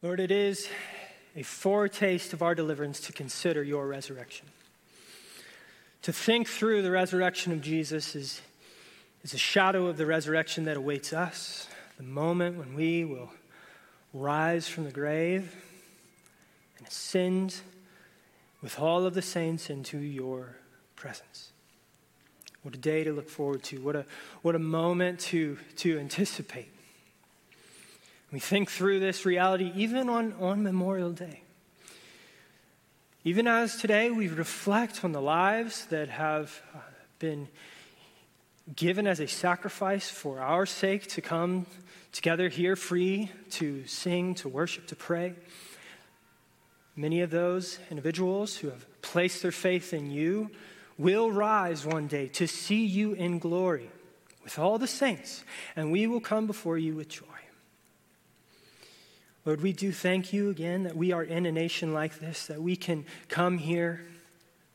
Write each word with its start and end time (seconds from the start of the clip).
Lord, 0.00 0.20
it 0.20 0.30
is 0.30 0.68
a 1.34 1.42
foretaste 1.42 2.32
of 2.32 2.40
our 2.40 2.54
deliverance 2.54 3.00
to 3.00 3.12
consider 3.12 3.64
your 3.64 3.88
resurrection. 3.88 4.46
To 6.02 6.12
think 6.12 6.46
through 6.46 6.82
the 6.82 6.90
resurrection 6.92 7.52
of 7.52 7.60
Jesus 7.60 8.14
is, 8.14 8.40
is 9.24 9.34
a 9.34 9.38
shadow 9.38 9.88
of 9.88 9.96
the 9.96 10.06
resurrection 10.06 10.66
that 10.66 10.76
awaits 10.76 11.12
us, 11.12 11.66
the 11.96 12.04
moment 12.04 12.58
when 12.58 12.74
we 12.74 13.04
will 13.04 13.32
rise 14.14 14.68
from 14.68 14.84
the 14.84 14.92
grave 14.92 15.52
and 16.78 16.86
ascend 16.86 17.56
with 18.62 18.78
all 18.78 19.04
of 19.04 19.14
the 19.14 19.22
saints 19.22 19.68
into 19.68 19.98
your 19.98 20.54
presence. 20.94 21.50
What 22.62 22.72
a 22.72 22.78
day 22.78 23.02
to 23.02 23.12
look 23.12 23.28
forward 23.28 23.64
to. 23.64 23.80
What 23.80 23.96
a, 23.96 24.06
what 24.42 24.54
a 24.54 24.60
moment 24.60 25.18
to, 25.20 25.58
to 25.78 25.98
anticipate. 25.98 26.68
We 28.30 28.40
think 28.40 28.70
through 28.70 29.00
this 29.00 29.24
reality 29.24 29.72
even 29.74 30.08
on, 30.08 30.34
on 30.34 30.62
Memorial 30.62 31.12
Day. 31.12 31.42
Even 33.24 33.46
as 33.46 33.76
today 33.76 34.10
we 34.10 34.28
reflect 34.28 35.02
on 35.02 35.12
the 35.12 35.20
lives 35.20 35.86
that 35.86 36.08
have 36.08 36.62
uh, 36.74 36.78
been 37.18 37.48
given 38.76 39.06
as 39.06 39.18
a 39.20 39.26
sacrifice 39.26 40.10
for 40.10 40.40
our 40.40 40.66
sake 40.66 41.08
to 41.08 41.22
come 41.22 41.66
together 42.12 42.48
here 42.48 42.76
free 42.76 43.30
to 43.50 43.86
sing, 43.86 44.34
to 44.34 44.48
worship, 44.48 44.86
to 44.88 44.96
pray. 44.96 45.34
Many 46.94 47.22
of 47.22 47.30
those 47.30 47.78
individuals 47.90 48.56
who 48.56 48.68
have 48.68 48.86
placed 49.00 49.40
their 49.42 49.52
faith 49.52 49.94
in 49.94 50.10
you 50.10 50.50
will 50.98 51.30
rise 51.30 51.86
one 51.86 52.08
day 52.08 52.28
to 52.28 52.46
see 52.46 52.84
you 52.84 53.14
in 53.14 53.38
glory 53.38 53.90
with 54.44 54.58
all 54.58 54.78
the 54.78 54.86
saints, 54.86 55.44
and 55.76 55.92
we 55.92 56.06
will 56.06 56.20
come 56.20 56.46
before 56.46 56.76
you 56.76 56.94
with 56.94 57.08
joy. 57.08 57.37
Lord, 59.48 59.62
we 59.62 59.72
do 59.72 59.92
thank 59.92 60.34
you 60.34 60.50
again 60.50 60.82
that 60.82 60.94
we 60.94 61.10
are 61.12 61.22
in 61.22 61.46
a 61.46 61.52
nation 61.52 61.94
like 61.94 62.18
this, 62.18 62.48
that 62.48 62.60
we 62.60 62.76
can 62.76 63.06
come 63.30 63.56
here, 63.56 64.04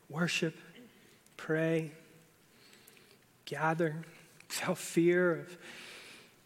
worship, 0.08 0.56
pray, 1.36 1.92
gather 3.44 3.94
without 4.48 4.76
fear 4.76 5.30
of 5.30 5.56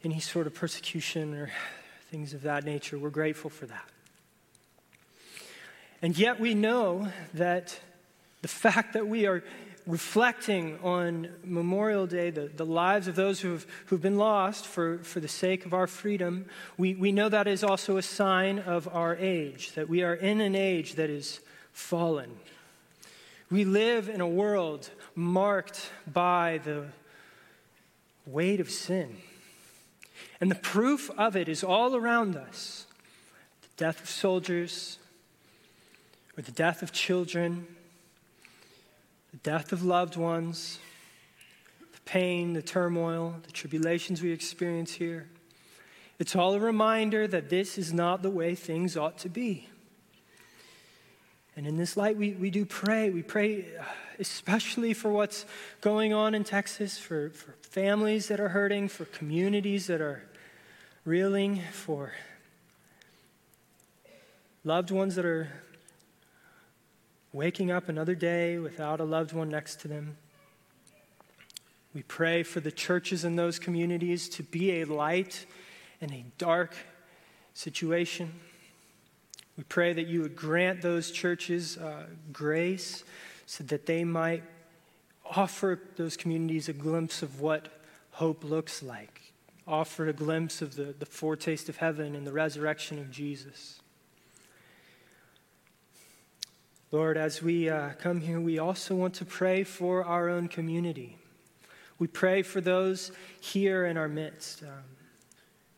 any 0.04 0.20
sort 0.20 0.46
of 0.46 0.52
persecution 0.52 1.32
or 1.32 1.50
things 2.10 2.34
of 2.34 2.42
that 2.42 2.64
nature. 2.64 2.98
We're 2.98 3.08
grateful 3.08 3.48
for 3.48 3.64
that. 3.64 3.88
And 6.02 6.14
yet 6.18 6.38
we 6.38 6.52
know 6.52 7.08
that 7.32 7.80
the 8.42 8.48
fact 8.48 8.92
that 8.92 9.08
we 9.08 9.24
are 9.24 9.42
reflecting 9.88 10.78
on 10.82 11.30
Memorial 11.42 12.06
Day, 12.06 12.28
the, 12.28 12.50
the 12.54 12.66
lives 12.66 13.08
of 13.08 13.16
those 13.16 13.40
who've, 13.40 13.66
who've 13.86 14.02
been 14.02 14.18
lost 14.18 14.66
for, 14.66 14.98
for 14.98 15.18
the 15.18 15.28
sake 15.28 15.64
of 15.64 15.72
our 15.72 15.86
freedom, 15.86 16.44
we, 16.76 16.94
we 16.94 17.10
know 17.10 17.30
that 17.30 17.48
is 17.48 17.64
also 17.64 17.96
a 17.96 18.02
sign 18.02 18.58
of 18.58 18.86
our 18.94 19.16
age, 19.16 19.72
that 19.72 19.88
we 19.88 20.02
are 20.02 20.12
in 20.12 20.42
an 20.42 20.54
age 20.54 20.96
that 20.96 21.08
is 21.08 21.40
fallen. 21.72 22.30
We 23.50 23.64
live 23.64 24.10
in 24.10 24.20
a 24.20 24.28
world 24.28 24.90
marked 25.14 25.90
by 26.06 26.60
the 26.64 26.84
weight 28.26 28.60
of 28.60 28.70
sin. 28.70 29.16
And 30.38 30.50
the 30.50 30.56
proof 30.56 31.10
of 31.16 31.34
it 31.34 31.48
is 31.48 31.64
all 31.64 31.96
around 31.96 32.36
us 32.36 32.84
the 33.62 33.84
death 33.84 34.02
of 34.02 34.10
soldiers, 34.10 34.98
or 36.36 36.42
the 36.42 36.52
death 36.52 36.82
of 36.82 36.92
children 36.92 37.66
the 39.30 39.36
death 39.38 39.72
of 39.72 39.84
loved 39.84 40.16
ones, 40.16 40.78
the 41.92 42.00
pain, 42.02 42.52
the 42.52 42.62
turmoil, 42.62 43.36
the 43.42 43.52
tribulations 43.52 44.22
we 44.22 44.32
experience 44.32 44.92
here. 44.92 45.28
It's 46.18 46.34
all 46.34 46.54
a 46.54 46.60
reminder 46.60 47.28
that 47.28 47.48
this 47.48 47.78
is 47.78 47.92
not 47.92 48.22
the 48.22 48.30
way 48.30 48.54
things 48.54 48.96
ought 48.96 49.18
to 49.18 49.28
be. 49.28 49.68
And 51.56 51.66
in 51.66 51.76
this 51.76 51.96
light, 51.96 52.16
we, 52.16 52.32
we 52.32 52.50
do 52.50 52.64
pray. 52.64 53.10
We 53.10 53.22
pray 53.22 53.66
uh, 53.78 53.84
especially 54.18 54.94
for 54.94 55.10
what's 55.10 55.44
going 55.80 56.12
on 56.12 56.34
in 56.34 56.44
Texas, 56.44 56.98
for, 56.98 57.30
for 57.30 57.52
families 57.62 58.28
that 58.28 58.40
are 58.40 58.48
hurting, 58.48 58.88
for 58.88 59.04
communities 59.06 59.86
that 59.88 60.00
are 60.00 60.22
reeling, 61.04 61.60
for 61.72 62.12
loved 64.64 64.90
ones 64.90 65.14
that 65.14 65.24
are 65.24 65.50
waking 67.32 67.70
up 67.70 67.88
another 67.88 68.14
day 68.14 68.58
without 68.58 69.00
a 69.00 69.04
loved 69.04 69.32
one 69.32 69.48
next 69.48 69.80
to 69.80 69.88
them. 69.88 70.16
We 71.94 72.02
pray 72.02 72.42
for 72.42 72.60
the 72.60 72.70
churches 72.70 73.24
in 73.24 73.36
those 73.36 73.58
communities 73.58 74.28
to 74.30 74.42
be 74.42 74.80
a 74.80 74.84
light 74.84 75.46
in 76.00 76.12
a 76.12 76.24
dark 76.38 76.74
situation. 77.54 78.32
We 79.56 79.64
pray 79.64 79.92
that 79.92 80.06
you 80.06 80.22
would 80.22 80.36
grant 80.36 80.82
those 80.82 81.10
churches 81.10 81.76
uh, 81.76 82.06
grace 82.32 83.04
so 83.46 83.64
that 83.64 83.86
they 83.86 84.04
might 84.04 84.44
offer 85.24 85.80
those 85.96 86.16
communities 86.16 86.68
a 86.68 86.72
glimpse 86.72 87.22
of 87.22 87.40
what 87.40 87.68
hope 88.12 88.44
looks 88.44 88.82
like, 88.82 89.32
offer 89.66 90.06
a 90.06 90.12
glimpse 90.12 90.62
of 90.62 90.76
the, 90.76 90.94
the 90.98 91.06
foretaste 91.06 91.68
of 91.68 91.78
heaven 91.78 92.14
and 92.14 92.26
the 92.26 92.32
resurrection 92.32 92.98
of 92.98 93.10
Jesus. 93.10 93.80
Lord, 96.90 97.18
as 97.18 97.42
we 97.42 97.68
uh, 97.68 97.90
come 97.98 98.18
here, 98.18 98.40
we 98.40 98.58
also 98.58 98.94
want 98.94 99.12
to 99.16 99.26
pray 99.26 99.62
for 99.62 100.04
our 100.04 100.30
own 100.30 100.48
community. 100.48 101.18
We 101.98 102.06
pray 102.06 102.40
for 102.40 102.62
those 102.62 103.12
here 103.40 103.84
in 103.84 103.98
our 103.98 104.08
midst. 104.08 104.62
Um, 104.62 104.70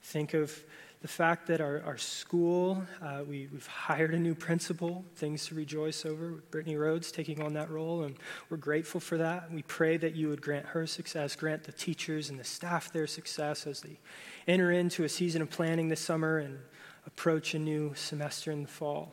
think 0.05 0.35
of 0.35 0.63
the 1.03 1.09
fact 1.09 1.49
that 1.49 1.61
our, 1.61 1.83
our 1.85 1.99
school, 1.99 2.85
uh, 3.03 3.25
we, 3.29 3.49
have 3.53 3.67
hired 3.67 4.15
a 4.15 4.21
new 4.21 4.37
principal, 4.37 5.05
things 5.17 5.47
to 5.47 5.57
rejoice 5.57 6.07
over. 6.07 6.45
Brittany 6.53 6.77
Rhodes 6.77 7.11
taking 7.11 7.43
on 7.43 7.55
that 7.55 7.71
role, 7.71 8.05
and 8.05 8.15
we're 8.49 8.57
grateful 8.59 9.01
for 9.01 9.19
that. 9.19 9.51
We 9.51 9.63
pray 9.63 9.97
that 9.97 10.15
you 10.15 10.29
would 10.29 10.41
grant 10.41 10.67
her 10.67 10.87
success, 10.87 11.35
grant 11.35 11.65
the 11.65 11.73
teachers 11.73 12.31
and 12.31 12.39
the 12.39 12.45
staff 12.45 12.93
their 12.93 13.09
success 13.09 13.67
as 13.67 13.81
they 13.81 13.99
enter 14.47 14.71
into 14.71 15.03
a 15.03 15.09
season 15.09 15.43
of 15.43 15.51
planning 15.51 15.89
this 15.89 16.01
summer 16.01 16.39
and 16.39 16.57
approach 17.05 17.55
a 17.55 17.59
new 17.59 17.95
semester 17.97 18.53
in 18.53 18.63
the 18.63 18.69
fall. 18.69 19.13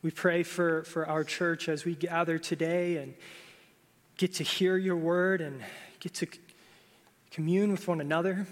We 0.00 0.12
pray 0.12 0.44
for, 0.44 0.84
for 0.84 1.08
our 1.08 1.24
church 1.24 1.68
as 1.68 1.84
we 1.84 1.96
gather 1.96 2.38
today 2.38 2.98
and 2.98 3.14
get 4.16 4.34
to 4.34 4.44
hear 4.44 4.76
your 4.76 4.96
word 4.96 5.40
and 5.40 5.60
get 5.98 6.14
to 6.14 6.28
commune 7.32 7.72
with 7.72 7.88
one 7.88 8.00
another. 8.00 8.46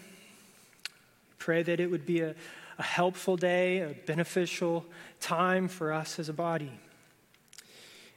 Pray 1.38 1.62
that 1.62 1.78
it 1.78 1.88
would 1.88 2.04
be 2.04 2.20
a, 2.20 2.34
a 2.78 2.82
helpful 2.82 3.36
day, 3.36 3.78
a 3.78 3.94
beneficial 4.06 4.84
time 5.20 5.68
for 5.68 5.92
us 5.92 6.18
as 6.18 6.28
a 6.28 6.32
body. 6.32 6.72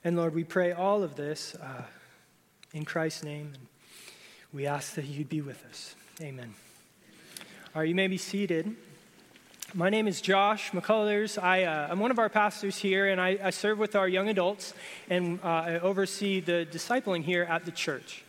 And 0.04 0.18
Lord, 0.18 0.34
we 0.34 0.44
pray 0.44 0.72
all 0.72 1.04
of 1.04 1.16
this 1.16 1.56
uh, 1.56 1.84
in 2.74 2.84
Christ's 2.84 3.24
name, 3.24 3.52
and 3.54 3.68
we 4.52 4.66
ask 4.66 4.96
that 4.96 5.06
you'd 5.06 5.30
be 5.30 5.42
with 5.42 5.64
us. 5.66 5.94
Amen. 6.20 6.56
All 7.76 7.82
right, 7.82 7.90
you 7.90 7.96
may 7.96 8.08
be 8.08 8.18
seated. 8.18 8.76
My 9.76 9.92
name 9.92 10.08
is 10.08 10.20
Josh 10.20 10.72
McCullers. 10.72 11.42
I, 11.42 11.60
am 11.60 12.00
uh, 12.00 12.02
one 12.02 12.10
of 12.10 12.18
our 12.18 12.30
pastors 12.30 12.76
here, 12.76 13.10
and 13.10 13.22
I, 13.22 13.38
I, 13.44 13.50
serve 13.52 13.78
with 13.78 13.96
our 13.96 14.08
young 14.08 14.28
adults 14.28 14.74
and 15.12 15.40
uh, 15.44 15.48
I 15.48 15.80
oversee 15.80 16.40
the 16.40 16.68
discipling 16.72 17.24
here 17.24 17.44
at 17.44 17.66
the 17.66 17.72
church. 17.72 18.24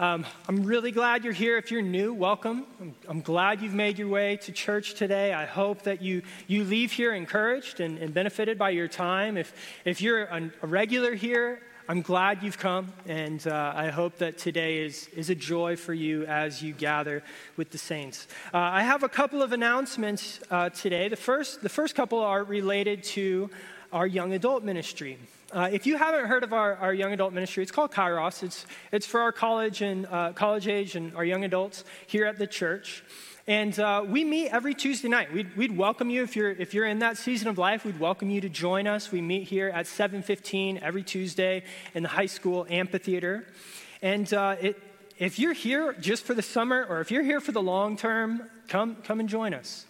Um, 0.00 0.26
I'm 0.48 0.64
really 0.64 0.90
glad 0.90 1.22
you're 1.22 1.32
here. 1.32 1.58
If 1.58 1.70
you're 1.70 1.82
new, 1.82 2.12
welcome. 2.12 2.66
I'm, 2.80 2.94
I'm, 3.08 3.20
glad 3.20 3.62
you've 3.62 3.74
made 3.74 4.00
your 4.00 4.08
way 4.08 4.36
to 4.38 4.50
church 4.50 4.94
today. 4.94 5.32
I 5.32 5.44
hope 5.44 5.82
that 5.82 6.02
you, 6.02 6.22
you 6.48 6.64
leave 6.64 6.90
here 6.90 7.14
encouraged 7.14 7.78
and, 7.78 7.96
and 7.98 8.12
benefited 8.12 8.58
by 8.58 8.70
your 8.70 8.88
time. 8.88 9.36
If, 9.36 9.54
if 9.84 10.00
you're 10.00 10.24
a, 10.24 10.50
a 10.62 10.66
regular 10.66 11.14
here, 11.14 11.62
I'm 11.90 12.02
glad 12.02 12.42
you've 12.42 12.58
come, 12.58 12.92
and 13.06 13.46
uh, 13.46 13.72
I 13.74 13.88
hope 13.88 14.18
that 14.18 14.36
today 14.36 14.84
is, 14.84 15.08
is 15.16 15.30
a 15.30 15.34
joy 15.34 15.74
for 15.74 15.94
you 15.94 16.26
as 16.26 16.62
you 16.62 16.74
gather 16.74 17.22
with 17.56 17.70
the 17.70 17.78
saints. 17.78 18.28
Uh, 18.52 18.58
I 18.58 18.82
have 18.82 19.04
a 19.04 19.08
couple 19.08 19.40
of 19.40 19.52
announcements 19.52 20.38
uh, 20.50 20.68
today. 20.68 21.08
The 21.08 21.16
first, 21.16 21.62
the 21.62 21.70
first 21.70 21.94
couple 21.94 22.18
are 22.18 22.44
related 22.44 23.04
to 23.04 23.48
our 23.90 24.06
young 24.06 24.34
adult 24.34 24.64
ministry. 24.64 25.16
Uh, 25.50 25.70
if 25.72 25.86
you 25.86 25.96
haven't 25.96 26.26
heard 26.26 26.44
of 26.44 26.52
our, 26.52 26.76
our 26.76 26.92
young 26.92 27.14
adult 27.14 27.32
ministry, 27.32 27.62
it's 27.62 27.72
called 27.72 27.90
Kairos. 27.90 28.42
It's, 28.42 28.66
it's 28.92 29.06
for 29.06 29.22
our 29.22 29.32
college 29.32 29.80
and 29.80 30.04
uh, 30.10 30.34
college 30.34 30.68
age 30.68 30.94
and 30.94 31.16
our 31.16 31.24
young 31.24 31.44
adults 31.44 31.84
here 32.06 32.26
at 32.26 32.38
the 32.38 32.46
church. 32.46 33.02
And 33.48 33.80
uh, 33.80 34.04
we 34.06 34.24
meet 34.24 34.50
every 34.50 34.74
Tuesday 34.74 35.08
night. 35.08 35.32
We'd, 35.32 35.56
we'd, 35.56 35.74
welcome 35.74 36.10
you 36.10 36.22
if 36.22 36.36
you're, 36.36 36.50
if 36.50 36.74
you're 36.74 36.84
in 36.84 36.98
that 36.98 37.16
season 37.16 37.48
of 37.48 37.56
life. 37.56 37.82
We'd 37.82 37.98
welcome 37.98 38.28
you 38.28 38.42
to 38.42 38.50
join 38.50 38.86
us. 38.86 39.10
We 39.10 39.22
meet 39.22 39.44
here 39.44 39.70
at 39.70 39.86
7:15 39.86 40.82
every 40.82 41.02
Tuesday 41.02 41.62
in 41.94 42.02
the 42.02 42.10
high 42.10 42.26
school 42.26 42.66
amphitheater. 42.68 43.46
And 44.02 44.30
uh, 44.34 44.56
it, 44.60 44.78
if 45.16 45.38
you're 45.38 45.54
here 45.54 45.94
just 45.94 46.26
for 46.26 46.34
the 46.34 46.42
summer, 46.42 46.84
or 46.90 47.00
if 47.00 47.10
you're 47.10 47.22
here 47.22 47.40
for 47.40 47.52
the 47.52 47.62
long 47.62 47.96
term, 47.96 48.42
come 48.68 48.96
come 48.96 49.18
and 49.18 49.30
join 49.30 49.54
us. 49.54 49.86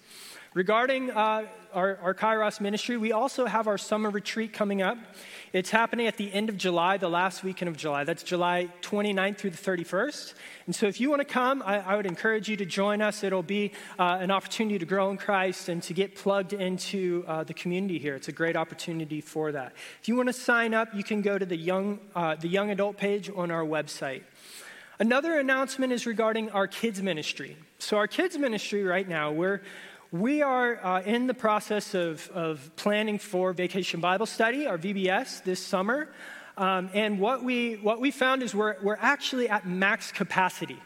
Regarding 0.54 1.10
uh, 1.10 1.46
our, 1.72 1.98
our 2.02 2.14
Kairos 2.14 2.60
ministry, 2.60 2.96
we 2.96 3.12
also 3.12 3.46
have 3.46 3.66
our 3.66 3.78
summer 3.78 4.10
retreat 4.10 4.52
coming 4.52 4.82
up. 4.82 4.98
It's 5.52 5.70
happening 5.70 6.06
at 6.06 6.16
the 6.16 6.32
end 6.32 6.48
of 6.48 6.56
July, 6.56 6.96
the 6.96 7.08
last 7.08 7.42
weekend 7.42 7.68
of 7.68 7.76
July. 7.76 8.04
That's 8.04 8.22
July 8.22 8.68
29th 8.82 9.38
through 9.38 9.50
the 9.50 9.56
31st. 9.56 10.34
And 10.66 10.74
so 10.74 10.86
if 10.86 11.00
you 11.00 11.10
want 11.10 11.20
to 11.20 11.24
come, 11.24 11.62
I, 11.64 11.78
I 11.80 11.96
would 11.96 12.06
encourage 12.06 12.48
you 12.48 12.56
to 12.56 12.66
join 12.66 13.00
us. 13.00 13.24
It'll 13.24 13.42
be 13.42 13.72
uh, 13.98 14.18
an 14.20 14.30
opportunity 14.30 14.78
to 14.78 14.86
grow 14.86 15.10
in 15.10 15.16
Christ 15.16 15.68
and 15.68 15.82
to 15.84 15.94
get 15.94 16.14
plugged 16.14 16.52
into 16.52 17.24
uh, 17.26 17.44
the 17.44 17.54
community 17.54 17.98
here. 17.98 18.14
It's 18.14 18.28
a 18.28 18.32
great 18.32 18.56
opportunity 18.56 19.20
for 19.20 19.52
that. 19.52 19.72
If 20.02 20.08
you 20.08 20.16
want 20.16 20.28
to 20.28 20.34
sign 20.34 20.74
up, 20.74 20.94
you 20.94 21.04
can 21.04 21.22
go 21.22 21.38
to 21.38 21.46
the 21.46 21.56
young, 21.56 22.00
uh, 22.14 22.34
the 22.34 22.48
young 22.48 22.70
adult 22.70 22.96
page 22.96 23.30
on 23.34 23.50
our 23.50 23.64
website. 23.64 24.22
Another 25.00 25.38
announcement 25.38 25.92
is 25.92 26.06
regarding 26.06 26.50
our 26.50 26.66
kids 26.66 27.00
ministry. 27.00 27.56
So 27.78 27.96
our 27.96 28.08
kids 28.08 28.36
ministry 28.36 28.82
right 28.82 29.08
now, 29.08 29.30
we're 29.30 29.62
we 30.10 30.40
are 30.40 30.82
uh, 30.82 31.02
in 31.02 31.26
the 31.26 31.34
process 31.34 31.94
of, 31.94 32.30
of 32.30 32.70
planning 32.76 33.18
for 33.18 33.52
Vacation 33.52 34.00
Bible 34.00 34.24
Study, 34.24 34.66
our 34.66 34.78
VBS, 34.78 35.44
this 35.44 35.60
summer. 35.60 36.08
Um, 36.56 36.88
and 36.94 37.20
what 37.20 37.44
we, 37.44 37.74
what 37.74 38.00
we 38.00 38.10
found 38.10 38.42
is 38.42 38.54
we're, 38.54 38.76
we're 38.82 38.96
actually 38.98 39.50
at 39.50 39.66
max 39.66 40.10
capacity. 40.10 40.78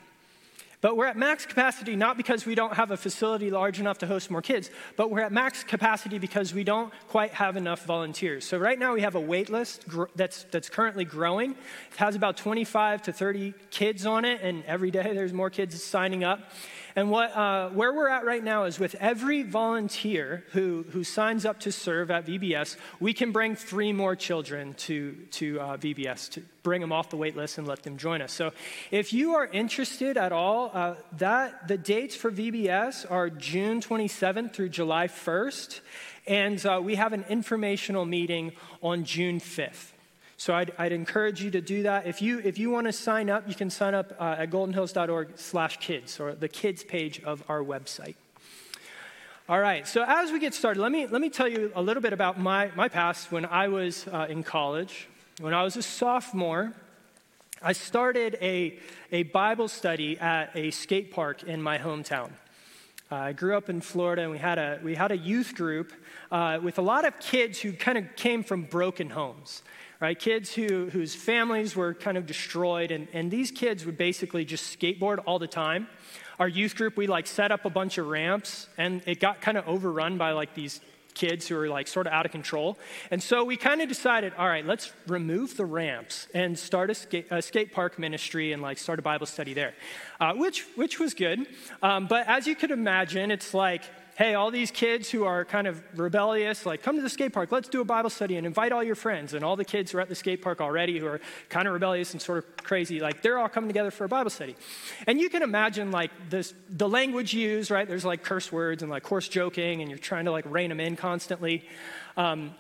But 0.80 0.96
we're 0.96 1.06
at 1.06 1.16
max 1.16 1.46
capacity 1.46 1.94
not 1.94 2.16
because 2.16 2.44
we 2.44 2.56
don't 2.56 2.74
have 2.74 2.90
a 2.90 2.96
facility 2.96 3.52
large 3.52 3.78
enough 3.78 3.98
to 3.98 4.06
host 4.08 4.28
more 4.28 4.42
kids, 4.42 4.68
but 4.96 5.12
we're 5.12 5.20
at 5.20 5.30
max 5.30 5.62
capacity 5.62 6.18
because 6.18 6.52
we 6.52 6.64
don't 6.64 6.92
quite 7.06 7.30
have 7.30 7.56
enough 7.56 7.86
volunteers. 7.86 8.44
So 8.44 8.58
right 8.58 8.76
now 8.76 8.92
we 8.92 9.02
have 9.02 9.14
a 9.14 9.20
wait 9.20 9.48
list 9.48 9.86
gr- 9.86 10.06
that's, 10.16 10.42
that's 10.50 10.68
currently 10.68 11.04
growing. 11.04 11.52
It 11.52 11.96
has 11.98 12.16
about 12.16 12.36
25 12.36 13.02
to 13.02 13.12
30 13.12 13.54
kids 13.70 14.04
on 14.04 14.24
it, 14.24 14.40
and 14.42 14.64
every 14.64 14.90
day 14.90 15.12
there's 15.14 15.32
more 15.32 15.50
kids 15.50 15.80
signing 15.80 16.24
up. 16.24 16.40
And 16.94 17.10
what, 17.10 17.34
uh, 17.34 17.70
where 17.70 17.92
we're 17.92 18.08
at 18.08 18.24
right 18.24 18.42
now 18.42 18.64
is 18.64 18.78
with 18.78 18.94
every 18.96 19.42
volunteer 19.42 20.44
who, 20.52 20.84
who 20.90 21.04
signs 21.04 21.46
up 21.46 21.60
to 21.60 21.72
serve 21.72 22.10
at 22.10 22.26
VBS, 22.26 22.76
we 23.00 23.14
can 23.14 23.32
bring 23.32 23.56
three 23.56 23.92
more 23.92 24.14
children 24.14 24.74
to, 24.74 25.12
to 25.32 25.60
uh, 25.60 25.76
VBS 25.78 26.30
to 26.32 26.42
bring 26.62 26.80
them 26.80 26.92
off 26.92 27.10
the 27.10 27.16
wait 27.16 27.36
list 27.36 27.58
and 27.58 27.66
let 27.66 27.82
them 27.82 27.96
join 27.96 28.20
us. 28.20 28.32
So 28.32 28.52
if 28.90 29.12
you 29.12 29.34
are 29.34 29.46
interested 29.46 30.16
at 30.16 30.32
all, 30.32 30.70
uh, 30.74 30.94
that, 31.18 31.66
the 31.66 31.78
dates 31.78 32.14
for 32.14 32.30
VBS 32.30 33.10
are 33.10 33.30
June 33.30 33.80
27th 33.80 34.52
through 34.52 34.68
July 34.68 35.08
1st. 35.08 35.80
And 36.26 36.64
uh, 36.64 36.80
we 36.82 36.94
have 36.96 37.12
an 37.12 37.24
informational 37.28 38.04
meeting 38.04 38.52
on 38.82 39.04
June 39.04 39.40
5th. 39.40 39.92
So 40.42 40.52
I'd, 40.56 40.72
I'd, 40.76 40.90
encourage 40.90 41.40
you 41.40 41.52
to 41.52 41.60
do 41.60 41.84
that. 41.84 42.08
If 42.08 42.20
you, 42.20 42.40
if 42.40 42.58
you 42.58 42.68
want 42.68 42.88
to 42.88 42.92
sign 42.92 43.30
up, 43.30 43.48
you 43.48 43.54
can 43.54 43.70
sign 43.70 43.94
up 43.94 44.12
uh, 44.18 44.34
at 44.38 44.50
goldenhills.org 44.50 45.34
slash 45.36 45.76
kids, 45.76 46.18
or 46.18 46.34
the 46.34 46.48
kids 46.48 46.82
page 46.82 47.22
of 47.22 47.44
our 47.48 47.60
website. 47.60 48.16
All 49.48 49.60
right, 49.60 49.86
so 49.86 50.04
as 50.04 50.32
we 50.32 50.40
get 50.40 50.52
started, 50.52 50.80
let 50.80 50.90
me, 50.90 51.06
let 51.06 51.20
me 51.20 51.30
tell 51.30 51.46
you 51.46 51.70
a 51.76 51.80
little 51.80 52.02
bit 52.02 52.12
about 52.12 52.40
my, 52.40 52.72
my 52.74 52.88
past 52.88 53.30
when 53.30 53.44
I 53.46 53.68
was 53.68 54.08
uh, 54.08 54.26
in 54.28 54.42
college. 54.42 55.06
When 55.40 55.54
I 55.54 55.62
was 55.62 55.76
a 55.76 55.82
sophomore, 55.82 56.72
I 57.62 57.72
started 57.72 58.36
a, 58.42 58.80
a 59.12 59.22
Bible 59.22 59.68
study 59.68 60.18
at 60.18 60.50
a 60.56 60.72
skate 60.72 61.12
park 61.12 61.44
in 61.44 61.62
my 61.62 61.78
hometown. 61.78 62.30
Uh, 63.12 63.14
I 63.14 63.32
grew 63.32 63.56
up 63.56 63.70
in 63.70 63.80
Florida, 63.80 64.22
and 64.22 64.32
we 64.32 64.38
had 64.38 64.58
a, 64.58 64.80
we 64.82 64.96
had 64.96 65.12
a 65.12 65.16
youth 65.16 65.54
group 65.54 65.92
uh, 66.32 66.58
with 66.60 66.78
a 66.78 66.82
lot 66.82 67.04
of 67.04 67.20
kids 67.20 67.60
who 67.60 67.72
kind 67.72 67.96
of 67.96 68.16
came 68.16 68.42
from 68.42 68.64
broken 68.64 69.10
homes 69.10 69.62
right? 70.02 70.18
Kids 70.18 70.52
who, 70.52 70.90
whose 70.90 71.14
families 71.14 71.76
were 71.76 71.94
kind 71.94 72.18
of 72.18 72.26
destroyed, 72.26 72.90
and, 72.90 73.06
and 73.12 73.30
these 73.30 73.52
kids 73.52 73.86
would 73.86 73.96
basically 73.96 74.44
just 74.44 74.76
skateboard 74.76 75.20
all 75.26 75.38
the 75.38 75.46
time. 75.46 75.86
Our 76.40 76.48
youth 76.48 76.74
group, 76.74 76.96
we 76.96 77.06
like 77.06 77.28
set 77.28 77.52
up 77.52 77.64
a 77.64 77.70
bunch 77.70 77.98
of 77.98 78.08
ramps, 78.08 78.66
and 78.76 79.00
it 79.06 79.20
got 79.20 79.40
kind 79.40 79.56
of 79.56 79.68
overrun 79.68 80.18
by 80.18 80.32
like 80.32 80.54
these 80.54 80.80
kids 81.14 81.46
who 81.46 81.54
were 81.54 81.68
like 81.68 81.86
sort 81.86 82.08
of 82.08 82.12
out 82.12 82.26
of 82.26 82.32
control. 82.32 82.80
And 83.12 83.22
so 83.22 83.44
we 83.44 83.56
kind 83.56 83.80
of 83.80 83.88
decided, 83.88 84.32
all 84.36 84.48
right, 84.48 84.66
let's 84.66 84.92
remove 85.06 85.56
the 85.56 85.66
ramps 85.66 86.26
and 86.34 86.58
start 86.58 86.90
a 86.90 86.94
skate, 86.94 87.28
a 87.30 87.40
skate 87.40 87.72
park 87.72 87.96
ministry 87.96 88.52
and 88.52 88.60
like 88.60 88.78
start 88.78 88.98
a 88.98 89.02
Bible 89.02 89.26
study 89.26 89.54
there, 89.54 89.72
uh, 90.18 90.34
which, 90.34 90.66
which 90.74 90.98
was 90.98 91.14
good. 91.14 91.46
Um, 91.80 92.08
but 92.08 92.26
as 92.26 92.48
you 92.48 92.56
could 92.56 92.72
imagine, 92.72 93.30
it's 93.30 93.54
like 93.54 93.82
hey, 94.16 94.34
all 94.34 94.50
these 94.50 94.70
kids 94.70 95.10
who 95.10 95.24
are 95.24 95.44
kind 95.44 95.66
of 95.66 95.82
rebellious, 95.98 96.66
like, 96.66 96.82
come 96.82 96.96
to 96.96 97.02
the 97.02 97.08
skate 97.08 97.32
park, 97.32 97.50
let's 97.50 97.68
do 97.68 97.80
a 97.80 97.84
Bible 97.84 98.10
study 98.10 98.36
and 98.36 98.46
invite 98.46 98.70
all 98.70 98.82
your 98.82 98.94
friends. 98.94 99.32
And 99.32 99.44
all 99.44 99.56
the 99.56 99.64
kids 99.64 99.90
who 99.90 99.98
are 99.98 100.00
at 100.02 100.08
the 100.08 100.14
skate 100.14 100.42
park 100.42 100.60
already 100.60 100.98
who 100.98 101.06
are 101.06 101.20
kind 101.48 101.66
of 101.66 101.72
rebellious 101.72 102.12
and 102.12 102.20
sort 102.20 102.38
of 102.38 102.56
crazy, 102.58 103.00
like, 103.00 103.22
they're 103.22 103.38
all 103.38 103.48
coming 103.48 103.68
together 103.68 103.90
for 103.90 104.04
a 104.04 104.08
Bible 104.08 104.30
study. 104.30 104.54
And 105.06 105.18
you 105.18 105.30
can 105.30 105.42
imagine, 105.42 105.90
like, 105.90 106.10
this, 106.28 106.52
the 106.68 106.88
language 106.88 107.32
used, 107.32 107.70
right? 107.70 107.88
There's 107.88 108.04
like 108.04 108.22
curse 108.22 108.52
words 108.52 108.82
and 108.82 108.90
like 108.90 109.02
coarse 109.02 109.28
joking, 109.28 109.80
and 109.80 109.90
you're 109.90 109.98
trying 109.98 110.26
to 110.26 110.32
like 110.32 110.44
rein 110.46 110.68
them 110.68 110.80
in 110.80 110.96
constantly. 110.96 111.64
Um, 112.16 112.54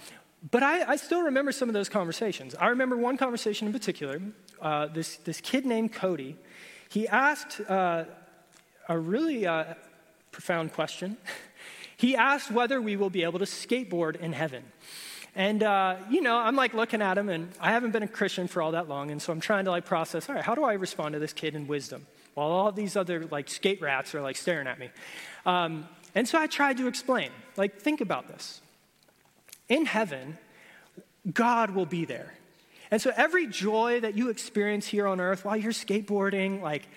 but 0.50 0.62
I, 0.62 0.92
I, 0.92 0.96
still 0.96 1.22
remember 1.22 1.52
some 1.52 1.68
of 1.68 1.72
those 1.72 1.88
conversations. 1.88 2.54
I 2.54 2.68
remember 2.68 2.96
one 2.96 3.16
conversation 3.16 3.66
in 3.66 3.72
particular. 3.72 4.20
Uh, 4.60 4.86
this, 4.86 5.16
this 5.18 5.40
kid 5.40 5.64
named 5.66 5.92
Cody, 5.92 6.36
he 6.88 7.06
asked 7.06 7.60
uh, 7.68 8.04
a 8.88 8.98
really 8.98 9.46
uh, 9.46 9.74
profound 10.32 10.72
question. 10.72 11.16
He 11.94 12.16
asked 12.16 12.50
whether 12.50 12.82
we 12.82 12.96
will 12.96 13.10
be 13.10 13.22
able 13.22 13.38
to 13.38 13.44
skateboard 13.44 14.16
in 14.16 14.32
heaven. 14.32 14.64
And, 15.36 15.62
uh, 15.62 15.98
you 16.10 16.20
know, 16.20 16.36
I'm 16.36 16.56
like 16.56 16.74
looking 16.74 17.00
at 17.00 17.16
him, 17.16 17.28
and 17.28 17.52
I 17.60 17.70
haven't 17.70 17.92
been 17.92 18.02
a 18.02 18.08
Christian 18.08 18.48
for 18.48 18.60
all 18.60 18.72
that 18.72 18.88
long, 18.88 19.12
and 19.12 19.22
so 19.22 19.32
I'm 19.32 19.38
trying 19.38 19.66
to 19.66 19.70
like 19.70 19.84
process, 19.84 20.28
all 20.28 20.34
right, 20.34 20.42
how 20.42 20.56
do 20.56 20.64
I 20.64 20.72
respond 20.72 21.12
to 21.12 21.20
this 21.20 21.32
kid 21.32 21.54
in 21.54 21.68
wisdom? 21.68 22.08
While 22.34 22.48
all 22.48 22.72
these 22.72 22.96
other 22.96 23.26
like 23.26 23.48
skate 23.48 23.80
rats 23.80 24.16
are 24.16 24.20
like 24.20 24.34
staring 24.34 24.66
at 24.66 24.80
me. 24.80 24.90
Um, 25.46 25.86
and 26.14 26.28
so 26.28 26.40
I 26.40 26.48
tried 26.48 26.78
to 26.78 26.88
explain, 26.88 27.30
like, 27.56 27.80
think 27.80 28.00
about 28.00 28.26
this. 28.26 28.60
In 29.68 29.86
heaven, 29.86 30.38
God 31.32 31.70
will 31.70 31.86
be 31.86 32.04
there. 32.04 32.34
And 32.90 33.00
so 33.00 33.12
every 33.16 33.46
joy 33.46 34.00
that 34.00 34.16
you 34.16 34.28
experience 34.28 34.86
here 34.86 35.06
on 35.06 35.20
earth 35.20 35.44
while 35.44 35.56
you're 35.56 35.72
skateboarding, 35.72 36.60
like, 36.60 36.88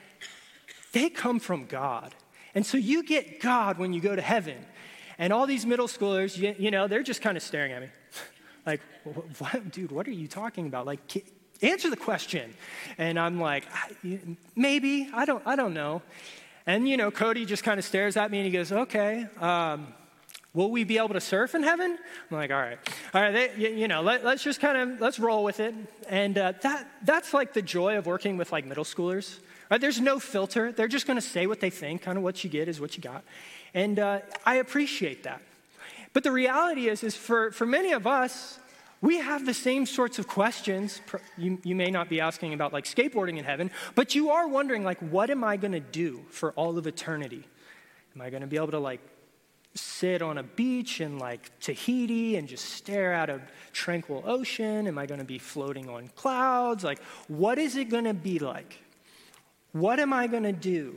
they 0.91 1.09
come 1.09 1.39
from 1.39 1.67
God. 1.67 2.15
And 2.55 2.65
so 2.65 2.77
you 2.77 3.03
get 3.03 3.41
God 3.41 3.77
when 3.77 3.93
you 3.93 3.99
go 3.99 4.15
to 4.15 4.21
heaven. 4.21 4.57
And 5.17 5.31
all 5.31 5.45
these 5.45 5.65
middle 5.65 5.87
schoolers, 5.87 6.37
you, 6.37 6.55
you 6.57 6.71
know, 6.71 6.87
they're 6.87 7.03
just 7.03 7.21
kind 7.21 7.37
of 7.37 7.43
staring 7.43 7.71
at 7.73 7.81
me. 7.81 7.89
like, 8.65 8.81
what, 9.37 9.71
dude, 9.71 9.91
what 9.91 10.07
are 10.07 10.11
you 10.11 10.27
talking 10.27 10.65
about? 10.65 10.85
Like, 10.85 11.25
answer 11.61 11.89
the 11.89 11.97
question. 11.97 12.53
And 12.97 13.19
I'm 13.19 13.39
like, 13.39 13.65
maybe, 14.55 15.09
I 15.13 15.25
don't, 15.25 15.45
I 15.45 15.55
don't 15.55 15.73
know. 15.73 16.01
And, 16.65 16.87
you 16.87 16.97
know, 16.97 17.11
Cody 17.11 17.45
just 17.45 17.63
kind 17.63 17.77
of 17.77 17.85
stares 17.85 18.17
at 18.17 18.31
me 18.31 18.39
and 18.39 18.45
he 18.45 18.51
goes, 18.51 18.71
okay, 18.71 19.27
um, 19.39 19.93
will 20.53 20.71
we 20.71 20.83
be 20.83 20.97
able 20.97 21.09
to 21.09 21.21
surf 21.21 21.53
in 21.53 21.61
heaven? 21.61 21.97
I'm 22.31 22.37
like, 22.37 22.49
all 22.49 22.57
right, 22.59 22.79
all 23.13 23.21
right, 23.21 23.31
they, 23.31 23.69
you, 23.69 23.87
know, 23.87 24.01
let, 24.01 24.25
us 24.25 24.41
just 24.41 24.59
kind 24.59 24.77
of, 24.77 24.99
let's 24.99 25.19
roll 25.19 25.43
with 25.43 25.59
it. 25.59 25.75
And 26.09 26.37
uh, 26.37 26.53
that, 26.61 26.89
that's 27.03 27.33
like 27.33 27.53
the 27.53 27.61
joy 27.61 27.97
of 27.97 28.07
working 28.07 28.37
with 28.37 28.51
like 28.51 28.65
middle 28.65 28.83
schoolers, 28.83 29.39
right? 29.69 29.81
There's 29.81 30.01
no 30.01 30.19
filter. 30.19 30.71
They're 30.71 30.87
just 30.87 31.07
going 31.07 31.17
to 31.17 31.25
say 31.25 31.47
what 31.47 31.59
they 31.59 31.69
think, 31.69 32.01
kind 32.01 32.17
of 32.17 32.23
what 32.23 32.43
you 32.43 32.49
get 32.49 32.67
is 32.67 32.79
what 32.79 32.95
you 32.95 33.03
got. 33.03 33.23
And 33.73 33.99
uh, 33.99 34.19
I 34.45 34.55
appreciate 34.55 35.23
that. 35.23 35.41
But 36.13 36.23
the 36.23 36.31
reality 36.31 36.87
is, 36.87 37.03
is 37.03 37.15
for, 37.15 37.51
for 37.51 37.65
many 37.65 37.91
of 37.91 38.07
us, 38.07 38.59
we 39.01 39.17
have 39.17 39.45
the 39.45 39.53
same 39.53 39.85
sorts 39.85 40.17
of 40.17 40.27
questions. 40.27 41.01
You, 41.37 41.59
you 41.63 41.75
may 41.75 41.91
not 41.91 42.09
be 42.09 42.21
asking 42.21 42.53
about 42.53 42.73
like 42.73 42.85
skateboarding 42.85 43.37
in 43.37 43.43
heaven, 43.43 43.69
but 43.93 44.15
you 44.15 44.29
are 44.29 44.47
wondering, 44.47 44.83
like, 44.83 44.99
what 44.99 45.29
am 45.29 45.43
I 45.43 45.57
going 45.57 45.73
to 45.73 45.79
do 45.79 46.25
for 46.29 46.53
all 46.53 46.77
of 46.77 46.87
eternity? 46.87 47.43
Am 48.15 48.21
I 48.21 48.29
going 48.29 48.41
to 48.41 48.47
be 48.47 48.55
able 48.55 48.71
to 48.71 48.79
like 48.79 49.01
sit 49.75 50.21
on 50.21 50.37
a 50.37 50.43
beach 50.43 51.01
in 51.01 51.19
like 51.19 51.51
Tahiti 51.59 52.37
and 52.37 52.47
just 52.47 52.65
stare 52.65 53.13
at 53.13 53.29
a 53.29 53.41
tranquil 53.73 54.23
ocean? 54.25 54.87
Am 54.87 54.97
I 54.97 55.05
going 55.05 55.19
to 55.19 55.25
be 55.25 55.37
floating 55.37 55.89
on 55.89 56.09
clouds? 56.15 56.83
Like, 56.83 57.01
what 57.27 57.57
is 57.57 57.75
it 57.75 57.89
going 57.89 58.05
to 58.05 58.13
be 58.13 58.39
like? 58.39 58.79
What 59.75 59.99
am 59.99 60.13
I 60.13 60.27
going 60.27 60.43
to 60.43 60.53
do? 60.53 60.95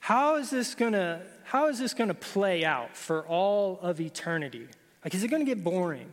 How 0.00 0.36
is 0.36 0.48
this 0.48 0.74
going 0.74 0.94
to 0.94 1.20
how 1.44 1.68
is 1.68 1.78
this 1.78 1.92
going 1.92 2.08
to 2.08 2.14
play 2.14 2.64
out 2.64 2.96
for 2.96 3.26
all 3.26 3.78
of 3.82 4.00
eternity? 4.00 4.66
Like, 5.04 5.14
is 5.14 5.22
it 5.22 5.28
going 5.28 5.44
to 5.44 5.54
get 5.54 5.62
boring? 5.62 6.08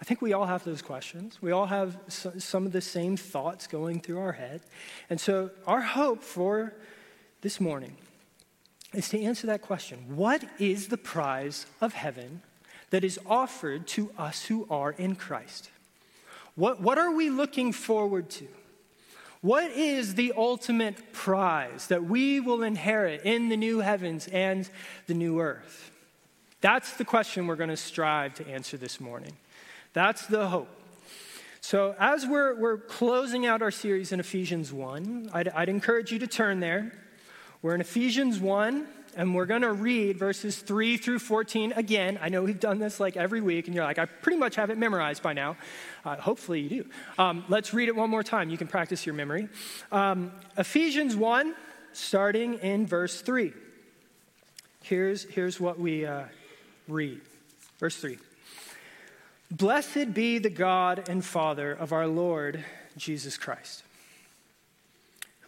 I 0.00 0.04
think 0.04 0.20
we 0.20 0.32
all 0.32 0.46
have 0.46 0.64
those 0.64 0.82
questions. 0.82 1.40
We 1.40 1.52
all 1.52 1.66
have 1.66 1.96
some 2.08 2.66
of 2.66 2.72
the 2.72 2.80
same 2.80 3.16
thoughts 3.16 3.68
going 3.68 4.00
through 4.00 4.18
our 4.18 4.32
head. 4.32 4.62
And 5.08 5.20
so, 5.20 5.50
our 5.64 5.80
hope 5.80 6.24
for 6.24 6.74
this 7.40 7.60
morning 7.60 7.96
is 8.92 9.08
to 9.10 9.22
answer 9.22 9.46
that 9.46 9.62
question 9.62 10.16
What 10.16 10.42
is 10.58 10.88
the 10.88 10.98
prize 10.98 11.66
of 11.80 11.92
heaven 11.92 12.42
that 12.90 13.04
is 13.04 13.16
offered 13.26 13.86
to 13.88 14.10
us 14.18 14.46
who 14.46 14.66
are 14.68 14.90
in 14.90 15.14
Christ? 15.14 15.70
What, 16.56 16.80
what 16.80 16.98
are 16.98 17.14
we 17.14 17.30
looking 17.30 17.72
forward 17.72 18.28
to? 18.30 18.48
What 19.42 19.70
is 19.70 20.16
the 20.16 20.34
ultimate 20.36 21.12
prize 21.12 21.86
that 21.86 22.04
we 22.04 22.40
will 22.40 22.62
inherit 22.62 23.22
in 23.24 23.48
the 23.48 23.56
new 23.56 23.78
heavens 23.78 24.28
and 24.28 24.68
the 25.06 25.14
new 25.14 25.40
earth? 25.40 25.90
That's 26.60 26.92
the 26.98 27.06
question 27.06 27.46
we're 27.46 27.56
going 27.56 27.70
to 27.70 27.76
strive 27.76 28.34
to 28.34 28.46
answer 28.46 28.76
this 28.76 29.00
morning. 29.00 29.32
That's 29.94 30.26
the 30.26 30.48
hope. 30.48 30.68
So, 31.62 31.94
as 31.98 32.26
we're, 32.26 32.54
we're 32.54 32.78
closing 32.78 33.46
out 33.46 33.62
our 33.62 33.70
series 33.70 34.12
in 34.12 34.20
Ephesians 34.20 34.72
1, 34.72 35.30
I'd, 35.32 35.48
I'd 35.48 35.68
encourage 35.68 36.12
you 36.12 36.18
to 36.18 36.26
turn 36.26 36.60
there. 36.60 36.92
We're 37.62 37.74
in 37.74 37.80
Ephesians 37.80 38.40
1, 38.40 38.86
and 39.16 39.34
we're 39.34 39.46
going 39.46 39.62
to 39.62 39.72
read 39.72 40.18
verses 40.18 40.58
3 40.58 40.96
through 40.96 41.18
14 41.18 41.72
again. 41.74 42.18
I 42.20 42.28
know 42.28 42.42
we've 42.42 42.60
done 42.60 42.78
this 42.78 43.00
like 43.00 43.16
every 43.16 43.40
week, 43.40 43.66
and 43.66 43.74
you're 43.74 43.84
like, 43.84 43.98
I 43.98 44.06
pretty 44.06 44.38
much 44.38 44.56
have 44.56 44.70
it 44.70 44.78
memorized 44.78 45.22
by 45.22 45.32
now. 45.32 45.56
Uh, 46.04 46.16
hopefully 46.16 46.60
you 46.60 46.68
do. 46.68 46.90
Um, 47.18 47.44
let's 47.48 47.74
read 47.74 47.88
it 47.88 47.96
one 47.96 48.10
more 48.10 48.22
time. 48.22 48.50
You 48.50 48.58
can 48.58 48.66
practice 48.66 49.06
your 49.06 49.14
memory. 49.14 49.48
Um, 49.92 50.32
Ephesians 50.56 51.16
1, 51.16 51.54
starting 51.92 52.54
in 52.54 52.86
verse 52.86 53.20
3. 53.20 53.52
Here's, 54.82 55.24
here's 55.24 55.60
what 55.60 55.78
we 55.78 56.06
uh, 56.06 56.24
read. 56.88 57.20
Verse 57.78 57.96
3 57.96 58.18
Blessed 59.50 60.14
be 60.14 60.38
the 60.38 60.50
God 60.50 61.08
and 61.08 61.24
Father 61.24 61.72
of 61.72 61.92
our 61.92 62.06
Lord 62.06 62.64
Jesus 62.96 63.36
Christ 63.36 63.82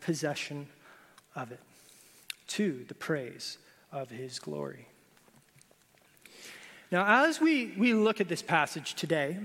possession 0.00 0.66
of 1.34 1.52
it, 1.52 1.60
to 2.48 2.84
the 2.88 2.94
praise 2.94 3.58
of 3.92 4.10
his 4.10 4.38
glory. 4.38 4.86
Now, 6.90 7.24
as 7.24 7.40
we, 7.40 7.74
we 7.76 7.94
look 7.94 8.20
at 8.20 8.28
this 8.28 8.42
passage 8.42 8.94
today, 8.94 9.38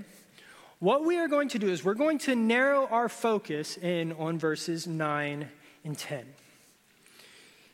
what 0.78 1.04
we 1.04 1.18
are 1.18 1.28
going 1.28 1.48
to 1.50 1.58
do 1.58 1.68
is 1.68 1.84
we're 1.84 1.94
going 1.94 2.18
to 2.18 2.34
narrow 2.34 2.86
our 2.86 3.08
focus 3.08 3.76
in 3.76 4.12
on 4.12 4.38
verses 4.38 4.86
9 4.86 5.48
and 5.84 5.98
10. 5.98 6.26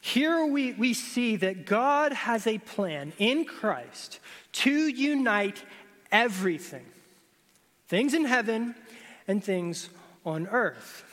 Here 0.00 0.47
we, 0.47 0.73
we 0.73 0.94
see 0.94 1.37
that 1.37 1.66
God 1.66 2.12
has 2.12 2.47
a 2.47 2.58
plan 2.58 3.12
in 3.18 3.44
Christ 3.44 4.20
to 4.52 4.70
unite 4.70 5.62
everything 6.11 6.85
things 7.88 8.12
in 8.12 8.26
heaven 8.26 8.75
and 9.26 9.42
things 9.42 9.88
on 10.25 10.47
earth. 10.49 11.07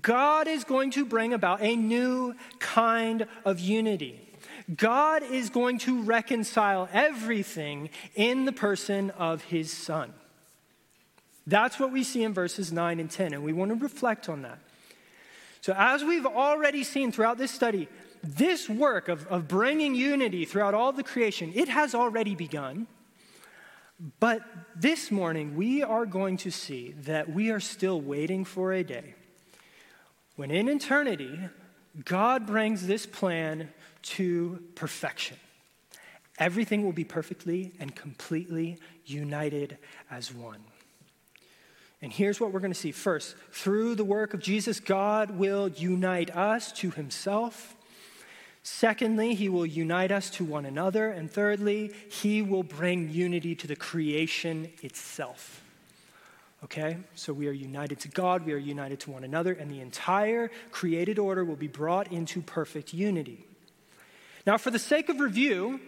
God 0.00 0.48
is 0.48 0.64
going 0.64 0.90
to 0.92 1.04
bring 1.04 1.32
about 1.32 1.62
a 1.62 1.76
new 1.76 2.34
kind 2.58 3.26
of 3.44 3.60
unity. 3.60 4.20
God 4.74 5.22
is 5.22 5.50
going 5.50 5.78
to 5.80 6.02
reconcile 6.02 6.88
everything 6.92 7.90
in 8.14 8.44
the 8.44 8.52
person 8.52 9.10
of 9.10 9.42
his 9.44 9.72
Son. 9.72 10.12
That's 11.46 11.78
what 11.78 11.92
we 11.92 12.02
see 12.02 12.22
in 12.22 12.32
verses 12.32 12.72
9 12.72 12.98
and 12.98 13.10
10, 13.10 13.34
and 13.34 13.42
we 13.42 13.52
want 13.52 13.70
to 13.70 13.76
reflect 13.76 14.28
on 14.28 14.42
that. 14.42 14.58
So, 15.60 15.74
as 15.76 16.02
we've 16.02 16.26
already 16.26 16.84
seen 16.84 17.12
throughout 17.12 17.38
this 17.38 17.50
study, 17.50 17.88
this 18.22 18.68
work 18.68 19.08
of, 19.08 19.26
of 19.26 19.46
bringing 19.46 19.94
unity 19.94 20.46
throughout 20.46 20.74
all 20.74 20.92
the 20.92 21.02
creation, 21.02 21.52
it 21.54 21.68
has 21.68 21.94
already 21.94 22.34
begun. 22.34 22.86
But 24.20 24.42
this 24.74 25.10
morning, 25.10 25.56
we 25.56 25.82
are 25.82 26.06
going 26.06 26.38
to 26.38 26.50
see 26.50 26.94
that 27.02 27.30
we 27.30 27.50
are 27.50 27.60
still 27.60 28.00
waiting 28.00 28.44
for 28.44 28.72
a 28.72 28.82
day 28.82 29.14
when 30.36 30.50
in 30.50 30.68
eternity, 30.68 31.38
God 32.04 32.46
brings 32.46 32.86
this 32.86 33.06
plan 33.06 33.68
to 34.02 34.62
perfection. 34.74 35.36
Everything 36.38 36.84
will 36.84 36.92
be 36.92 37.04
perfectly 37.04 37.72
and 37.78 37.94
completely 37.94 38.78
united 39.06 39.78
as 40.10 40.34
one. 40.34 40.60
And 42.02 42.12
here's 42.12 42.40
what 42.40 42.52
we're 42.52 42.60
going 42.60 42.72
to 42.72 42.78
see. 42.78 42.92
First, 42.92 43.34
through 43.50 43.94
the 43.94 44.04
work 44.04 44.34
of 44.34 44.40
Jesus, 44.40 44.78
God 44.78 45.38
will 45.38 45.68
unite 45.68 46.36
us 46.36 46.70
to 46.72 46.90
himself. 46.90 47.74
Secondly, 48.62 49.34
he 49.34 49.48
will 49.48 49.64
unite 49.64 50.10
us 50.10 50.28
to 50.30 50.44
one 50.44 50.66
another. 50.66 51.08
And 51.08 51.30
thirdly, 51.30 51.92
he 52.10 52.42
will 52.42 52.62
bring 52.62 53.08
unity 53.08 53.54
to 53.54 53.66
the 53.66 53.76
creation 53.76 54.70
itself. 54.82 55.63
Okay? 56.64 56.96
So 57.14 57.32
we 57.32 57.46
are 57.46 57.52
united 57.52 58.00
to 58.00 58.08
God, 58.08 58.46
we 58.46 58.54
are 58.54 58.58
united 58.58 59.00
to 59.00 59.10
one 59.10 59.22
another, 59.22 59.52
and 59.52 59.70
the 59.70 59.80
entire 59.80 60.50
created 60.70 61.18
order 61.18 61.44
will 61.44 61.56
be 61.56 61.68
brought 61.68 62.10
into 62.10 62.40
perfect 62.40 62.94
unity. 62.94 63.46
Now, 64.46 64.56
for 64.56 64.70
the 64.70 64.78
sake 64.78 65.10
of 65.10 65.20
review, 65.20 65.80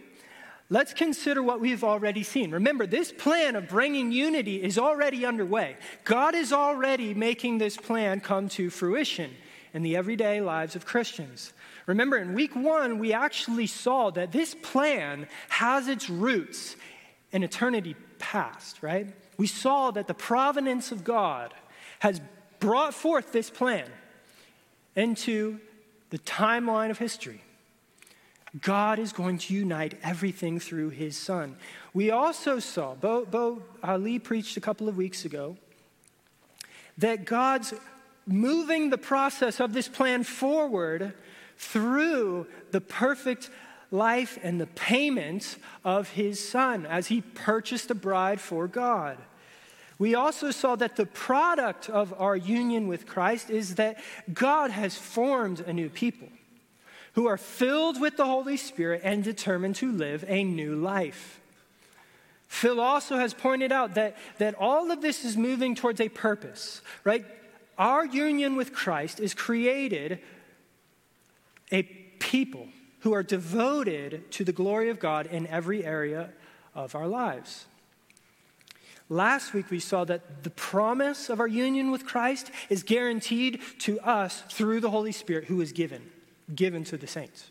let's 0.69 0.93
consider 0.93 1.41
what 1.41 1.59
we've 1.59 1.83
already 1.83 2.21
seen. 2.21 2.51
Remember, 2.51 2.85
this 2.85 3.11
plan 3.11 3.55
of 3.55 3.67
bringing 3.67 4.11
unity 4.11 4.61
is 4.61 4.77
already 4.77 5.25
underway. 5.25 5.77
God 6.03 6.35
is 6.35 6.53
already 6.53 7.13
making 7.15 7.57
this 7.57 7.75
plan 7.75 8.19
come 8.19 8.47
to 8.49 8.69
fruition 8.69 9.31
in 9.73 9.81
the 9.81 9.95
everyday 9.95 10.41
lives 10.41 10.75
of 10.75 10.85
Christians. 10.85 11.53
Remember, 11.87 12.17
in 12.17 12.33
week 12.33 12.55
one, 12.55 12.99
we 12.99 13.13
actually 13.13 13.67
saw 13.67 14.11
that 14.11 14.31
this 14.31 14.55
plan 14.55 15.27
has 15.49 15.87
its 15.87 16.09
roots 16.09 16.75
in 17.31 17.43
eternity 17.43 17.95
past, 18.19 18.83
right? 18.83 19.07
We 19.37 19.47
saw 19.47 19.91
that 19.91 20.07
the 20.07 20.13
providence 20.13 20.91
of 20.91 21.03
God 21.03 21.53
has 21.99 22.21
brought 22.59 22.93
forth 22.93 23.31
this 23.31 23.49
plan 23.49 23.89
into 24.95 25.59
the 26.09 26.19
timeline 26.19 26.89
of 26.89 26.97
history. 26.97 27.41
God 28.61 28.97
is 28.97 29.13
going 29.13 29.37
to 29.39 29.53
unite 29.53 29.95
everything 30.01 30.59
through 30.59 30.89
his 30.89 31.17
son. 31.17 31.57
We 31.93 32.09
also 32.11 32.59
saw, 32.59 32.95
Bo, 32.95 33.25
Bo 33.25 33.61
Ali 33.83 34.19
preached 34.19 34.57
a 34.57 34.61
couple 34.61 34.89
of 34.89 34.97
weeks 34.97 35.25
ago, 35.25 35.57
that 36.97 37.25
God's 37.25 37.73
moving 38.25 38.89
the 38.89 38.97
process 38.97 39.59
of 39.59 39.73
this 39.73 39.87
plan 39.87 40.23
forward 40.23 41.13
through 41.57 42.47
the 42.71 42.81
perfect 42.81 43.49
life 43.91 44.37
and 44.43 44.59
the 44.59 44.67
payment 44.67 45.57
of 45.83 46.09
his 46.09 46.45
son 46.45 46.85
as 46.85 47.07
he 47.07 47.21
purchased 47.21 47.89
a 47.91 47.95
bride 47.95 48.41
for 48.41 48.67
God. 48.67 49.17
We 49.99 50.13
also 50.13 50.51
saw 50.51 50.75
that 50.75 50.95
the 50.95 51.05
product 51.05 51.89
of 51.89 52.13
our 52.19 52.35
union 52.35 52.87
with 52.87 53.07
Christ 53.07 53.49
is 53.49 53.75
that 53.75 53.97
God 54.31 54.69
has 54.71 54.95
formed 54.95 55.61
a 55.61 55.73
new 55.73 55.89
people 55.89 56.29
who 57.13 57.25
are 57.25 57.37
filled 57.37 57.99
with 57.99 58.15
the 58.15 58.25
Holy 58.25 58.57
Spirit 58.57 59.01
and 59.03 59.23
determined 59.23 59.75
to 59.77 59.91
live 59.91 60.23
a 60.27 60.43
new 60.43 60.75
life. 60.75 61.39
Phil 62.47 62.79
also 62.79 63.17
has 63.17 63.33
pointed 63.33 63.71
out 63.71 63.95
that, 63.95 64.15
that 64.37 64.53
all 64.55 64.91
of 64.91 65.01
this 65.01 65.25
is 65.25 65.35
moving 65.35 65.73
towards 65.73 65.99
a 65.99 66.09
purpose, 66.09 66.81
right? 67.03 67.25
Our 67.77 68.05
union 68.05 68.55
with 68.55 68.71
Christ 68.71 69.19
is 69.19 69.33
created 69.33 70.19
a 71.71 71.83
people 71.83 72.67
who 72.99 73.13
are 73.13 73.23
devoted 73.23 74.31
to 74.31 74.43
the 74.43 74.51
glory 74.51 74.89
of 74.89 74.99
God 74.99 75.27
in 75.27 75.47
every 75.47 75.85
area 75.85 76.29
of 76.73 76.95
our 76.95 77.07
lives. 77.07 77.65
Last 79.09 79.53
week 79.53 79.69
we 79.69 79.79
saw 79.79 80.03
that 80.05 80.43
the 80.43 80.49
promise 80.49 81.29
of 81.29 81.39
our 81.39 81.47
union 81.47 81.91
with 81.91 82.05
Christ 82.05 82.51
is 82.69 82.83
guaranteed 82.83 83.61
to 83.79 83.99
us 84.01 84.41
through 84.49 84.81
the 84.81 84.89
Holy 84.89 85.13
Spirit 85.13 85.45
who 85.45 85.61
is 85.61 85.71
given, 85.71 86.11
given 86.53 86.83
to 86.85 86.97
the 86.97 87.07
saints. 87.07 87.49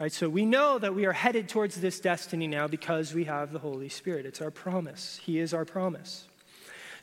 Right? 0.00 0.10
So 0.10 0.28
we 0.28 0.44
know 0.44 0.78
that 0.80 0.94
we 0.94 1.06
are 1.06 1.12
headed 1.12 1.48
towards 1.48 1.80
this 1.80 2.00
destiny 2.00 2.48
now 2.48 2.66
because 2.66 3.14
we 3.14 3.24
have 3.24 3.52
the 3.52 3.60
Holy 3.60 3.88
Spirit. 3.88 4.26
It's 4.26 4.40
our 4.40 4.50
promise. 4.50 5.20
He 5.22 5.38
is 5.38 5.54
our 5.54 5.64
promise. 5.64 6.26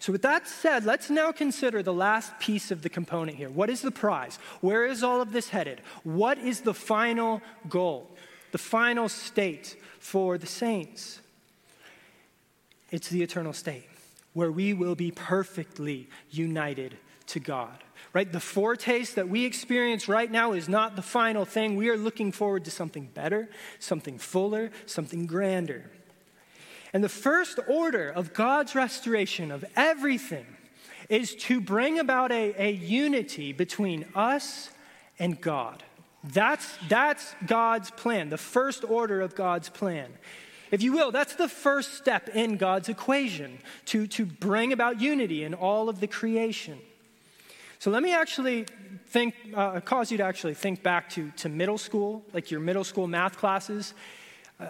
So, 0.02 0.12
with 0.12 0.24
that 0.24 0.48
said, 0.48 0.84
let's 0.84 1.12
now 1.12 1.32
consider 1.32 1.84
the 1.84 1.94
last 1.94 2.40
piece 2.40 2.72
of 2.72 2.82
the 2.82 2.90
component 2.90 3.38
here. 3.38 3.52
What 3.52 3.70
is 3.70 3.84
the 3.84 3.92
prize? 3.92 4.38
Where 4.60 4.84
is 4.84 5.04
all 5.04 5.22
of 5.22 5.32
this 5.32 5.50
headed? 5.50 5.80
What 6.04 6.40
is 6.40 6.62
the 6.62 6.74
final 6.74 7.40
goal, 7.70 8.10
the 8.52 8.58
final 8.58 9.08
state 9.10 9.76
for 10.00 10.40
the 10.40 10.48
saints? 10.48 11.22
It's 12.90 13.10
the 13.10 13.22
eternal 13.22 13.54
state 13.54 13.88
where 14.34 14.52
we 14.52 14.74
will 14.74 14.96
be 14.96 15.12
perfectly 15.12 16.10
united 16.32 16.98
to 17.28 17.40
God. 17.40 17.78
Right? 18.12 18.30
The 18.30 18.40
foretaste 18.40 19.14
that 19.18 19.30
we 19.30 19.46
experience 19.46 20.08
right 20.08 20.32
now 20.32 20.54
is 20.54 20.68
not 20.68 20.96
the 20.96 21.04
final 21.04 21.46
thing. 21.46 21.76
We 21.76 21.90
are 21.90 21.98
looking 21.98 22.32
forward 22.32 22.66
to 22.66 22.72
something 22.72 23.08
better, 23.14 23.50
something 23.78 24.18
fuller, 24.18 24.72
something 24.88 25.28
grander. 25.28 25.92
And 26.94 27.04
the 27.04 27.10
first 27.10 27.60
order 27.68 28.10
of 28.10 28.34
God's 28.34 28.76
restoration 28.76 29.52
of 29.52 29.64
everything 29.76 30.46
is 31.10 31.36
to 31.36 31.62
bring 31.62 32.00
about 32.00 32.32
a, 32.32 32.54
a 32.58 32.72
unity 32.72 33.54
between 33.54 34.06
us 34.16 34.70
and 35.20 35.40
God. 35.40 35.84
That's, 36.24 36.78
that's 36.88 37.34
God's 37.46 37.92
plan, 37.92 38.30
the 38.30 38.38
first 38.38 38.84
order 38.84 39.22
of 39.22 39.36
God's 39.36 39.70
plan. 39.70 40.12
If 40.70 40.82
you 40.82 40.94
will, 40.94 41.12
that's 41.12 41.36
the 41.36 41.50
first 41.50 41.96
step 41.96 42.30
in 42.30 42.58
God's 42.58 42.88
equation 42.88 43.60
to, 43.88 44.08
to 44.08 44.26
bring 44.26 44.72
about 44.72 45.02
unity 45.02 45.44
in 45.44 45.54
all 45.54 45.90
of 45.90 46.00
the 46.00 46.08
creation. 46.08 46.80
So 47.80 47.92
let 47.92 48.04
me 48.04 48.14
actually 48.14 48.66
think, 49.08 49.36
uh, 49.54 49.80
cause 49.82 50.12
you 50.12 50.18
to 50.20 50.24
actually 50.24 50.54
think 50.54 50.84
back 50.84 51.10
to, 51.12 51.32
to 51.38 51.50
middle 51.50 51.78
school, 51.78 52.24
like 52.32 52.52
your 52.52 52.60
middle 52.60 52.84
school 52.84 53.08
math 53.08 53.38
classes. 53.38 53.94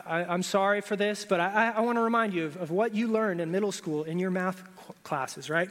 I, 0.05 0.33
am 0.33 0.43
sorry 0.43 0.81
for 0.81 0.95
this, 0.95 1.25
but 1.25 1.39
I, 1.39 1.73
I 1.75 1.81
want 1.81 1.97
to 1.97 2.01
remind 2.01 2.33
you 2.33 2.45
of, 2.45 2.57
of, 2.57 2.71
what 2.71 2.95
you 2.95 3.07
learned 3.07 3.41
in 3.41 3.51
middle 3.51 3.71
school 3.71 4.03
in 4.03 4.19
your 4.19 4.31
math 4.31 4.63
classes, 5.03 5.49
right? 5.49 5.69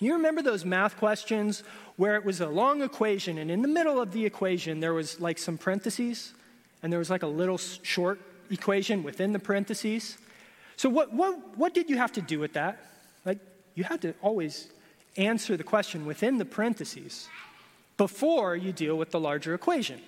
You 0.00 0.14
remember 0.14 0.42
those 0.42 0.64
math 0.64 0.96
questions 0.96 1.62
where 1.96 2.16
it 2.16 2.24
was 2.24 2.40
a 2.40 2.48
long 2.48 2.82
equation, 2.82 3.38
and 3.38 3.50
in 3.50 3.62
the 3.62 3.68
middle 3.68 4.00
of 4.00 4.12
the 4.12 4.24
equation, 4.24 4.80
there 4.80 4.94
was 4.94 5.20
like 5.20 5.38
some 5.38 5.58
parentheses, 5.58 6.32
and 6.82 6.92
there 6.92 6.98
was 6.98 7.10
like 7.10 7.22
a 7.22 7.28
little 7.28 7.58
short 7.58 8.20
equation 8.50 9.02
within 9.02 9.32
the 9.32 9.38
parentheses. 9.38 10.16
So, 10.76 10.88
what, 10.88 11.12
what, 11.12 11.58
what 11.58 11.74
did 11.74 11.90
you 11.90 11.96
have 11.96 12.12
to 12.12 12.22
do 12.22 12.38
with 12.38 12.54
that? 12.54 12.78
Like, 13.24 13.38
you 13.74 13.84
had 13.84 14.00
to 14.02 14.14
always 14.22 14.68
answer 15.16 15.56
the 15.56 15.64
question 15.64 16.06
within 16.06 16.38
the 16.38 16.44
parentheses 16.44 17.28
before 17.96 18.56
you 18.56 18.72
deal 18.72 18.96
with 18.96 19.10
the 19.10 19.20
larger 19.20 19.54
equation. 19.54 20.00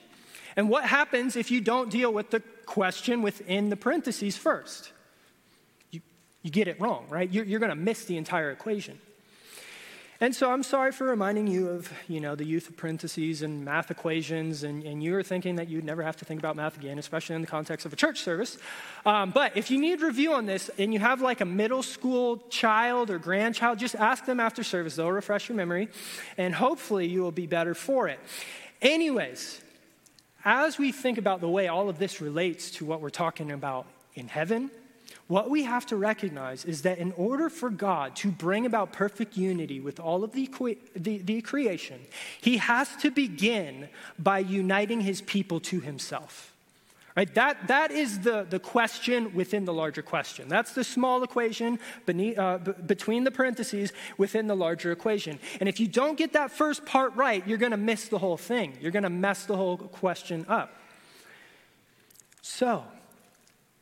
And 0.57 0.69
what 0.69 0.85
happens 0.85 1.37
if 1.37 1.51
you 1.51 1.61
don't 1.61 1.91
deal 1.91 2.13
with 2.13 2.31
the 2.31 2.41
question 2.67 3.23
within 3.23 3.71
the 3.71 3.77
parentheses 3.77 4.37
first? 4.37 4.93
You, 5.91 6.01
you 6.43 6.51
get 6.51 6.69
it 6.69 6.81
wrong, 6.81 7.07
right? 7.09 7.31
You're, 7.31 7.45
you're 7.45 7.61
going 7.61 7.71
to 7.71 7.77
miss 7.77 8.05
the 8.05 8.17
entire 8.17 8.51
equation. 8.51 8.99
And 10.23 10.37
so 10.37 10.53
I'm 10.53 10.63
sorry 10.63 10.93
for 10.93 11.07
reminding 11.07 11.47
you 11.47 11.71
of, 11.71 11.91
you 12.07 12.21
know, 12.21 12.35
the 12.35 12.45
youth 12.45 12.69
of 12.69 12.77
parentheses 12.77 13.41
and 13.41 13.65
math 13.65 13.91
equations, 13.91 14.65
and, 14.65 14.83
and 14.85 15.03
you 15.03 15.13
were 15.13 15.23
thinking 15.23 15.57
that 15.57 15.69
you'd 15.69 15.83
never 15.83 16.03
have 16.03 16.19
to 16.19 16.27
think 16.27 16.39
about 16.39 16.57
math 16.57 16.77
again, 16.77 16.99
especially 16.99 17.37
in 17.37 17.41
the 17.41 17.47
context 17.47 17.87
of 17.87 17.93
a 17.95 17.97
church 17.97 18.21
service. 18.21 18.59
Um, 19.07 19.31
but 19.31 19.57
if 19.57 19.71
you 19.71 19.81
need 19.81 20.03
review 20.03 20.35
on 20.35 20.45
this 20.45 20.69
and 20.77 20.93
you 20.93 20.99
have 20.99 21.23
like 21.23 21.41
a 21.41 21.47
middle 21.47 21.83
school 21.83 22.37
child 22.51 23.09
or 23.09 23.19
grandchild, 23.19 23.79
just 23.79 23.95
ask 23.95 24.27
them 24.27 24.41
after 24.41 24.63
service. 24.63 24.97
They'll 24.97 25.11
refresh 25.11 25.49
your 25.49 25.57
memory, 25.57 25.89
and 26.37 26.55
hopefully 26.55 27.07
you 27.07 27.23
will 27.23 27.33
be 27.33 27.47
better 27.47 27.75
for 27.75 28.07
it. 28.07 28.21
Anyways, 28.83 29.63
as 30.45 30.79
we 30.79 30.93
think 30.93 31.19
about 31.19 31.41
the 31.41 31.49
way 31.49 31.69
all 31.69 31.89
of 31.89 31.99
this 31.99 32.21
relates 32.21 32.71
to 32.73 32.85
what 32.85 33.01
we're 33.01 33.11
talking 33.11 33.51
about 33.53 33.87
in 34.15 34.29
heaven, 34.29 34.71
what 35.27 35.49
we 35.49 35.63
have 35.63 35.87
to 35.87 35.97
recognize 35.97 36.65
is 36.65 36.83
that 36.83 36.99
in 36.99 37.13
order 37.13 37.49
for 37.49 37.71
God 37.71 38.17
to 38.17 38.31
bring 38.31 38.67
about 38.67 38.93
perfect 38.93 39.37
unity 39.37 39.79
with 39.79 40.01
all 40.01 40.25
of 40.25 40.33
the, 40.33 40.51
the, 40.97 41.19
the, 41.19 41.41
creation, 41.41 42.01
he 42.41 42.57
has 42.57 42.89
to 42.97 43.11
begin 43.11 43.89
by 44.19 44.41
uniting 44.41 45.01
his 45.01 45.21
people 45.21 45.61
to 45.61 45.81
himself. 45.81 46.50
Right? 47.21 47.35
That, 47.35 47.69
that 47.69 47.91
is 47.91 48.21
the, 48.21 48.47
the 48.49 48.59
question 48.59 49.35
within 49.35 49.67
the 49.67 49.75
larger 49.75 50.01
question. 50.01 50.49
That's 50.49 50.73
the 50.73 50.83
small 50.83 51.23
equation 51.23 51.79
beneath, 52.07 52.39
uh, 52.39 52.57
b- 52.57 52.73
between 52.87 53.25
the 53.25 53.31
parentheses 53.31 53.93
within 54.17 54.47
the 54.47 54.57
larger 54.57 54.91
equation. 54.91 55.39
And 55.61 55.69
if 55.69 55.79
you 55.81 55.87
don't 55.87 56.17
get 56.17 56.33
that 56.33 56.51
first 56.51 56.87
part 56.87 57.15
right, 57.17 57.47
you're 57.47 57.59
going 57.59 57.73
to 57.73 57.77
miss 57.77 58.09
the 58.09 58.17
whole 58.17 58.39
thing. 58.39 58.79
You're 58.81 58.91
going 58.91 59.03
to 59.03 59.11
mess 59.11 59.45
the 59.45 59.55
whole 59.55 59.77
question 59.77 60.47
up. 60.49 60.73
So, 62.41 62.85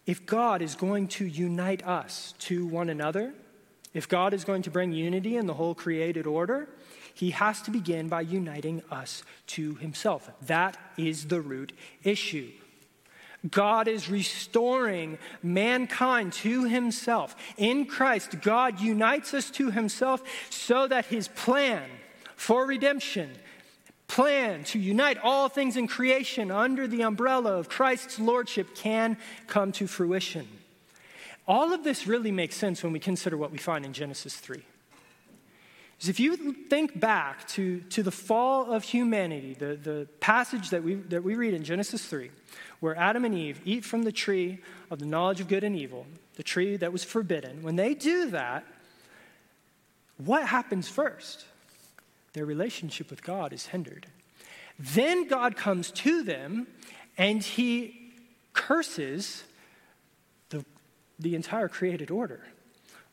if 0.04 0.26
God 0.26 0.60
is 0.60 0.74
going 0.74 1.06
to 1.06 1.24
unite 1.24 1.86
us 1.86 2.34
to 2.40 2.66
one 2.66 2.88
another, 2.88 3.34
if 3.94 4.08
God 4.08 4.34
is 4.34 4.42
going 4.42 4.62
to 4.62 4.70
bring 4.72 4.90
unity 4.90 5.36
in 5.36 5.46
the 5.46 5.54
whole 5.54 5.76
created 5.76 6.26
order, 6.26 6.70
he 7.14 7.30
has 7.30 7.62
to 7.62 7.70
begin 7.70 8.08
by 8.08 8.22
uniting 8.22 8.82
us 8.90 9.22
to 9.48 9.76
himself. 9.76 10.28
That 10.42 10.76
is 10.96 11.26
the 11.26 11.40
root 11.40 11.72
issue. 12.02 12.50
God 13.48 13.86
is 13.86 14.08
restoring 14.08 15.18
mankind 15.42 16.32
to 16.34 16.64
himself. 16.64 17.36
In 17.56 17.86
Christ, 17.86 18.40
God 18.40 18.80
unites 18.80 19.32
us 19.32 19.50
to 19.52 19.70
himself 19.70 20.22
so 20.50 20.88
that 20.88 21.06
his 21.06 21.28
plan 21.28 21.84
for 22.34 22.66
redemption 22.66 23.30
plan 24.08 24.64
to 24.64 24.78
unite 24.78 25.18
all 25.22 25.48
things 25.48 25.76
in 25.76 25.86
creation 25.86 26.50
under 26.50 26.88
the 26.88 27.02
umbrella 27.02 27.52
of 27.52 27.68
Christ's 27.68 28.18
lordship 28.18 28.74
can 28.74 29.18
come 29.46 29.70
to 29.72 29.86
fruition. 29.86 30.48
All 31.46 31.72
of 31.72 31.84
this 31.84 32.06
really 32.06 32.32
makes 32.32 32.56
sense 32.56 32.82
when 32.82 32.92
we 32.92 32.98
consider 32.98 33.36
what 33.36 33.52
we 33.52 33.58
find 33.58 33.84
in 33.84 33.92
Genesis 33.92 34.36
3. 34.36 34.62
Because 35.96 36.08
if 36.10 36.20
you 36.20 36.36
think 36.36 36.98
back 36.98 37.48
to, 37.48 37.80
to 37.90 38.02
the 38.02 38.12
fall 38.12 38.72
of 38.72 38.84
humanity, 38.84 39.54
the, 39.54 39.74
the 39.74 40.08
passage 40.20 40.70
that 40.70 40.84
we, 40.84 40.94
that 40.94 41.24
we 41.24 41.34
read 41.34 41.54
in 41.54 41.64
Genesis 41.64 42.04
3, 42.06 42.30
where 42.80 42.96
Adam 42.96 43.24
and 43.24 43.34
Eve 43.34 43.60
eat 43.64 43.84
from 43.84 44.02
the 44.02 44.12
tree 44.12 44.58
of 44.90 44.98
the 44.98 45.06
knowledge 45.06 45.40
of 45.40 45.48
good 45.48 45.64
and 45.64 45.76
evil, 45.76 46.06
the 46.36 46.42
tree 46.42 46.76
that 46.76 46.92
was 46.92 47.04
forbidden, 47.04 47.62
when 47.62 47.76
they 47.76 47.94
do 47.94 48.30
that, 48.30 48.64
what 50.16 50.46
happens 50.46 50.88
first? 50.88 51.44
their 52.38 52.46
relationship 52.46 53.10
with 53.10 53.22
God 53.22 53.52
is 53.52 53.66
hindered. 53.66 54.06
Then 54.78 55.26
God 55.26 55.56
comes 55.56 55.90
to 55.90 56.22
them 56.22 56.68
and 57.16 57.42
he 57.42 58.12
curses 58.52 59.42
the, 60.50 60.64
the 61.18 61.34
entire 61.34 61.68
created 61.68 62.12
order, 62.12 62.46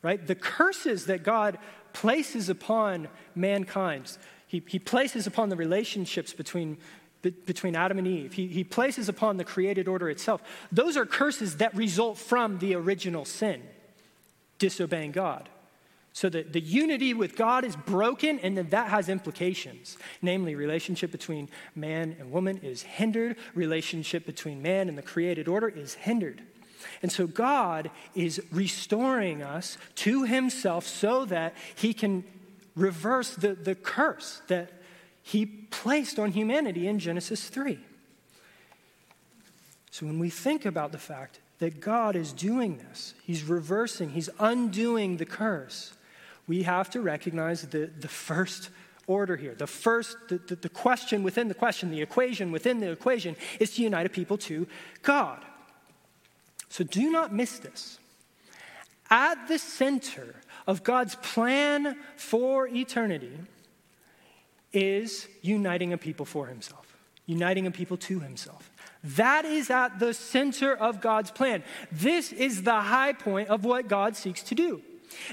right? 0.03 0.25
The 0.25 0.35
curses 0.35 1.07
that 1.07 1.23
God 1.23 1.57
places 1.91 2.49
upon 2.49 3.07
mankind, 3.33 4.15
he, 4.45 4.61
he 4.67 4.77
places 4.77 5.25
upon 5.25 5.49
the 5.49 5.55
relationships 5.55 6.33
between, 6.33 6.77
between 7.31 7.75
Adam 7.75 7.97
and 7.97 8.07
Eve, 8.07 8.33
he, 8.33 8.47
he 8.47 8.63
places 8.63 9.09
upon 9.09 9.37
the 9.37 9.43
created 9.43 9.87
order 9.87 10.09
itself. 10.09 10.41
Those 10.71 10.97
are 10.97 11.05
curses 11.05 11.57
that 11.57 11.75
result 11.75 12.17
from 12.17 12.59
the 12.59 12.75
original 12.75 13.25
sin, 13.25 13.61
disobeying 14.59 15.11
God. 15.11 15.49
So 16.13 16.29
that 16.29 16.53
the 16.53 16.61
unity 16.61 17.13
with 17.13 17.35
God 17.35 17.65
is 17.65 17.75
broken, 17.75 18.39
and 18.39 18.57
then 18.57 18.69
that 18.69 18.87
has 18.87 19.09
implications. 19.09 19.97
Namely, 20.21 20.55
relationship 20.55 21.11
between 21.11 21.49
man 21.75 22.15
and 22.19 22.31
woman 22.31 22.57
is 22.63 22.83
hindered, 22.83 23.35
relationship 23.53 24.25
between 24.25 24.61
man 24.61 24.87
and 24.87 24.97
the 24.97 25.01
created 25.01 25.49
order 25.49 25.67
is 25.67 25.95
hindered. 25.95 26.41
And 27.01 27.11
so 27.11 27.27
God 27.27 27.91
is 28.13 28.41
restoring 28.51 29.43
us 29.43 29.77
to 29.95 30.23
himself 30.23 30.87
so 30.87 31.25
that 31.25 31.53
he 31.75 31.93
can 31.93 32.23
reverse 32.75 33.35
the, 33.35 33.53
the 33.53 33.75
curse 33.75 34.41
that 34.47 34.71
he 35.25 35.45
placed 35.45 36.19
on 36.19 36.31
humanity 36.31 36.87
in 36.87 36.99
Genesis 36.99 37.49
3. 37.49 37.77
So 39.91 40.05
when 40.05 40.19
we 40.19 40.29
think 40.29 40.65
about 40.65 40.91
the 40.91 40.97
fact 40.97 41.39
that 41.59 41.81
God 41.81 42.15
is 42.15 42.31
doing 42.31 42.77
this, 42.77 43.13
he's 43.23 43.43
reversing, 43.43 44.11
he's 44.11 44.29
undoing 44.39 45.17
the 45.17 45.25
curse 45.25 45.93
we 46.47 46.63
have 46.63 46.89
to 46.91 47.01
recognize 47.01 47.63
the, 47.63 47.89
the 47.99 48.07
first 48.07 48.69
order 49.07 49.35
here. 49.35 49.55
The 49.55 49.67
first, 49.67 50.17
the, 50.29 50.37
the, 50.37 50.55
the 50.55 50.69
question 50.69 51.23
within 51.23 51.47
the 51.47 51.53
question, 51.53 51.91
the 51.91 52.01
equation 52.01 52.51
within 52.51 52.79
the 52.79 52.91
equation 52.91 53.35
is 53.59 53.75
to 53.75 53.83
unite 53.83 54.05
a 54.05 54.09
people 54.09 54.37
to 54.39 54.67
God. 55.01 55.43
So 56.69 56.83
do 56.83 57.11
not 57.11 57.33
miss 57.33 57.59
this. 57.59 57.99
At 59.09 59.47
the 59.47 59.59
center 59.59 60.35
of 60.67 60.83
God's 60.83 61.15
plan 61.15 61.97
for 62.15 62.67
eternity 62.67 63.37
is 64.75 65.27
uniting 65.41 65.93
a 65.93 65.97
people 65.97 66.25
for 66.25 66.47
himself, 66.47 66.95
uniting 67.25 67.65
a 67.65 67.71
people 67.71 67.97
to 67.97 68.19
himself. 68.19 68.69
That 69.03 69.45
is 69.45 69.69
at 69.69 69.99
the 69.99 70.13
center 70.13 70.75
of 70.75 70.99
God's 70.99 71.31
plan. 71.31 71.63
This 71.91 72.33
is 72.33 72.63
the 72.63 72.81
high 72.81 73.13
point 73.13 73.49
of 73.49 73.63
what 73.63 73.87
God 73.87 74.15
seeks 74.15 74.41
to 74.43 74.55
do. 74.55 74.81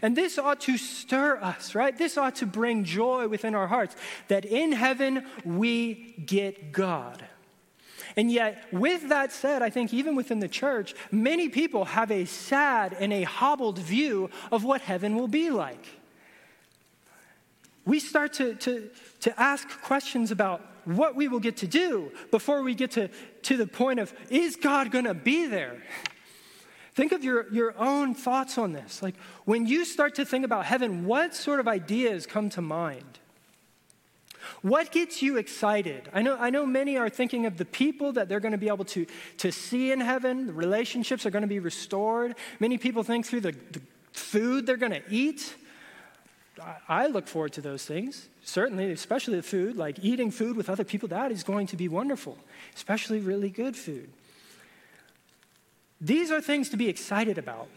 And 0.03 0.15
this 0.15 0.39
ought 0.39 0.61
to 0.63 0.77
stir 0.79 1.39
us, 1.39 1.75
right? 1.75 1.97
This 1.97 2.17
ought 2.17 2.37
to 2.37 2.47
bring 2.47 2.85
joy 2.85 3.29
within 3.29 3.55
our 3.55 3.67
hearts 3.67 3.97
that 4.29 4.45
in 4.45 4.73
heaven 4.73 5.27
we 5.45 6.15
get 6.25 6.73
God. 6.73 7.25
And 8.15 8.31
yet, 8.31 8.67
with 8.73 9.09
that 9.09 9.33
said, 9.33 9.63
I 9.63 9.71
think 9.71 9.95
even 9.95 10.15
within 10.15 10.41
the 10.41 10.49
church, 10.49 10.95
many 11.11 11.49
people 11.49 11.87
have 11.87 12.11
a 12.11 12.27
sad 12.27 12.95
and 12.99 13.13
a 13.13 13.23
hobbled 13.23 13.79
view 13.79 14.31
of 14.53 14.65
what 14.65 14.83
heaven 14.83 15.17
will 15.17 15.29
be 15.29 15.51
like. 15.51 16.02
We 17.85 17.99
start 17.99 18.35
to, 18.35 18.55
to, 18.55 18.91
to 19.21 19.41
ask 19.41 19.69
questions 19.83 20.31
about 20.31 20.61
what 20.85 21.15
we 21.15 21.29
will 21.29 21.41
get 21.41 21.59
to 21.59 21.67
do 21.67 22.13
before 22.31 22.63
we 22.63 22.75
get 22.75 22.93
to, 22.93 23.09
to 23.43 23.57
the 23.57 23.67
point 23.67 24.01
of, 24.01 24.13
is 24.31 24.57
God 24.57 24.91
going 24.91 25.05
to 25.05 25.15
be 25.15 25.47
there? 25.47 25.83
Think 26.95 27.13
of 27.13 27.25
your, 27.25 27.53
your 27.53 27.75
own 27.79 28.15
thoughts 28.15 28.59
on 28.59 28.73
this. 28.73 29.03
Like, 29.03 29.15
when 29.45 29.67
you 29.67 29.85
start 29.85 30.17
to 30.17 30.25
think 30.25 30.45
about 30.45 30.67
heaven, 30.67 31.07
what 31.07 31.35
sort 31.35 31.59
of 31.59 31.67
ideas 31.67 32.27
come 32.27 32.51
to 32.51 32.61
mind? 32.61 33.19
What 34.61 34.93
gets 34.93 35.23
you 35.23 35.39
excited? 35.39 36.09
I 36.13 36.23
know, 36.23 36.37
I 36.39 36.51
know 36.51 36.67
many 36.67 36.99
are 36.99 37.09
thinking 37.09 37.47
of 37.47 37.57
the 37.57 37.65
people 37.65 38.13
that 38.13 38.29
they're 38.29 38.41
going 38.41 38.53
to 38.53 38.59
be 38.59 38.69
able 38.69 38.85
to, 38.87 39.07
to 39.39 39.53
see 39.53 39.93
in 39.93 40.01
heaven. 40.01 40.47
The 40.49 40.53
relationships 40.53 41.25
are 41.25 41.31
going 41.31 41.43
to 41.43 41.49
be 41.49 41.61
restored. 41.61 42.35
Many 42.61 42.77
people 42.77 43.03
think 43.03 43.25
through 43.25 43.41
the, 43.41 43.53
the 43.53 43.81
food 44.13 44.67
they're 44.67 44.77
going 44.77 44.93
to 44.93 45.03
eat. 45.09 45.55
I, 46.89 47.07
look 47.07 47.27
forward 47.27 47.53
to 47.55 47.61
those 47.61 47.85
things, 47.85 48.29
certainly, 48.43 48.91
especially 48.93 49.37
the 49.37 49.43
food. 49.43 49.77
Like 49.77 49.99
eating 50.03 50.31
food 50.31 50.57
with 50.57 50.69
other 50.69 50.85
people, 50.85 51.09
that 51.09 51.33
is 51.33 51.43
going 51.43 51.67
to 51.69 51.77
be 51.77 51.89
wonderful, 51.89 52.39
especially 52.75 53.21
really 53.21 53.51
good 53.51 53.77
food. 53.77 54.11
These 56.01 56.31
are 56.31 56.41
things 56.41 56.69
to 56.71 56.77
be 56.77 56.89
excited 56.89 57.39
about. 57.39 57.69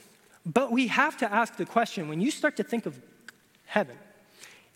But 0.46 0.72
we 0.72 0.88
have 0.88 1.18
to 1.18 1.32
ask 1.32 1.56
the 1.58 1.66
question 1.66 2.08
when 2.08 2.22
you 2.22 2.32
start 2.32 2.58
to 2.58 2.64
think 2.64 2.86
of 2.86 3.00
heaven, 3.66 3.98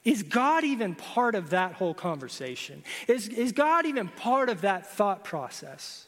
is 0.04 0.24
God 0.24 0.64
even 0.64 0.96
part 0.96 1.36
of 1.36 1.52
that 1.52 1.74
whole 1.74 1.94
conversation? 1.94 2.84
Is, 3.08 3.28
is 3.28 3.52
God 3.52 3.86
even 3.86 4.08
part 4.08 4.50
of 4.50 4.62
that 4.62 4.88
thought 4.88 5.24
process? 5.24 6.08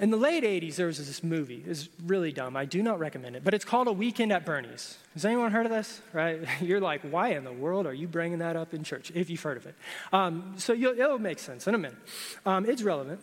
In 0.00 0.10
the 0.10 0.16
late 0.16 0.44
80s, 0.44 0.76
there 0.76 0.86
was 0.86 0.96
this 0.96 1.22
movie. 1.22 1.62
It's 1.66 1.90
really 2.06 2.32
dumb. 2.32 2.56
I 2.56 2.64
do 2.64 2.82
not 2.82 2.98
recommend 2.98 3.36
it, 3.36 3.44
but 3.44 3.52
it's 3.52 3.66
called 3.66 3.86
A 3.86 3.92
Weekend 3.92 4.32
at 4.32 4.46
Bernie's. 4.46 4.96
Has 5.12 5.26
anyone 5.26 5.52
heard 5.52 5.66
of 5.66 5.72
this? 5.72 6.00
Right? 6.14 6.40
You're 6.62 6.80
like, 6.80 7.02
why 7.02 7.28
in 7.32 7.44
the 7.44 7.52
world 7.52 7.86
are 7.86 7.92
you 7.92 8.08
bringing 8.08 8.38
that 8.38 8.56
up 8.56 8.72
in 8.72 8.82
church? 8.82 9.12
If 9.14 9.28
you've 9.28 9.42
heard 9.42 9.58
of 9.58 9.66
it. 9.66 9.74
Um, 10.10 10.54
so 10.56 10.72
it'll 10.72 11.18
make 11.18 11.38
sense 11.38 11.66
in 11.66 11.74
a 11.74 11.78
minute. 11.78 11.98
Um, 12.46 12.64
it's 12.64 12.82
relevant. 12.82 13.20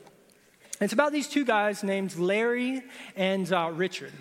It's 0.80 0.94
about 0.94 1.13
these 1.13 1.28
two 1.28 1.44
guys 1.44 1.84
named 1.84 2.16
Larry 2.16 2.84
and 3.16 3.52
uh, 3.52 3.72
Richard 3.74 4.13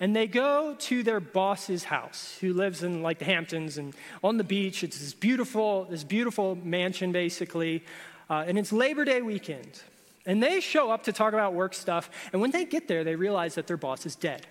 and 0.00 0.14
they 0.14 0.26
go 0.26 0.76
to 0.78 1.02
their 1.02 1.20
boss's 1.20 1.84
house 1.84 2.38
who 2.40 2.54
lives 2.54 2.82
in 2.82 3.02
like 3.02 3.18
the 3.18 3.24
hamptons 3.24 3.78
and 3.78 3.94
on 4.22 4.36
the 4.36 4.44
beach 4.44 4.84
it's 4.84 4.98
this 4.98 5.12
beautiful 5.12 5.84
this 5.86 6.04
beautiful 6.04 6.54
mansion 6.62 7.10
basically 7.10 7.84
uh, 8.30 8.44
and 8.46 8.58
it's 8.58 8.72
labor 8.72 9.04
day 9.04 9.22
weekend 9.22 9.82
and 10.28 10.40
they 10.40 10.60
show 10.60 10.92
up 10.92 11.02
to 11.04 11.12
talk 11.12 11.32
about 11.32 11.54
work 11.54 11.74
stuff 11.74 12.08
and 12.32 12.40
when 12.40 12.52
they 12.52 12.64
get 12.64 12.86
there 12.86 13.02
they 13.02 13.16
realize 13.16 13.56
that 13.56 13.66
their 13.66 13.76
boss 13.76 14.06
is 14.06 14.14
dead. 14.14 14.46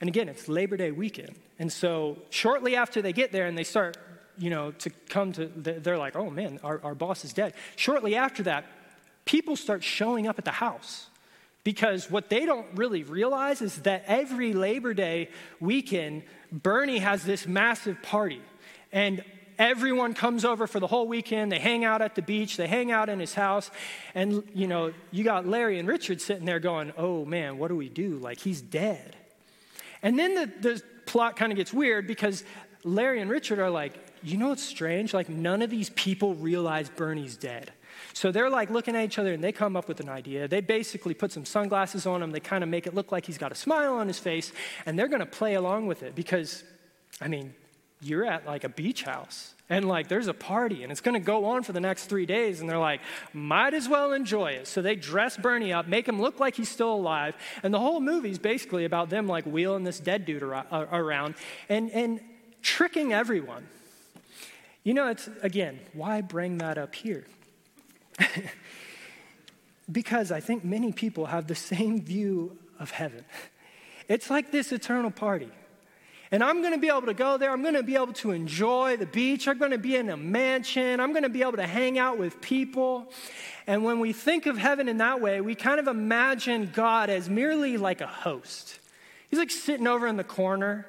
And 0.00 0.08
again 0.08 0.30
it's 0.30 0.48
labor 0.48 0.78
day 0.78 0.90
weekend. 0.90 1.34
And 1.58 1.70
so 1.70 2.16
shortly 2.30 2.76
after 2.76 3.02
they 3.02 3.12
get 3.12 3.30
there 3.30 3.46
and 3.46 3.58
they 3.58 3.64
start 3.64 3.98
you 4.38 4.48
know 4.48 4.70
to 4.70 4.88
come 5.10 5.32
to 5.32 5.46
they're 5.48 5.98
like 5.98 6.16
oh 6.16 6.30
man 6.30 6.60
our, 6.64 6.80
our 6.82 6.94
boss 6.94 7.26
is 7.26 7.34
dead. 7.34 7.52
Shortly 7.76 8.16
after 8.16 8.44
that 8.44 8.64
people 9.26 9.56
start 9.56 9.84
showing 9.84 10.26
up 10.26 10.38
at 10.38 10.46
the 10.46 10.52
house 10.52 11.10
because 11.68 12.10
what 12.10 12.30
they 12.30 12.46
don't 12.46 12.66
really 12.76 13.02
realize 13.02 13.60
is 13.60 13.76
that 13.82 14.04
every 14.06 14.54
Labor 14.54 14.94
Day 14.94 15.28
weekend, 15.60 16.22
Bernie 16.50 16.96
has 16.96 17.24
this 17.24 17.46
massive 17.46 18.00
party. 18.00 18.40
And 18.90 19.22
everyone 19.58 20.14
comes 20.14 20.44
over 20.44 20.66
for 20.66 20.80
the 20.80 20.86
whole 20.86 21.08
weekend. 21.08 21.50
They 21.50 21.58
hang 21.58 21.84
out 21.84 22.00
at 22.00 22.14
the 22.14 22.22
beach, 22.22 22.56
they 22.56 22.66
hang 22.66 22.90
out 22.90 23.08
in 23.08 23.18
his 23.18 23.34
house. 23.34 23.70
And, 24.14 24.42
you 24.54 24.66
know, 24.66 24.92
you 25.10 25.24
got 25.24 25.46
Larry 25.46 25.78
and 25.78 25.88
Richard 25.88 26.20
sitting 26.20 26.44
there 26.44 26.60
going, 26.60 26.92
oh 26.96 27.24
man, 27.24 27.58
what 27.58 27.68
do 27.68 27.76
we 27.76 27.88
do? 27.88 28.16
Like, 28.16 28.38
he's 28.38 28.60
dead. 28.60 29.16
And 30.02 30.18
then 30.18 30.34
the, 30.34 30.46
the 30.60 30.82
plot 31.06 31.36
kind 31.36 31.52
of 31.52 31.56
gets 31.56 31.72
weird 31.72 32.06
because 32.06 32.44
Larry 32.84 33.20
and 33.20 33.30
Richard 33.30 33.58
are 33.58 33.70
like, 33.70 33.94
you 34.22 34.36
know 34.36 34.48
what's 34.48 34.62
strange? 34.62 35.12
Like, 35.12 35.28
none 35.28 35.62
of 35.62 35.70
these 35.70 35.90
people 35.90 36.34
realize 36.34 36.88
Bernie's 36.88 37.36
dead. 37.36 37.72
So 38.12 38.32
they're 38.32 38.50
like 38.50 38.70
looking 38.70 38.96
at 38.96 39.04
each 39.04 39.18
other 39.18 39.32
and 39.32 39.42
they 39.42 39.52
come 39.52 39.76
up 39.76 39.88
with 39.88 40.00
an 40.00 40.08
idea. 40.08 40.48
They 40.48 40.60
basically 40.60 41.14
put 41.14 41.32
some 41.32 41.44
sunglasses 41.44 42.06
on 42.06 42.22
him. 42.22 42.30
They 42.30 42.40
kind 42.40 42.62
of 42.64 42.70
make 42.70 42.86
it 42.86 42.94
look 42.94 43.12
like 43.12 43.26
he's 43.26 43.38
got 43.38 43.52
a 43.52 43.54
smile 43.54 43.94
on 43.94 44.08
his 44.08 44.18
face 44.18 44.52
and 44.86 44.98
they're 44.98 45.08
going 45.08 45.20
to 45.20 45.26
play 45.26 45.54
along 45.54 45.86
with 45.86 46.02
it 46.02 46.14
because, 46.14 46.64
I 47.20 47.28
mean, 47.28 47.54
you're 48.00 48.24
at 48.24 48.46
like 48.46 48.64
a 48.64 48.68
beach 48.68 49.02
house 49.02 49.54
and 49.68 49.86
like 49.86 50.08
there's 50.08 50.28
a 50.28 50.34
party 50.34 50.82
and 50.82 50.92
it's 50.92 51.00
going 51.00 51.14
to 51.14 51.24
go 51.24 51.46
on 51.46 51.62
for 51.62 51.72
the 51.72 51.80
next 51.80 52.06
three 52.06 52.26
days 52.26 52.60
and 52.60 52.68
they're 52.68 52.78
like 52.78 53.00
might 53.32 53.74
as 53.74 53.88
well 53.88 54.12
enjoy 54.12 54.52
it 54.52 54.66
so 54.66 54.80
they 54.80 54.94
dress 54.94 55.36
bernie 55.36 55.72
up 55.72 55.86
make 55.88 56.08
him 56.08 56.20
look 56.20 56.38
like 56.38 56.54
he's 56.54 56.68
still 56.68 56.92
alive 56.92 57.34
and 57.62 57.74
the 57.74 57.78
whole 57.78 58.00
movie's 58.00 58.38
basically 58.38 58.84
about 58.84 59.10
them 59.10 59.26
like 59.26 59.44
wheeling 59.44 59.84
this 59.84 59.98
dead 59.98 60.24
dude 60.24 60.42
uh, 60.42 60.64
around 60.92 61.34
and, 61.68 61.90
and 61.90 62.20
tricking 62.62 63.12
everyone 63.12 63.66
you 64.84 64.94
know 64.94 65.08
it's 65.08 65.28
again 65.42 65.78
why 65.92 66.20
bring 66.20 66.58
that 66.58 66.78
up 66.78 66.94
here 66.94 67.24
because 69.90 70.30
I 70.30 70.40
think 70.40 70.64
many 70.64 70.92
people 70.92 71.26
have 71.26 71.46
the 71.46 71.54
same 71.54 72.02
view 72.02 72.58
of 72.78 72.90
heaven. 72.90 73.24
It's 74.08 74.30
like 74.30 74.52
this 74.52 74.72
eternal 74.72 75.10
party. 75.10 75.50
And 76.30 76.44
I'm 76.44 76.60
going 76.60 76.74
to 76.74 76.78
be 76.78 76.88
able 76.88 77.02
to 77.02 77.14
go 77.14 77.38
there. 77.38 77.50
I'm 77.50 77.62
going 77.62 77.74
to 77.74 77.82
be 77.82 77.94
able 77.94 78.12
to 78.14 78.32
enjoy 78.32 78.96
the 78.96 79.06
beach. 79.06 79.48
I'm 79.48 79.58
going 79.58 79.70
to 79.70 79.78
be 79.78 79.96
in 79.96 80.10
a 80.10 80.16
mansion. 80.16 81.00
I'm 81.00 81.12
going 81.12 81.22
to 81.22 81.30
be 81.30 81.42
able 81.42 81.52
to 81.52 81.66
hang 81.66 81.98
out 81.98 82.18
with 82.18 82.40
people. 82.40 83.10
And 83.66 83.82
when 83.82 83.98
we 83.98 84.12
think 84.12 84.46
of 84.46 84.58
heaven 84.58 84.88
in 84.88 84.98
that 84.98 85.20
way, 85.20 85.40
we 85.40 85.54
kind 85.54 85.80
of 85.80 85.88
imagine 85.88 86.70
God 86.74 87.08
as 87.08 87.30
merely 87.30 87.78
like 87.78 88.00
a 88.00 88.06
host. 88.06 88.78
He's 89.30 89.38
like 89.38 89.50
sitting 89.50 89.86
over 89.86 90.06
in 90.06 90.16
the 90.16 90.24
corner, 90.24 90.86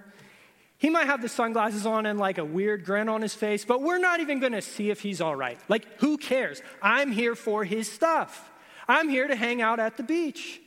he 0.80 0.90
might 0.90 1.08
have 1.08 1.22
the 1.22 1.28
sunglasses 1.28 1.86
on 1.86 2.06
and 2.06 2.18
like 2.18 2.38
a 2.38 2.46
weird 2.46 2.86
grin 2.86 3.10
on 3.10 3.22
his 3.22 3.36
face, 3.36 3.66
but 3.66 3.82
we're 3.82 3.98
not 3.98 4.22
even 4.22 4.40
gonna 4.40 4.62
see 4.62 4.90
if 4.90 5.02
he's 5.02 5.20
all 5.20 5.36
right. 5.36 5.60
Like, 5.68 5.86
who 6.00 6.18
cares? 6.18 6.62
I'm 6.82 7.12
here 7.12 7.36
for 7.36 7.66
his 7.66 7.92
stuff. 7.92 8.50
I'm 8.88 9.10
here 9.10 9.28
to 9.28 9.36
hang 9.36 9.62
out 9.62 9.80
at 9.80 9.98
the 9.98 10.04
beach. 10.04 10.62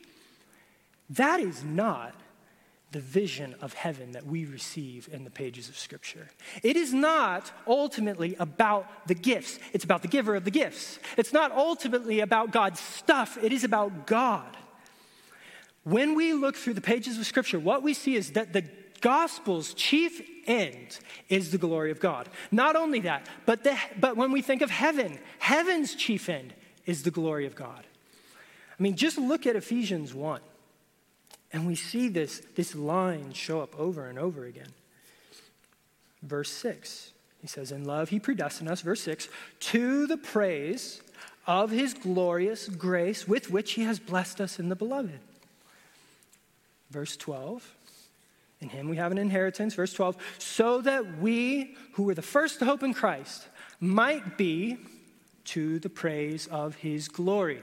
That 1.09 1.41
is 1.41 1.65
not 1.65 2.15
the 2.93 3.01
vision 3.01 3.55
of 3.61 3.75
heaven 3.75 4.13
that 4.13 4.27
we 4.27 4.45
receive 4.45 5.09
in 5.13 5.25
the 5.25 5.31
pages 5.31 5.69
of 5.69 5.77
Scripture. 5.77 6.29
It 6.63 6.77
is 6.77 6.93
not 6.93 7.51
ultimately 7.67 8.37
about 8.39 9.09
the 9.09 9.15
gifts, 9.15 9.59
it's 9.73 9.85
about 9.85 10.03
the 10.03 10.09
giver 10.09 10.35
of 10.37 10.45
the 10.45 10.51
gifts. 10.51 10.99
It's 11.17 11.33
not 11.33 11.53
ultimately 11.53 12.21
about 12.21 12.53
God's 12.53 12.81
stuff, 12.81 13.39
it 13.43 13.53
is 13.53 13.65
about 13.65 14.07
God. 14.07 14.57
When 15.85 16.15
we 16.15 16.33
look 16.33 16.57
through 16.57 16.75
the 16.75 16.81
pages 16.81 17.19
of 17.19 17.27
Scripture, 17.27 17.59
what 17.59 17.83
we 17.83 17.95
see 17.95 18.15
is 18.15 18.33
that 18.33 18.53
the 18.53 18.65
gospel's 19.01 19.75
chief 19.75 20.23
end 20.47 20.99
is 21.29 21.51
the 21.51 21.59
glory 21.59 21.91
of 21.91 22.01
God. 22.01 22.29
Not 22.51 22.77
only 22.77 23.01
that, 23.01 23.27
but, 23.47 23.65
the, 23.65 23.77
but 23.99 24.17
when 24.17 24.33
we 24.33 24.43
think 24.43 24.63
of 24.63 24.71
heaven, 24.71 25.19
heaven's 25.39 25.95
chief 25.95 26.29
end 26.29 26.55
is 26.87 27.03
the 27.03 27.11
glory 27.11 27.47
of 27.47 27.55
God. 27.55 27.85
I 28.79 28.83
mean, 28.83 28.97
just 28.97 29.19
look 29.19 29.47
at 29.47 29.57
Ephesians 29.57 30.15
1, 30.15 30.41
and 31.53 31.67
we 31.67 31.75
see 31.75 32.09
this, 32.09 32.43
this 32.55 32.75
line 32.75 33.33
show 33.33 33.61
up 33.61 33.79
over 33.79 34.07
and 34.07 34.19
over 34.19 34.45
again. 34.45 34.73
Verse 36.23 36.51
6, 36.51 37.13
he 37.41 37.47
says, 37.47 37.73
In 37.73 37.85
love, 37.85 38.09
he 38.09 38.19
predestined 38.19 38.69
us, 38.69 38.81
verse 38.81 39.03
6, 39.03 39.29
to 39.61 40.07
the 40.07 40.17
praise 40.17 41.03
of 41.47 41.71
his 41.71 41.95
glorious 41.95 42.69
grace 42.69 43.27
with 43.27 43.51
which 43.51 43.73
he 43.73 43.83
has 43.83 43.99
blessed 43.99 44.41
us 44.41 44.59
in 44.59 44.69
the 44.69 44.77
beloved. 44.77 45.19
Verse 46.91 47.17
12, 47.17 47.75
in 48.61 48.69
him 48.69 48.89
we 48.89 48.97
have 48.97 49.11
an 49.11 49.19
inheritance, 49.19 49.75
verse 49.75 49.93
12, 49.93 50.17
so 50.39 50.81
that 50.83 51.19
we 51.19 51.75
who 51.95 52.05
were 52.05 52.15
the 52.15 52.23
first 52.23 52.61
to 52.61 52.65
hope 52.65 52.83
in 52.83 52.95
Christ 52.95 53.49
might 53.81 54.39
be 54.39 54.79
to 55.45 55.81
the 55.81 55.89
praise 55.89 56.47
of 56.47 56.77
his 56.77 57.09
glory. 57.09 57.63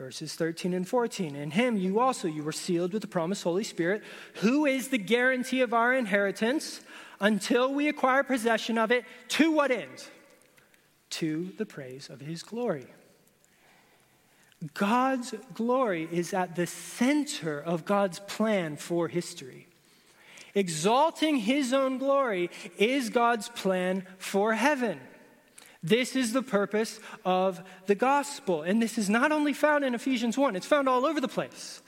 Verses 0.00 0.32
13 0.34 0.72
and 0.72 0.88
14. 0.88 1.36
In 1.36 1.50
him 1.50 1.76
you 1.76 2.00
also 2.00 2.26
you 2.26 2.42
were 2.42 2.52
sealed 2.52 2.94
with 2.94 3.02
the 3.02 3.06
promised 3.06 3.44
Holy 3.44 3.62
Spirit, 3.62 4.02
who 4.36 4.64
is 4.64 4.88
the 4.88 4.96
guarantee 4.96 5.60
of 5.60 5.74
our 5.74 5.92
inheritance 5.92 6.80
until 7.20 7.74
we 7.74 7.86
acquire 7.86 8.22
possession 8.22 8.78
of 8.78 8.90
it. 8.90 9.04
To 9.28 9.50
what 9.50 9.70
end? 9.70 10.08
To 11.10 11.52
the 11.58 11.66
praise 11.66 12.08
of 12.08 12.22
his 12.22 12.42
glory. 12.42 12.86
God's 14.72 15.34
glory 15.52 16.08
is 16.10 16.32
at 16.32 16.56
the 16.56 16.66
center 16.66 17.60
of 17.60 17.84
God's 17.84 18.20
plan 18.20 18.76
for 18.76 19.06
history. 19.06 19.68
Exalting 20.54 21.36
his 21.36 21.74
own 21.74 21.98
glory 21.98 22.48
is 22.78 23.10
God's 23.10 23.50
plan 23.50 24.06
for 24.16 24.54
heaven. 24.54 24.98
This 25.82 26.14
is 26.14 26.32
the 26.32 26.42
purpose 26.42 27.00
of 27.24 27.62
the 27.86 27.94
gospel. 27.94 28.62
And 28.62 28.82
this 28.82 28.98
is 28.98 29.08
not 29.08 29.32
only 29.32 29.52
found 29.52 29.84
in 29.84 29.94
Ephesians 29.94 30.36
1, 30.36 30.56
it's 30.56 30.66
found 30.66 30.88
all 30.88 31.06
over 31.06 31.20
the 31.20 31.28
place. 31.28 31.82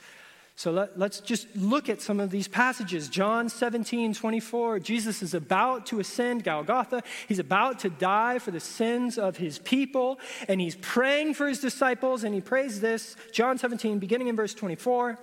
So 0.55 0.71
let, 0.71 1.01
us 1.01 1.19
just 1.19 1.47
look 1.55 1.89
at 1.89 1.99
some 1.99 2.19
of 2.19 2.29
these 2.29 2.47
passages. 2.47 3.09
John 3.09 3.49
17, 3.49 4.13
24, 4.13 4.79
Jesus 4.79 5.23
is 5.23 5.33
about 5.33 5.87
to 5.87 5.99
ascend 5.99 6.43
Golgotha. 6.43 7.01
He's 7.27 7.39
about 7.39 7.79
to 7.79 7.89
die 7.89 8.37
for 8.37 8.51
the 8.51 8.59
sins 8.59 9.17
of 9.17 9.37
his 9.37 9.57
people, 9.59 10.19
and 10.47 10.61
he's 10.61 10.75
praying 10.75 11.33
for 11.33 11.47
his 11.47 11.59
disciples, 11.59 12.23
and 12.23 12.35
he 12.35 12.41
prays 12.41 12.81
this 12.81 13.15
John 13.31 13.57
17, 13.57 13.97
beginning 13.97 14.27
in 14.27 14.35
verse 14.35 14.53
24 14.53 15.17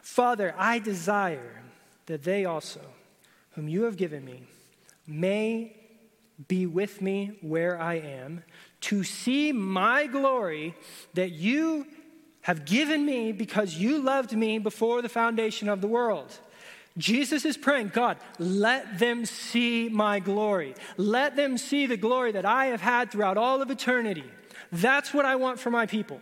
Father, 0.00 0.54
I 0.58 0.80
desire 0.80 1.62
that 2.06 2.24
they 2.24 2.44
also, 2.44 2.80
whom 3.52 3.68
you 3.68 3.84
have 3.84 3.96
given 3.96 4.22
me, 4.24 4.42
may 5.06 5.74
be 6.48 6.66
with 6.66 7.00
me 7.00 7.38
where 7.40 7.80
I 7.80 7.94
am, 7.94 8.42
to 8.82 9.04
see 9.04 9.52
my 9.52 10.06
glory 10.06 10.74
that 11.14 11.32
you 11.32 11.86
have 12.42 12.64
given 12.64 13.06
me 13.06 13.32
because 13.32 13.76
you 13.76 14.02
loved 14.02 14.36
me 14.36 14.58
before 14.58 15.00
the 15.00 15.08
foundation 15.08 15.68
of 15.68 15.80
the 15.80 15.86
world. 15.86 16.38
Jesus 16.96 17.44
is 17.44 17.56
praying, 17.56 17.88
God, 17.88 18.18
let 18.38 18.98
them 18.98 19.24
see 19.26 19.88
my 19.88 20.20
glory. 20.20 20.74
Let 20.96 21.34
them 21.36 21.58
see 21.58 21.86
the 21.86 21.96
glory 21.96 22.32
that 22.32 22.44
I 22.44 22.66
have 22.66 22.80
had 22.80 23.10
throughout 23.10 23.36
all 23.36 23.62
of 23.62 23.70
eternity. 23.70 24.24
That's 24.70 25.12
what 25.12 25.24
I 25.24 25.36
want 25.36 25.58
for 25.58 25.70
my 25.70 25.86
people. 25.86 26.20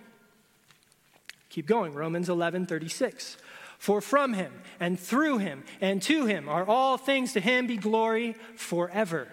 Keep 1.50 1.66
going, 1.66 1.92
Romans 1.92 2.28
11 2.28 2.66
36. 2.66 3.36
For 3.78 4.00
from 4.00 4.32
him 4.32 4.52
and 4.78 4.98
through 4.98 5.38
him 5.38 5.64
and 5.80 6.00
to 6.02 6.26
him 6.26 6.48
are 6.48 6.64
all 6.64 6.96
things, 6.96 7.32
to 7.32 7.40
him 7.40 7.66
be 7.66 7.76
glory 7.76 8.36
forever. 8.54 9.28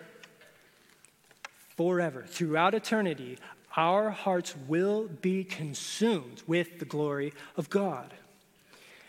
Forever. 1.79 2.25
Throughout 2.27 2.73
eternity, 2.73 3.37
our 3.77 4.09
hearts 4.09 4.53
will 4.67 5.07
be 5.21 5.45
consumed 5.45 6.43
with 6.45 6.77
the 6.77 6.83
glory 6.83 7.31
of 7.55 7.69
God. 7.69 8.13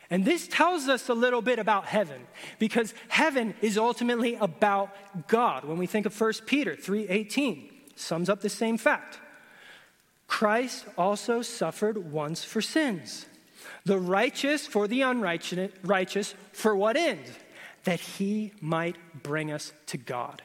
And 0.09 0.25
this 0.25 0.47
tells 0.47 0.87
us 0.89 1.09
a 1.09 1.15
little 1.15 1.43
bit 1.43 1.59
about 1.59 1.87
heaven 1.87 2.29
because 2.61 2.95
heaven 3.09 3.55
is 3.61 3.77
ultimately 3.77 4.37
about 4.37 4.95
God. 5.27 5.65
When 5.65 5.79
we 5.79 5.89
think 5.89 6.07
of 6.07 6.15
1 6.15 6.47
Peter 6.47 6.77
3:18, 6.77 7.73
sums 7.97 8.31
up 8.31 8.41
the 8.41 8.49
same 8.49 8.79
fact. 8.79 9.19
Christ 10.29 10.85
also 10.97 11.43
suffered 11.43 12.13
once 12.13 12.45
for 12.45 12.63
sins, 12.63 13.27
the 13.85 13.99
righteous 13.99 14.69
for 14.69 14.87
the 14.87 15.03
unrighteous, 15.03 15.73
righteous 15.83 16.37
for 16.53 16.77
what 16.77 16.97
end? 16.97 17.33
That 17.83 17.99
he 17.99 18.53
might 18.61 19.25
bring 19.25 19.51
us 19.51 19.73
to 19.87 19.99
God. 19.99 20.43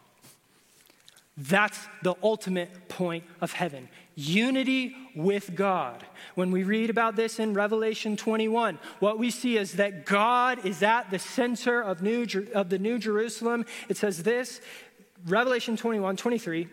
That's 1.37 1.79
the 2.01 2.15
ultimate 2.23 2.87
point 2.87 3.25
of 3.41 3.51
heaven 3.51 3.89
unity 4.15 4.95
with 5.13 5.55
God. 5.55 6.05
When 6.35 6.51
we 6.51 6.63
read 6.63 6.89
about 6.89 7.15
this 7.15 7.39
in 7.39 7.53
Revelation 7.53 8.15
21, 8.15 8.79
what 8.99 9.19
we 9.19 9.29
see 9.29 9.57
is 9.57 9.73
that 9.73 10.05
God 10.05 10.65
is 10.65 10.81
at 10.81 11.11
the 11.11 11.19
center 11.19 11.81
of, 11.81 12.01
New, 12.01 12.25
of 12.53 12.69
the 12.69 12.79
New 12.79 12.97
Jerusalem. 12.97 13.65
It 13.89 13.97
says 13.97 14.23
this 14.23 14.61
Revelation 15.25 15.75
21 15.75 16.17
23, 16.17 16.67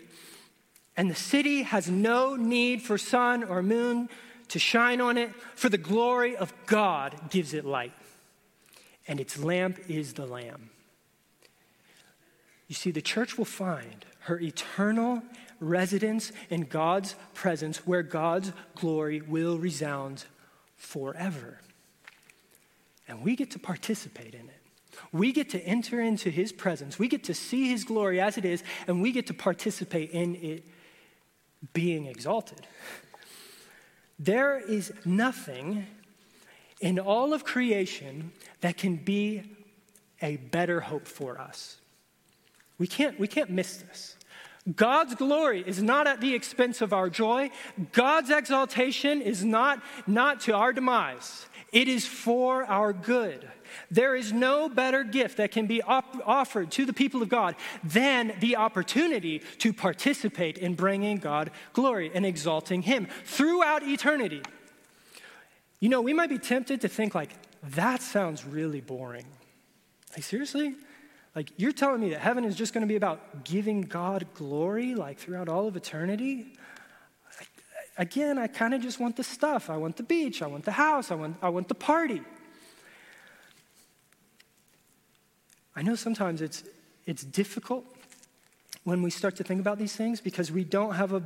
and 0.97 1.11
the 1.11 1.15
city 1.15 1.63
has 1.63 1.91
no 1.91 2.37
need 2.37 2.83
for 2.83 2.97
sun 2.99 3.43
or 3.45 3.63
moon 3.63 4.09
to 4.49 4.59
shine 4.59 5.01
on 5.01 5.17
it, 5.17 5.31
for 5.55 5.69
the 5.69 5.79
glory 5.79 6.37
of 6.37 6.53
God 6.67 7.31
gives 7.31 7.55
it 7.55 7.65
light, 7.65 7.95
and 9.09 9.19
its 9.19 9.39
lamp 9.39 9.79
is 9.89 10.13
the 10.13 10.27
Lamb. 10.27 10.72
You 12.73 12.75
see, 12.75 12.91
the 12.91 13.03
church 13.03 13.37
will 13.37 13.45
find 13.45 14.07
her 14.21 14.41
eternal 14.41 15.23
residence 15.61 16.33
in 16.49 16.63
God's 16.63 17.17
presence 17.35 17.87
where 17.87 18.03
God's 18.03 18.51
glory 18.77 19.21
will 19.21 19.59
resound 19.59 20.25
forever. 20.77 21.59
And 23.07 23.21
we 23.21 23.37
get 23.37 23.51
to 23.51 23.59
participate 23.59 24.33
in 24.33 24.49
it. 24.49 24.63
We 25.13 25.33
get 25.33 25.51
to 25.51 25.61
enter 25.61 26.01
into 26.01 26.31
his 26.31 26.51
presence. 26.51 26.99
We 26.99 27.09
get 27.09 27.25
to 27.25 27.35
see 27.35 27.69
his 27.69 27.85
glory 27.85 28.23
as 28.23 28.39
it 28.39 28.47
is, 28.47 28.65
and 28.87 29.03
we 29.03 29.13
get 29.13 29.27
to 29.27 29.35
participate 29.35 30.13
in 30.13 30.35
it 30.37 30.65
being 31.75 32.07
exalted. 32.07 32.67
There 34.19 34.59
is 34.59 34.95
nothing 35.05 35.85
in 36.81 36.99
all 36.99 37.35
of 37.35 37.45
creation 37.45 38.33
that 38.63 38.79
can 38.79 38.97
be 38.97 39.43
a 40.23 40.39
better 40.39 40.81
hope 40.81 41.07
for 41.07 41.39
us. 41.39 41.77
We 42.83 42.89
can't, 42.89 43.17
we 43.21 43.29
can't 43.29 43.49
miss 43.49 43.77
this. 43.77 44.17
God's 44.75 45.15
glory 45.15 45.63
is 45.65 45.81
not 45.81 46.09
at 46.09 46.21
the 46.21 46.35
expense 46.35 46.81
of 46.81 46.93
our 46.93 47.09
joy. 47.09 47.53
God's 47.93 48.29
exaltation 48.29 49.23
is 49.23 49.45
not, 49.45 49.81
not 50.09 50.41
to 50.41 50.57
our 50.57 50.73
demise. 50.73 51.47
It 51.71 51.87
is 51.87 52.05
for 52.09 52.65
our 52.65 52.93
good. 52.93 53.49
There 53.89 54.17
is 54.17 54.33
no 54.33 54.69
better 54.69 55.05
gift 55.05 55.37
that 55.37 55.53
can 55.53 55.69
be 55.69 55.81
op- 55.81 56.27
offered 56.27 56.73
to 56.73 56.85
the 56.85 56.93
people 56.93 57.23
of 57.23 57.29
God 57.29 57.55
than 57.85 58.35
the 58.41 58.57
opportunity 58.57 59.43
to 59.59 59.73
participate 59.73 60.59
in 60.59 60.75
bringing 60.75 61.19
God 61.19 61.53
glory 61.75 62.11
and 62.13 62.27
exalting 62.27 62.83
Him 62.83 63.07
throughout 63.25 63.85
eternity. 63.85 64.43
You 65.79 65.89
know, 65.89 66.01
we 66.01 66.15
might 66.15 66.31
be 66.31 66.39
tempted 66.39 66.81
to 66.81 66.89
think, 66.89 67.15
like, 67.15 67.31
that 67.63 68.03
sounds 68.03 68.45
really 68.45 68.81
boring. 68.81 69.27
Like, 70.17 70.25
seriously? 70.25 70.75
Like, 71.35 71.51
you're 71.57 71.73
telling 71.73 72.01
me 72.01 72.11
that 72.11 72.21
heaven 72.21 72.45
is 72.45 72.55
just 72.55 72.75
going 72.75 72.83
to 72.83 72.89
be 72.89 72.97
about 72.97 73.45
giving 73.45 73.83
God 73.83 74.27
glory, 74.35 74.95
like 74.95 75.19
throughout 75.19 75.49
all 75.49 75.67
of 75.67 75.77
eternity? 75.77 76.59
Again, 77.97 78.39
I 78.39 78.47
kind 78.47 78.75
of 78.75 78.83
just 78.83 79.01
want 79.01 79.17
the 79.17 79.25
stuff. 79.25 79.71
I 79.71 79.77
want 79.77 79.97
the 79.97 80.03
beach. 80.03 80.43
I 80.43 80.47
want 80.47 80.65
the 80.65 80.73
house. 80.73 81.11
I 81.11 81.15
want, 81.15 81.37
I 81.41 81.49
want 81.49 81.69
the 81.69 81.75
party. 81.75 82.23
I 85.75 85.83
know 85.83 85.95
sometimes 85.95 86.43
it's, 86.43 86.65
it's 87.07 87.25
difficult 87.25 87.85
when 88.85 89.03
we 89.03 89.11
start 89.11 89.37
to 89.37 89.45
think 89.45 89.61
about 89.61 89.79
these 89.79 89.97
things 89.97 90.21
because 90.21 90.53
we 90.53 90.65
don't 90.65 90.95
have 90.95 91.13
a 91.13 91.23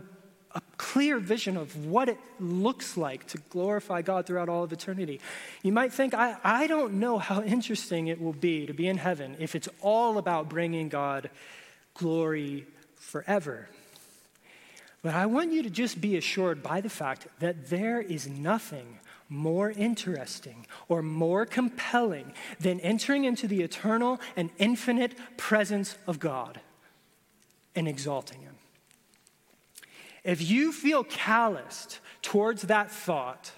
a 0.57 0.63
clear 0.79 1.19
vision 1.19 1.57
of 1.57 1.87
what 1.87 2.09
it 2.09 2.19
looks 2.41 2.97
like 2.97 3.27
to 3.29 3.39
glorify 3.51 4.01
God 4.01 4.27
throughout 4.27 4.49
all 4.49 4.65
of 4.65 4.73
eternity. 4.73 5.21
You 5.63 5.71
might 5.71 5.93
think, 5.93 6.15
I, 6.15 6.37
I 6.43 6.67
don't 6.67 6.95
know 6.95 7.19
how 7.19 7.43
interesting 7.57 8.09
it 8.09 8.21
will 8.21 8.33
be 8.33 8.67
to 8.67 8.73
be 8.73 8.89
in 8.89 8.97
heaven 8.97 9.37
if 9.39 9.55
it's 9.55 9.69
all 9.83 10.17
about 10.17 10.49
bringing 10.49 10.89
God 10.89 11.31
glory 11.95 12.67
forever. 12.97 13.69
But 15.03 15.15
I 15.15 15.27
want 15.27 15.53
you 15.53 15.63
to 15.63 15.71
just 15.71 16.01
be 16.01 16.17
assured 16.17 16.63
by 16.63 16.81
the 16.81 16.89
fact 16.89 17.29
that 17.39 17.69
there 17.69 18.01
is 18.01 18.27
nothing 18.27 18.99
more 19.29 19.71
interesting 19.71 20.67
or 20.89 21.03
more 21.03 21.45
compelling 21.45 22.33
than 22.61 22.81
entering 22.81 23.25
into 23.25 23.47
the 23.47 23.63
eternal 23.63 24.21
and 24.37 24.51
infinite 24.59 25.13
presence 25.37 25.97
of 26.07 26.19
God 26.19 26.61
and 27.75 27.87
exalting 27.87 28.41
Him. 28.41 28.46
If 30.27 30.43
you 30.43 30.73
feel 30.73 31.05
calloused 31.05 32.01
towards 32.21 32.63
that 32.63 32.91
thought, 32.91 33.53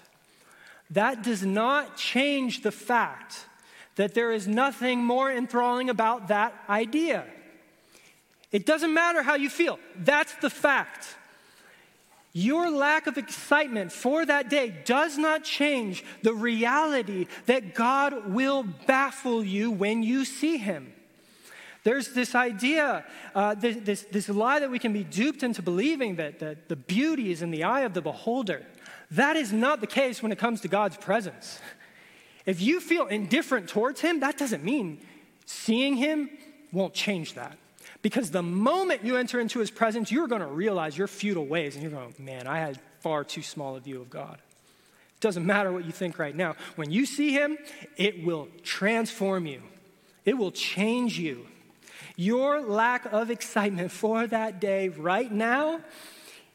that 0.91 1.23
does 1.23 1.43
not 1.43 1.97
change 1.97 2.61
the 2.61 2.71
fact 2.71 3.47
that 3.95 4.13
there 4.13 4.31
is 4.31 4.47
nothing 4.47 4.99
more 4.99 5.31
enthralling 5.31 5.89
about 5.89 6.27
that 6.27 6.53
idea. 6.69 7.25
It 8.51 8.67
doesn't 8.67 8.93
matter 8.93 9.23
how 9.23 9.33
you 9.33 9.49
feel, 9.49 9.79
that's 9.97 10.35
the 10.35 10.49
fact. 10.51 11.15
Your 12.33 12.69
lack 12.69 13.07
of 13.07 13.17
excitement 13.17 13.91
for 13.91 14.23
that 14.23 14.51
day 14.51 14.83
does 14.85 15.17
not 15.17 15.43
change 15.43 16.05
the 16.21 16.35
reality 16.35 17.25
that 17.47 17.73
God 17.73 18.31
will 18.31 18.63
baffle 18.85 19.43
you 19.43 19.71
when 19.71 20.03
you 20.03 20.23
see 20.23 20.57
Him. 20.57 20.93
There's 21.89 22.09
this 22.09 22.35
idea, 22.35 23.03
uh, 23.33 23.55
this, 23.55 23.77
this, 23.77 24.01
this, 24.11 24.29
lie 24.29 24.59
that 24.59 24.69
we 24.69 24.77
can 24.77 24.93
be 24.93 25.03
duped 25.03 25.41
into 25.41 25.63
believing 25.63 26.17
that, 26.17 26.37
that 26.37 26.69
the 26.69 26.75
beauty 26.75 27.31
is 27.31 27.41
in 27.41 27.49
the 27.49 27.63
eye 27.63 27.81
of 27.81 27.95
the 27.95 28.01
beholder. 28.03 28.63
That 29.09 29.35
is 29.35 29.51
not 29.51 29.81
the 29.81 29.87
case 29.87 30.21
when 30.21 30.31
it 30.31 30.37
comes 30.37 30.61
to 30.61 30.67
God's 30.67 30.97
presence. 30.97 31.57
If 32.45 32.61
you 32.61 32.79
feel 32.79 33.07
indifferent 33.07 33.69
towards 33.69 34.01
Him, 34.01 34.19
that 34.19 34.37
doesn't 34.37 34.63
mean 34.63 35.01
seeing 35.47 35.95
Him 35.95 36.29
won't 36.71 36.93
change 36.93 37.33
that. 37.33 37.57
Because 38.03 38.29
the 38.29 38.43
moment 38.43 39.03
you 39.03 39.17
enter 39.17 39.39
into 39.39 39.57
His 39.57 39.71
presence, 39.71 40.11
you're 40.11 40.27
going 40.27 40.41
to 40.41 40.47
realize 40.47 40.95
your 40.95 41.07
futile 41.07 41.47
ways 41.47 41.73
and 41.73 41.81
you're 41.81 41.91
going, 41.91 42.13
man, 42.19 42.45
I 42.45 42.59
had 42.59 42.79
far 42.99 43.23
too 43.23 43.41
small 43.41 43.75
a 43.75 43.79
view 43.79 43.99
of 43.99 44.11
God. 44.11 44.35
It 44.35 45.21
doesn't 45.21 45.43
matter 45.43 45.71
what 45.71 45.85
you 45.85 45.91
think 45.91 46.19
right 46.19 46.35
now. 46.35 46.55
When 46.75 46.91
you 46.91 47.07
see 47.07 47.31
Him, 47.31 47.57
it 47.97 48.23
will 48.23 48.47
transform 48.61 49.47
you, 49.47 49.63
it 50.23 50.37
will 50.37 50.51
change 50.51 51.17
you. 51.17 51.47
Your 52.19 52.59
lack 52.59 53.05
of 53.13 53.31
excitement 53.31 53.93
for 53.93 54.27
that 54.27 54.59
day 54.59 54.89
right 54.89 55.31
now 55.31 55.79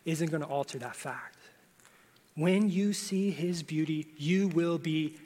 isn't 0.04 0.30
going 0.30 0.42
to 0.42 0.46
alter 0.46 0.78
that 0.80 0.94
fact. 0.94 1.38
When 2.34 2.68
you 2.68 2.92
see 2.92 3.30
his 3.30 3.62
beauty, 3.62 4.08
you 4.18 4.48
will 4.48 4.76
be 4.76 5.16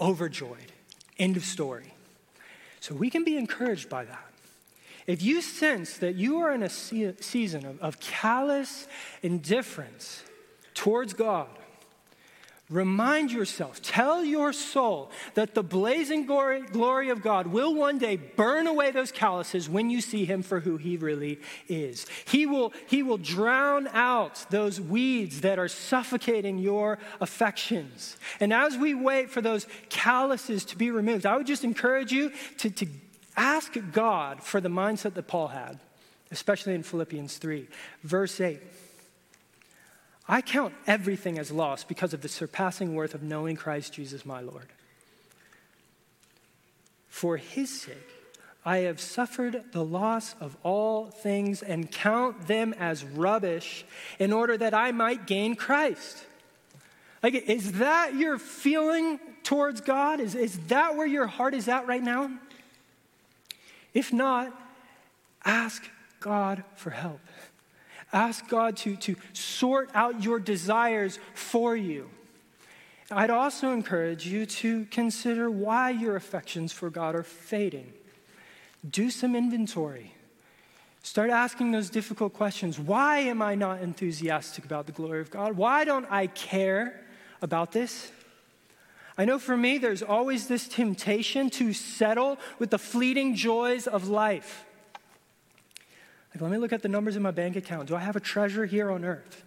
overjoyed. 0.00 0.70
End 1.18 1.36
of 1.36 1.44
story. 1.44 1.92
So 2.78 2.94
we 2.94 3.10
can 3.10 3.24
be 3.24 3.36
encouraged 3.36 3.88
by 3.88 4.04
that. 4.04 4.30
If 5.08 5.24
you 5.24 5.42
sense 5.42 5.96
that 5.96 6.14
you 6.14 6.38
are 6.38 6.52
in 6.52 6.62
a 6.62 6.68
season 6.68 7.76
of, 7.80 7.98
callous 7.98 8.86
indifference 9.24 10.22
towards 10.72 11.14
God, 11.14 11.48
Remind 12.70 13.32
yourself, 13.32 13.82
tell 13.82 14.24
your 14.24 14.52
soul 14.52 15.10
that 15.34 15.56
the 15.56 15.62
blazing 15.62 16.24
glory, 16.24 16.62
glory, 16.62 17.10
of 17.10 17.20
God 17.20 17.48
will 17.48 17.74
one 17.74 17.98
day 17.98 18.14
burn 18.14 18.68
away 18.68 18.92
those 18.92 19.10
calluses 19.10 19.68
when 19.68 19.90
you 19.90 20.00
see 20.00 20.24
him 20.24 20.44
for 20.44 20.60
who 20.60 20.76
he 20.76 20.96
really 20.96 21.40
is. 21.68 22.06
He 22.26 22.46
will, 22.46 22.72
he 22.86 23.02
will 23.02 23.16
drown 23.16 23.88
out 23.88 24.46
those 24.50 24.80
weeds 24.80 25.40
that 25.40 25.58
are 25.58 25.66
suffocating 25.66 26.58
your 26.58 27.00
affections. 27.20 28.16
And 28.38 28.52
as 28.52 28.78
we 28.78 28.94
wait 28.94 29.30
for 29.30 29.40
those 29.40 29.66
calluses 29.88 30.64
to 30.66 30.78
be 30.78 30.92
removed, 30.92 31.26
I 31.26 31.36
would 31.36 31.48
just 31.48 31.64
encourage 31.64 32.12
you 32.12 32.30
to, 32.58 32.70
to 32.70 32.86
ask 33.36 33.76
God 33.90 34.44
for 34.44 34.60
the 34.60 34.68
mindset 34.68 35.14
that 35.14 35.26
Paul 35.26 35.48
had, 35.48 35.80
especially 36.30 36.76
in 36.76 36.84
Philippians 36.84 37.36
3, 37.36 37.66
verse 38.04 38.40
8. 38.40 38.60
I 40.30 40.42
count 40.42 40.74
everything 40.86 41.40
as 41.40 41.50
loss 41.50 41.82
because 41.82 42.14
of 42.14 42.22
the 42.22 42.28
surpassing 42.28 42.94
worth 42.94 43.14
of 43.14 43.22
knowing 43.24 43.56
Christ 43.56 43.92
Jesus 43.92 44.24
my 44.24 44.40
Lord. 44.40 44.68
For 47.08 47.36
his 47.36 47.82
sake, 47.82 47.96
I 48.64 48.78
have 48.78 49.00
suffered 49.00 49.64
the 49.72 49.84
loss 49.84 50.36
of 50.38 50.56
all 50.62 51.06
things 51.06 51.64
and 51.64 51.90
count 51.90 52.46
them 52.46 52.76
as 52.78 53.02
rubbish 53.02 53.84
in 54.20 54.32
order 54.32 54.56
that 54.56 54.72
I 54.72 54.92
might 54.92 55.26
gain 55.26 55.56
Christ. 55.56 56.24
Like, 57.24 57.34
is 57.34 57.72
that 57.72 58.14
your 58.14 58.38
feeling 58.38 59.18
towards 59.42 59.80
God? 59.80 60.20
Is, 60.20 60.36
is 60.36 60.56
that 60.68 60.94
where 60.94 61.08
your 61.08 61.26
heart 61.26 61.54
is 61.54 61.66
at 61.66 61.88
right 61.88 62.02
now? 62.02 62.30
If 63.94 64.12
not, 64.12 64.56
ask 65.44 65.82
God 66.20 66.62
for 66.76 66.90
help. 66.90 67.18
Ask 68.12 68.48
God 68.48 68.76
to, 68.78 68.96
to 68.96 69.16
sort 69.32 69.90
out 69.94 70.22
your 70.22 70.40
desires 70.40 71.18
for 71.34 71.76
you. 71.76 72.10
I'd 73.10 73.30
also 73.30 73.72
encourage 73.72 74.26
you 74.26 74.46
to 74.46 74.84
consider 74.86 75.50
why 75.50 75.90
your 75.90 76.16
affections 76.16 76.72
for 76.72 76.90
God 76.90 77.14
are 77.14 77.24
fading. 77.24 77.92
Do 78.88 79.10
some 79.10 79.34
inventory. 79.34 80.14
Start 81.02 81.30
asking 81.30 81.72
those 81.72 81.90
difficult 81.90 82.34
questions. 82.34 82.78
Why 82.78 83.20
am 83.20 83.42
I 83.42 83.54
not 83.54 83.80
enthusiastic 83.80 84.64
about 84.64 84.86
the 84.86 84.92
glory 84.92 85.20
of 85.20 85.30
God? 85.30 85.56
Why 85.56 85.84
don't 85.84 86.06
I 86.10 86.26
care 86.28 87.00
about 87.42 87.72
this? 87.72 88.12
I 89.16 89.24
know 89.24 89.38
for 89.38 89.56
me, 89.56 89.78
there's 89.78 90.02
always 90.02 90.46
this 90.46 90.68
temptation 90.68 91.50
to 91.50 91.72
settle 91.72 92.38
with 92.58 92.70
the 92.70 92.78
fleeting 92.78 93.34
joys 93.34 93.86
of 93.86 94.08
life. 94.08 94.64
Like, 96.34 96.42
let 96.42 96.50
me 96.50 96.58
look 96.58 96.72
at 96.72 96.82
the 96.82 96.88
numbers 96.88 97.16
in 97.16 97.22
my 97.22 97.30
bank 97.30 97.56
account. 97.56 97.88
Do 97.88 97.96
I 97.96 98.00
have 98.00 98.16
a 98.16 98.20
treasure 98.20 98.66
here 98.66 98.90
on 98.90 99.04
earth? 99.04 99.44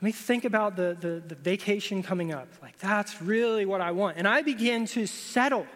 Let 0.00 0.06
me 0.06 0.12
think 0.12 0.44
about 0.44 0.74
the, 0.74 0.96
the, 0.98 1.22
the 1.26 1.36
vacation 1.36 2.02
coming 2.02 2.32
up. 2.32 2.48
Like, 2.60 2.76
that's 2.78 3.22
really 3.22 3.64
what 3.64 3.80
I 3.80 3.92
want. 3.92 4.16
And 4.16 4.26
I 4.26 4.42
begin 4.42 4.86
to 4.86 5.06
settle. 5.06 5.66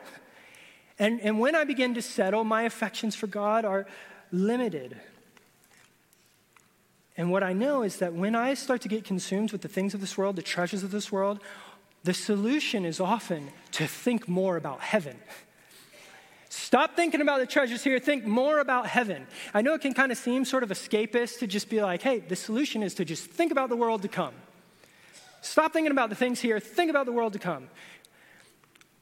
And, 0.98 1.20
and 1.20 1.38
when 1.38 1.54
I 1.54 1.62
begin 1.64 1.94
to 1.94 2.02
settle, 2.02 2.42
my 2.42 2.62
affections 2.62 3.14
for 3.14 3.28
God 3.28 3.64
are 3.64 3.86
limited. 4.32 4.98
And 7.16 7.30
what 7.30 7.42
I 7.42 7.52
know 7.52 7.82
is 7.82 7.98
that 7.98 8.14
when 8.14 8.34
I 8.34 8.54
start 8.54 8.80
to 8.82 8.88
get 8.88 9.04
consumed 9.04 9.52
with 9.52 9.62
the 9.62 9.68
things 9.68 9.94
of 9.94 10.00
this 10.00 10.18
world, 10.18 10.36
the 10.36 10.42
treasures 10.42 10.82
of 10.82 10.90
this 10.90 11.12
world, 11.12 11.40
the 12.02 12.12
solution 12.12 12.84
is 12.84 13.00
often 13.00 13.50
to 13.72 13.86
think 13.86 14.28
more 14.28 14.56
about 14.56 14.80
heaven. 14.80 15.18
Stop 16.76 16.94
thinking 16.94 17.22
about 17.22 17.40
the 17.40 17.46
treasures 17.46 17.82
here, 17.82 17.98
think 17.98 18.26
more 18.26 18.58
about 18.58 18.86
heaven. 18.86 19.26
I 19.54 19.62
know 19.62 19.72
it 19.72 19.80
can 19.80 19.94
kind 19.94 20.12
of 20.12 20.18
seem 20.18 20.44
sort 20.44 20.62
of 20.62 20.68
escapist 20.68 21.38
to 21.38 21.46
just 21.46 21.70
be 21.70 21.80
like, 21.80 22.02
hey, 22.02 22.18
the 22.18 22.36
solution 22.36 22.82
is 22.82 22.92
to 22.96 23.04
just 23.06 23.30
think 23.30 23.50
about 23.50 23.70
the 23.70 23.76
world 23.76 24.02
to 24.02 24.08
come. 24.08 24.34
Stop 25.40 25.72
thinking 25.72 25.90
about 25.90 26.10
the 26.10 26.14
things 26.14 26.38
here, 26.38 26.60
think 26.60 26.90
about 26.90 27.06
the 27.06 27.12
world 27.12 27.32
to 27.32 27.38
come. 27.38 27.70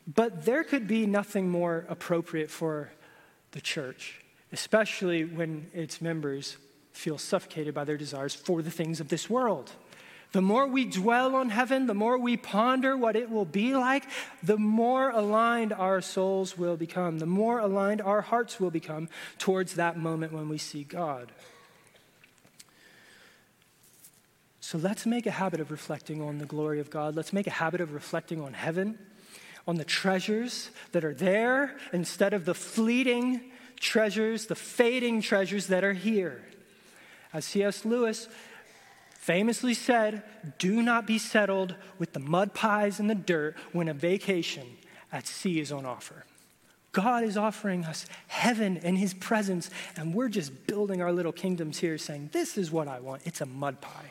But 0.06 0.44
there 0.44 0.62
could 0.62 0.86
be 0.86 1.04
nothing 1.04 1.50
more 1.50 1.84
appropriate 1.88 2.48
for 2.48 2.92
the 3.50 3.60
church, 3.60 4.22
especially 4.52 5.24
when 5.24 5.68
its 5.74 6.00
members 6.00 6.58
feel 6.92 7.18
suffocated 7.18 7.74
by 7.74 7.82
their 7.82 7.96
desires 7.96 8.36
for 8.36 8.62
the 8.62 8.70
things 8.70 9.00
of 9.00 9.08
this 9.08 9.28
world. 9.28 9.72
The 10.34 10.42
more 10.42 10.66
we 10.66 10.84
dwell 10.84 11.36
on 11.36 11.50
heaven, 11.50 11.86
the 11.86 11.94
more 11.94 12.18
we 12.18 12.36
ponder 12.36 12.96
what 12.96 13.14
it 13.14 13.30
will 13.30 13.44
be 13.44 13.76
like, 13.76 14.02
the 14.42 14.56
more 14.56 15.10
aligned 15.10 15.72
our 15.72 16.00
souls 16.00 16.58
will 16.58 16.76
become, 16.76 17.20
the 17.20 17.24
more 17.24 17.60
aligned 17.60 18.02
our 18.02 18.20
hearts 18.20 18.58
will 18.58 18.72
become 18.72 19.08
towards 19.38 19.74
that 19.74 19.96
moment 19.96 20.32
when 20.32 20.48
we 20.48 20.58
see 20.58 20.82
God. 20.82 21.30
So 24.58 24.76
let's 24.76 25.06
make 25.06 25.24
a 25.26 25.30
habit 25.30 25.60
of 25.60 25.70
reflecting 25.70 26.20
on 26.20 26.38
the 26.38 26.46
glory 26.46 26.80
of 26.80 26.90
God. 26.90 27.14
Let's 27.14 27.32
make 27.32 27.46
a 27.46 27.50
habit 27.50 27.80
of 27.80 27.94
reflecting 27.94 28.40
on 28.40 28.54
heaven, 28.54 28.98
on 29.68 29.76
the 29.76 29.84
treasures 29.84 30.70
that 30.90 31.04
are 31.04 31.14
there 31.14 31.76
instead 31.92 32.34
of 32.34 32.44
the 32.44 32.54
fleeting 32.54 33.52
treasures, 33.78 34.46
the 34.46 34.56
fading 34.56 35.20
treasures 35.20 35.68
that 35.68 35.84
are 35.84 35.92
here. 35.92 36.42
As 37.32 37.44
C.S. 37.44 37.84
Lewis 37.84 38.26
famously 39.24 39.72
said, 39.72 40.22
Do 40.58 40.82
not 40.82 41.06
be 41.06 41.16
settled 41.16 41.74
with 41.98 42.12
the 42.12 42.20
mud 42.20 42.52
pies 42.52 43.00
and 43.00 43.08
the 43.08 43.14
dirt 43.14 43.56
when 43.72 43.88
a 43.88 43.94
vacation 43.94 44.66
at 45.10 45.26
sea 45.26 45.60
is 45.60 45.72
on 45.72 45.86
offer. 45.86 46.26
God 46.92 47.24
is 47.24 47.38
offering 47.38 47.86
us 47.86 48.04
heaven 48.26 48.76
and 48.76 48.98
his 48.98 49.14
presence, 49.14 49.70
and 49.96 50.12
we're 50.12 50.28
just 50.28 50.66
building 50.66 51.00
our 51.00 51.10
little 51.10 51.32
kingdoms 51.32 51.78
here 51.78 51.96
saying, 51.96 52.30
This 52.32 52.58
is 52.58 52.70
what 52.70 52.86
I 52.86 53.00
want. 53.00 53.22
It's 53.24 53.40
a 53.40 53.46
mud 53.46 53.80
pie. 53.80 54.10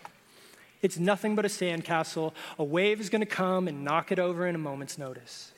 It's 0.81 0.97
nothing 0.97 1.35
but 1.35 1.45
a 1.45 1.47
sandcastle. 1.47 2.33
A 2.57 2.63
wave 2.63 2.99
is 2.99 3.11
going 3.11 3.21
to 3.21 3.27
come 3.27 3.67
and 3.67 3.83
knock 3.83 4.11
it 4.11 4.17
over 4.17 4.47
in 4.47 4.55
a 4.55 4.57
moment's 4.57 4.97
notice. 4.97 5.51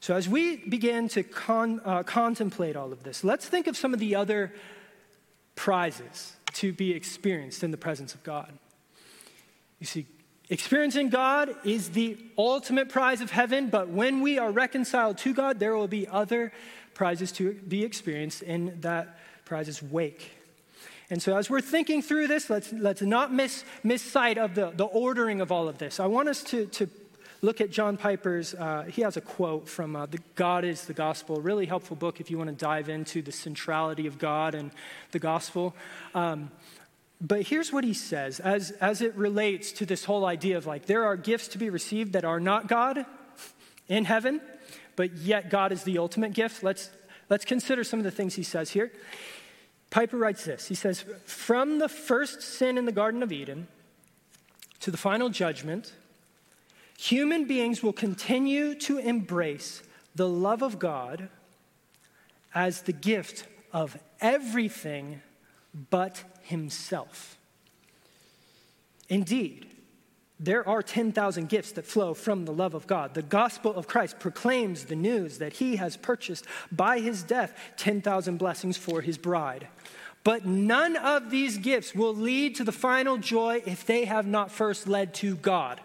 So, 0.00 0.16
as 0.16 0.28
we 0.28 0.56
begin 0.56 1.06
to 1.10 1.22
con- 1.22 1.80
uh, 1.84 2.02
contemplate 2.02 2.74
all 2.74 2.92
of 2.92 3.04
this, 3.04 3.22
let's 3.22 3.46
think 3.46 3.68
of 3.68 3.76
some 3.76 3.94
of 3.94 4.00
the 4.00 4.16
other 4.16 4.52
prizes 5.54 6.32
to 6.54 6.72
be 6.72 6.92
experienced 6.92 7.62
in 7.62 7.70
the 7.70 7.76
presence 7.76 8.14
of 8.14 8.22
God. 8.22 8.52
You 9.80 9.86
see, 9.86 10.06
experiencing 10.48 11.08
God 11.08 11.54
is 11.64 11.90
the 11.90 12.16
ultimate 12.38 12.88
prize 12.88 13.20
of 13.20 13.30
heaven, 13.30 13.68
but 13.68 13.88
when 13.88 14.20
we 14.20 14.38
are 14.38 14.50
reconciled 14.50 15.18
to 15.18 15.34
God, 15.34 15.58
there 15.58 15.76
will 15.76 15.88
be 15.88 16.08
other 16.08 16.52
prizes 16.94 17.32
to 17.32 17.54
be 17.54 17.84
experienced 17.84 18.42
in 18.42 18.80
that 18.80 19.18
prize's 19.44 19.82
wake. 19.82 20.30
And 21.10 21.20
so, 21.20 21.36
as 21.36 21.50
we're 21.50 21.60
thinking 21.60 22.00
through 22.00 22.28
this, 22.28 22.48
let's, 22.48 22.72
let's 22.72 23.02
not 23.02 23.32
miss, 23.32 23.64
miss 23.82 24.00
sight 24.00 24.38
of 24.38 24.54
the, 24.54 24.70
the 24.70 24.84
ordering 24.84 25.40
of 25.40 25.52
all 25.52 25.68
of 25.68 25.78
this. 25.78 26.00
I 26.00 26.06
want 26.06 26.28
us 26.28 26.42
to, 26.44 26.66
to 26.66 26.88
look 27.44 27.60
at 27.60 27.70
John 27.70 27.98
Piper's, 27.98 28.54
uh, 28.54 28.84
he 28.84 29.02
has 29.02 29.18
a 29.18 29.20
quote 29.20 29.68
from 29.68 29.94
uh, 29.94 30.06
the 30.06 30.18
God 30.34 30.64
is 30.64 30.86
the 30.86 30.94
Gospel, 30.94 31.40
really 31.40 31.66
helpful 31.66 31.94
book 31.94 32.18
if 32.18 32.30
you 32.30 32.38
want 32.38 32.48
to 32.48 32.56
dive 32.56 32.88
into 32.88 33.20
the 33.20 33.32
centrality 33.32 34.06
of 34.06 34.18
God 34.18 34.54
and 34.54 34.70
the 35.12 35.18
gospel. 35.18 35.76
Um, 36.14 36.50
but 37.20 37.42
here's 37.42 37.70
what 37.72 37.84
he 37.84 37.92
says 37.92 38.40
as, 38.40 38.70
as 38.72 39.02
it 39.02 39.14
relates 39.14 39.72
to 39.72 39.86
this 39.86 40.04
whole 40.04 40.24
idea 40.24 40.56
of 40.56 40.66
like, 40.66 40.86
there 40.86 41.04
are 41.04 41.16
gifts 41.16 41.48
to 41.48 41.58
be 41.58 41.68
received 41.68 42.14
that 42.14 42.24
are 42.24 42.40
not 42.40 42.66
God 42.66 43.04
in 43.88 44.06
heaven, 44.06 44.40
but 44.96 45.12
yet 45.18 45.50
God 45.50 45.70
is 45.70 45.84
the 45.84 45.98
ultimate 45.98 46.32
gift. 46.32 46.62
Let's, 46.62 46.90
let's 47.28 47.44
consider 47.44 47.84
some 47.84 48.00
of 48.00 48.04
the 48.04 48.10
things 48.10 48.34
he 48.34 48.42
says 48.42 48.70
here. 48.70 48.90
Piper 49.90 50.16
writes 50.16 50.44
this 50.44 50.66
He 50.68 50.74
says, 50.74 51.04
From 51.26 51.78
the 51.78 51.90
first 51.90 52.40
sin 52.40 52.78
in 52.78 52.86
the 52.86 52.92
Garden 52.92 53.22
of 53.22 53.30
Eden 53.30 53.68
to 54.80 54.90
the 54.90 54.96
final 54.96 55.28
judgment, 55.28 55.92
human 56.98 57.46
beings 57.46 57.82
will 57.82 57.92
continue 57.92 58.74
to 58.76 58.98
embrace 58.98 59.82
the 60.14 60.28
love 60.28 60.62
of 60.62 60.78
God 60.78 61.28
as 62.54 62.82
the 62.82 62.92
gift 62.92 63.46
of 63.72 63.98
everything 64.20 65.20
but 65.90 66.22
Himself. 66.42 67.36
Indeed, 69.08 69.66
there 70.40 70.66
are 70.68 70.82
10,000 70.82 71.48
gifts 71.48 71.72
that 71.72 71.86
flow 71.86 72.14
from 72.14 72.44
the 72.44 72.52
love 72.52 72.74
of 72.74 72.86
God. 72.86 73.14
The 73.14 73.22
gospel 73.22 73.74
of 73.74 73.86
Christ 73.86 74.18
proclaims 74.18 74.84
the 74.84 74.96
news 74.96 75.38
that 75.38 75.54
He 75.54 75.76
has 75.76 75.96
purchased 75.96 76.46
by 76.72 77.00
His 77.00 77.22
death 77.22 77.56
10,000 77.76 78.36
blessings 78.36 78.76
for 78.76 79.00
His 79.00 79.18
bride. 79.18 79.68
But 80.22 80.46
none 80.46 80.96
of 80.96 81.30
these 81.30 81.58
gifts 81.58 81.94
will 81.94 82.14
lead 82.14 82.56
to 82.56 82.64
the 82.64 82.72
final 82.72 83.18
joy 83.18 83.62
if 83.66 83.84
they 83.84 84.06
have 84.06 84.26
not 84.26 84.50
first 84.50 84.88
led 84.88 85.14
to 85.14 85.36
God. 85.36 85.80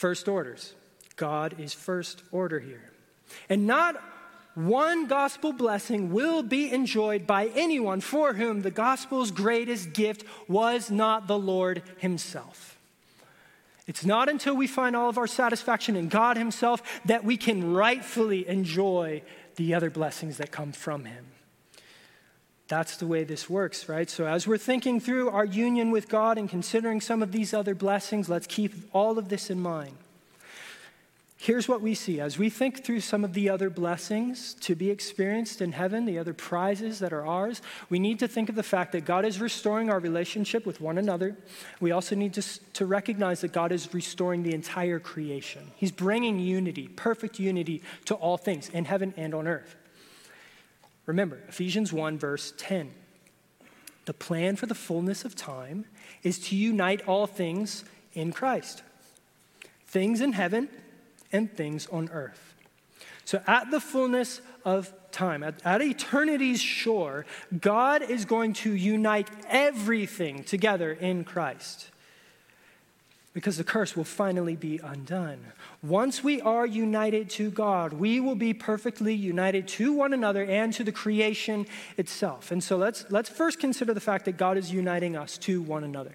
First 0.00 0.28
orders. 0.28 0.72
God 1.16 1.60
is 1.60 1.74
first 1.74 2.22
order 2.32 2.58
here. 2.58 2.90
And 3.50 3.66
not 3.66 4.02
one 4.54 5.06
gospel 5.08 5.52
blessing 5.52 6.10
will 6.10 6.42
be 6.42 6.72
enjoyed 6.72 7.26
by 7.26 7.48
anyone 7.48 8.00
for 8.00 8.32
whom 8.32 8.62
the 8.62 8.70
gospel's 8.70 9.30
greatest 9.30 9.92
gift 9.92 10.24
was 10.48 10.90
not 10.90 11.26
the 11.26 11.38
Lord 11.38 11.82
Himself. 11.98 12.78
It's 13.86 14.02
not 14.02 14.30
until 14.30 14.56
we 14.56 14.66
find 14.66 14.96
all 14.96 15.10
of 15.10 15.18
our 15.18 15.26
satisfaction 15.26 15.96
in 15.96 16.08
God 16.08 16.38
Himself 16.38 17.02
that 17.04 17.22
we 17.22 17.36
can 17.36 17.74
rightfully 17.74 18.48
enjoy 18.48 19.20
the 19.56 19.74
other 19.74 19.90
blessings 19.90 20.38
that 20.38 20.50
come 20.50 20.72
from 20.72 21.04
Him. 21.04 21.26
That's 22.70 22.96
the 22.96 23.06
way 23.06 23.24
this 23.24 23.50
works, 23.50 23.88
right? 23.88 24.08
So, 24.08 24.26
as 24.26 24.46
we're 24.46 24.56
thinking 24.56 25.00
through 25.00 25.28
our 25.30 25.44
union 25.44 25.90
with 25.90 26.08
God 26.08 26.38
and 26.38 26.48
considering 26.48 27.00
some 27.00 27.20
of 27.20 27.32
these 27.32 27.52
other 27.52 27.74
blessings, 27.74 28.28
let's 28.28 28.46
keep 28.46 28.72
all 28.92 29.18
of 29.18 29.28
this 29.28 29.50
in 29.50 29.60
mind. 29.60 29.96
Here's 31.36 31.66
what 31.66 31.80
we 31.80 31.94
see 31.94 32.20
as 32.20 32.38
we 32.38 32.48
think 32.48 32.84
through 32.84 33.00
some 33.00 33.24
of 33.24 33.32
the 33.32 33.48
other 33.48 33.70
blessings 33.70 34.54
to 34.60 34.76
be 34.76 34.90
experienced 34.90 35.60
in 35.60 35.72
heaven, 35.72 36.04
the 36.04 36.18
other 36.18 36.34
prizes 36.34 37.00
that 37.00 37.12
are 37.12 37.26
ours, 37.26 37.60
we 37.88 37.98
need 37.98 38.20
to 38.20 38.28
think 38.28 38.48
of 38.48 38.54
the 38.54 38.62
fact 38.62 38.92
that 38.92 39.04
God 39.04 39.24
is 39.24 39.40
restoring 39.40 39.90
our 39.90 39.98
relationship 39.98 40.64
with 40.64 40.80
one 40.80 40.98
another. 40.98 41.36
We 41.80 41.90
also 41.90 42.14
need 42.14 42.34
to, 42.34 42.42
to 42.74 42.86
recognize 42.86 43.40
that 43.40 43.52
God 43.52 43.72
is 43.72 43.92
restoring 43.92 44.42
the 44.42 44.54
entire 44.54 45.00
creation. 45.00 45.72
He's 45.74 45.92
bringing 45.92 46.38
unity, 46.38 46.86
perfect 46.88 47.40
unity, 47.40 47.82
to 48.04 48.14
all 48.14 48.36
things 48.36 48.68
in 48.68 48.84
heaven 48.84 49.12
and 49.16 49.34
on 49.34 49.48
earth. 49.48 49.74
Remember, 51.10 51.40
Ephesians 51.48 51.92
1, 51.92 52.18
verse 52.18 52.54
10. 52.56 52.92
The 54.04 54.14
plan 54.14 54.54
for 54.54 54.66
the 54.66 54.76
fullness 54.76 55.24
of 55.24 55.34
time 55.34 55.86
is 56.22 56.38
to 56.50 56.56
unite 56.56 57.02
all 57.08 57.26
things 57.26 57.84
in 58.12 58.32
Christ 58.32 58.82
things 59.88 60.20
in 60.20 60.34
heaven 60.34 60.68
and 61.32 61.52
things 61.56 61.88
on 61.88 62.08
earth. 62.10 62.54
So, 63.24 63.42
at 63.44 63.72
the 63.72 63.80
fullness 63.80 64.40
of 64.64 64.92
time, 65.10 65.42
at, 65.42 65.56
at, 65.66 65.82
eternity's 65.82 66.60
shore, 66.60 67.26
God 67.60 68.02
is 68.02 68.24
going 68.24 68.52
to 68.62 68.72
unite 68.72 69.28
everything 69.48 70.44
together 70.44 70.92
in 70.92 71.24
Christ 71.24 71.90
because 73.32 73.56
the 73.56 73.64
curse 73.64 73.96
will 73.96 74.04
finally 74.04 74.56
be 74.56 74.80
undone. 74.82 75.38
Once 75.82 76.24
we 76.24 76.40
are 76.40 76.66
united 76.66 77.30
to 77.30 77.50
God, 77.50 77.92
we 77.92 78.18
will 78.18 78.34
be 78.34 78.52
perfectly 78.52 79.14
united 79.14 79.68
to 79.68 79.92
one 79.92 80.12
another 80.12 80.44
and 80.44 80.72
to 80.72 80.82
the 80.82 80.92
creation 80.92 81.66
itself. 81.96 82.50
And 82.50 82.62
so 82.62 82.76
let's, 82.76 83.04
let's 83.10 83.28
first 83.28 83.60
consider 83.60 83.94
the 83.94 84.00
fact 84.00 84.24
that 84.24 84.36
God 84.36 84.56
is 84.56 84.72
uniting 84.72 85.16
us 85.16 85.38
to 85.38 85.62
one 85.62 85.84
another. 85.84 86.14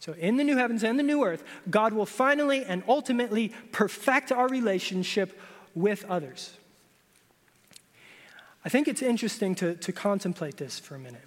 So, 0.00 0.12
in 0.12 0.36
the 0.36 0.44
new 0.44 0.56
heavens 0.56 0.84
and 0.84 0.96
the 0.96 1.02
new 1.02 1.24
earth, 1.24 1.42
God 1.68 1.92
will 1.92 2.06
finally 2.06 2.64
and 2.64 2.84
ultimately 2.86 3.52
perfect 3.72 4.30
our 4.30 4.46
relationship 4.46 5.40
with 5.74 6.04
others. 6.04 6.52
I 8.64 8.68
think 8.68 8.86
it's 8.86 9.02
interesting 9.02 9.54
to, 9.56 9.74
to 9.74 9.92
contemplate 9.92 10.56
this 10.56 10.78
for 10.78 10.94
a 10.94 10.98
minute. 11.00 11.22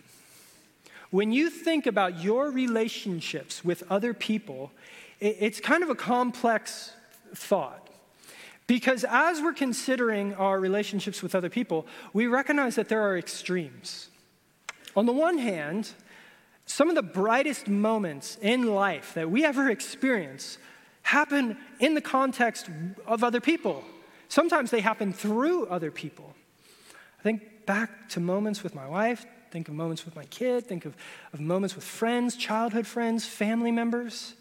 When 1.12 1.32
you 1.32 1.50
think 1.50 1.86
about 1.86 2.24
your 2.24 2.50
relationships 2.50 3.64
with 3.64 3.84
other 3.92 4.14
people, 4.14 4.72
it's 5.20 5.60
kind 5.60 5.84
of 5.84 5.90
a 5.90 5.96
complex 5.96 6.94
thought. 7.36 7.90
Because 8.66 9.04
as 9.04 9.42
we're 9.42 9.54
considering 9.54 10.34
our 10.36 10.58
relationships 10.60 11.22
with 11.22 11.36
other 11.36 11.50
people, 11.50 11.86
we 12.14 12.28
recognize 12.28 12.76
that 12.76 12.88
there 12.88 13.02
are 13.02 13.18
extremes. 13.18 14.08
On 14.96 15.06
the 15.06 15.12
one 15.12 15.38
hand, 15.38 15.92
some 16.66 16.88
of 16.88 16.96
the 16.96 17.04
brightest 17.04 17.68
moments 17.68 18.38
in 18.42 18.74
life 18.74 19.14
that 19.14 19.30
we 19.30 19.44
ever 19.44 19.70
experience 19.70 20.58
happen 21.04 21.58
in 21.82 21.96
the 21.96 22.02
context 22.02 22.70
of 23.06 23.24
other 23.24 23.42
people. 23.42 23.84
Sometimes 24.30 24.72
they 24.72 24.80
happen 24.80 25.12
through 25.12 25.66
other 25.66 25.92
people. 25.92 26.34
I 27.20 27.24
think 27.24 27.66
back 27.66 28.08
to 28.10 28.22
moments 28.22 28.64
with 28.64 28.74
my 28.74 28.88
wife, 28.88 29.26
think 29.52 29.68
of 29.68 29.76
moments 29.76 30.06
with 30.06 30.16
my 30.16 30.26
kid, 30.26 30.66
think 30.66 30.86
of, 30.86 30.96
of 31.34 31.40
moments 31.40 31.76
with 31.76 31.84
friends, 31.84 32.36
childhood 32.36 32.88
friends, 32.88 33.26
family 33.26 33.72
members. 33.72 34.34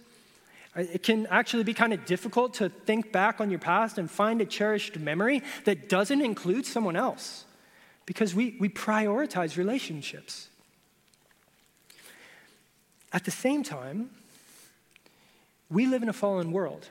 It 0.77 1.03
can 1.03 1.27
actually 1.27 1.65
be 1.65 1.75
kind 1.75 1.93
of 1.93 2.07
difficult 2.07 2.55
to 2.55 2.69
think 2.69 3.11
back 3.11 3.41
on 3.41 3.51
your 3.51 3.59
past 3.59 3.99
and 3.99 4.09
find 4.09 4.41
a 4.41 4.45
cherished 4.45 4.97
memory 4.99 5.43
that 5.65 5.89
doesn't 5.89 6.21
include 6.23 6.65
someone 6.65 6.95
else 6.95 7.45
because 8.07 8.35
we, 8.35 8.57
we 8.61 8.69
prioritize 8.69 9.57
relationships. 9.57 10.49
At 13.13 13.25
the 13.25 13.33
same 13.33 13.65
time, 13.65 14.11
we 15.69 15.87
live 15.87 16.03
in 16.03 16.09
a 16.09 16.13
fallen 16.13 16.53
world, 16.53 16.89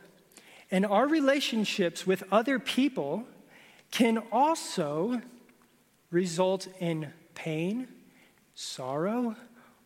and 0.72 0.86
our 0.86 1.08
relationships 1.08 2.06
with 2.06 2.24
other 2.32 2.60
people 2.60 3.26
can 3.92 4.18
also 4.32 5.22
result 6.12 6.68
in 6.80 7.14
pain, 7.34 7.88
sorrow, 8.60 9.38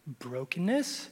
brokenness, 0.07 1.09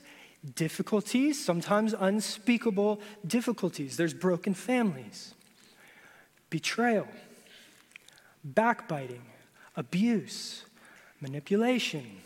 difficulties, 0.56 1.44
sometimes 1.44 1.94
unspeakable 1.94 3.00
difficulties. 3.28 3.98
There's 3.98 4.16
broken 4.16 4.56
families, 4.56 5.36
betrayal, 6.50 7.08
backbiting, 8.44 9.22
abuse, 9.76 10.66
manipulation, 11.22 12.18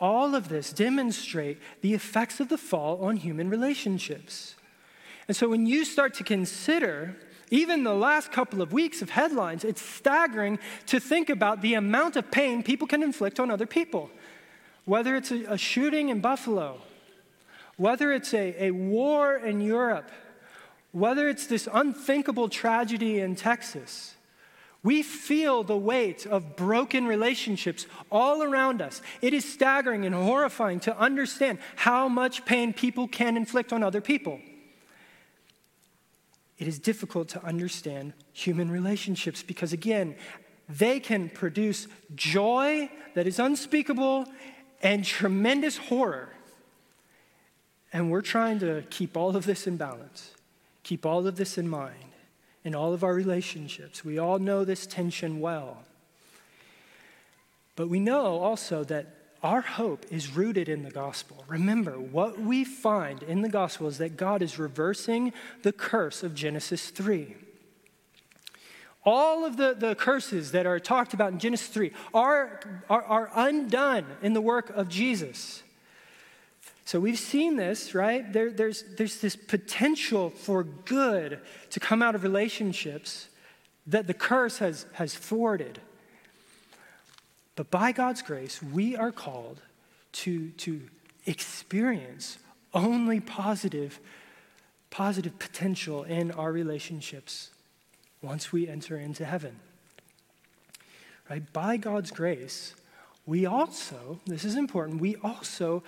all 0.00 0.34
of 0.34 0.48
this 0.48 0.72
demonstrate 0.72 1.58
the 1.82 1.92
effects 1.92 2.40
of 2.40 2.48
the 2.48 2.56
fall 2.56 3.04
on 3.04 3.18
human 3.18 3.50
relationships. 3.50 4.54
And 5.28 5.36
so 5.36 5.50
when 5.50 5.66
you 5.66 5.84
start 5.84 6.14
to 6.14 6.24
consider 6.24 7.14
even 7.52 7.84
the 7.84 7.94
last 7.94 8.32
couple 8.32 8.62
of 8.62 8.72
weeks 8.72 9.02
of 9.02 9.10
headlines, 9.10 9.62
it's 9.62 9.82
staggering 9.82 10.58
to 10.86 10.98
think 10.98 11.28
about 11.28 11.60
the 11.60 11.74
amount 11.74 12.16
of 12.16 12.30
pain 12.30 12.62
people 12.62 12.86
can 12.86 13.02
inflict 13.02 13.38
on 13.38 13.50
other 13.50 13.66
people. 13.66 14.08
Whether 14.86 15.16
it's 15.16 15.30
a, 15.30 15.44
a 15.52 15.58
shooting 15.58 16.08
in 16.08 16.20
Buffalo, 16.20 16.80
whether 17.76 18.10
it's 18.10 18.32
a, 18.32 18.68
a 18.68 18.70
war 18.70 19.36
in 19.36 19.60
Europe, 19.60 20.10
whether 20.92 21.28
it's 21.28 21.46
this 21.46 21.68
unthinkable 21.70 22.48
tragedy 22.48 23.20
in 23.20 23.36
Texas, 23.36 24.14
we 24.82 25.02
feel 25.02 25.62
the 25.62 25.76
weight 25.76 26.26
of 26.26 26.56
broken 26.56 27.06
relationships 27.06 27.86
all 28.10 28.42
around 28.42 28.80
us. 28.80 29.02
It 29.20 29.34
is 29.34 29.44
staggering 29.44 30.06
and 30.06 30.14
horrifying 30.14 30.80
to 30.80 30.98
understand 30.98 31.58
how 31.76 32.08
much 32.08 32.46
pain 32.46 32.72
people 32.72 33.08
can 33.08 33.36
inflict 33.36 33.74
on 33.74 33.82
other 33.82 34.00
people. 34.00 34.40
It 36.62 36.68
is 36.68 36.78
difficult 36.78 37.26
to 37.30 37.44
understand 37.44 38.12
human 38.32 38.70
relationships 38.70 39.42
because, 39.42 39.72
again, 39.72 40.14
they 40.68 41.00
can 41.00 41.28
produce 41.28 41.88
joy 42.14 42.88
that 43.14 43.26
is 43.26 43.40
unspeakable 43.40 44.26
and 44.80 45.04
tremendous 45.04 45.76
horror. 45.76 46.28
And 47.92 48.12
we're 48.12 48.22
trying 48.22 48.60
to 48.60 48.84
keep 48.90 49.16
all 49.16 49.34
of 49.34 49.44
this 49.44 49.66
in 49.66 49.76
balance, 49.76 50.36
keep 50.84 51.04
all 51.04 51.26
of 51.26 51.34
this 51.34 51.58
in 51.58 51.66
mind 51.68 52.12
in 52.62 52.76
all 52.76 52.92
of 52.92 53.02
our 53.02 53.12
relationships. 53.12 54.04
We 54.04 54.20
all 54.20 54.38
know 54.38 54.64
this 54.64 54.86
tension 54.86 55.40
well. 55.40 55.82
But 57.74 57.88
we 57.88 57.98
know 57.98 58.38
also 58.38 58.84
that 58.84 59.16
our 59.42 59.60
hope 59.60 60.06
is 60.10 60.36
rooted 60.36 60.68
in 60.68 60.84
the 60.84 60.90
gospel. 60.90 61.44
Remember, 61.48 61.98
what 61.98 62.40
we 62.40 62.64
find 62.64 63.22
in 63.24 63.42
the 63.42 63.48
gospel 63.48 63.88
is 63.88 63.98
that 63.98 64.16
God 64.16 64.40
is 64.40 64.58
reversing 64.58 65.32
the 65.62 65.72
curse 65.72 66.22
of 66.22 66.34
Genesis 66.34 66.90
3. 66.90 67.34
All 69.04 69.44
of 69.44 69.56
the, 69.56 69.74
the 69.76 69.96
curses 69.96 70.52
that 70.52 70.64
are 70.64 70.78
talked 70.78 71.12
about 71.12 71.32
in 71.32 71.40
Genesis 71.40 71.66
3 71.68 71.90
are, 72.14 72.60
are, 72.88 73.02
are 73.02 73.30
undone 73.34 74.06
in 74.22 74.32
the 74.32 74.40
work 74.40 74.70
of 74.70 74.88
Jesus. 74.88 75.64
So 76.84 77.00
we've 77.00 77.18
seen 77.18 77.56
this, 77.56 77.94
right? 77.94 78.32
There, 78.32 78.50
there's, 78.50 78.84
there's 78.96 79.20
this 79.20 79.34
potential 79.34 80.30
for 80.30 80.62
good 80.62 81.40
to 81.70 81.80
come 81.80 82.00
out 82.00 82.14
of 82.14 82.22
relationships 82.22 83.28
that 83.86 84.06
the 84.06 84.14
curse 84.14 84.58
has, 84.58 84.86
has 84.92 85.14
thwarted. 85.14 85.80
But 87.56 87.70
by 87.70 87.92
God's 87.92 88.22
grace, 88.22 88.62
we 88.62 88.96
are 88.96 89.12
called 89.12 89.60
to, 90.12 90.50
to 90.50 90.82
experience 91.26 92.38
only 92.74 93.20
positive, 93.20 94.00
positive 94.90 95.38
potential 95.38 96.04
in 96.04 96.30
our 96.30 96.52
relationships 96.52 97.50
once 98.22 98.52
we 98.52 98.68
enter 98.68 98.96
into 98.96 99.24
heaven. 99.24 99.58
Right? 101.28 101.52
By 101.52 101.76
God's 101.76 102.10
grace, 102.10 102.74
we 103.26 103.46
also, 103.46 104.20
this 104.26 104.44
is 104.44 104.56
important, 104.56 105.00
we 105.00 105.16
also 105.16 105.82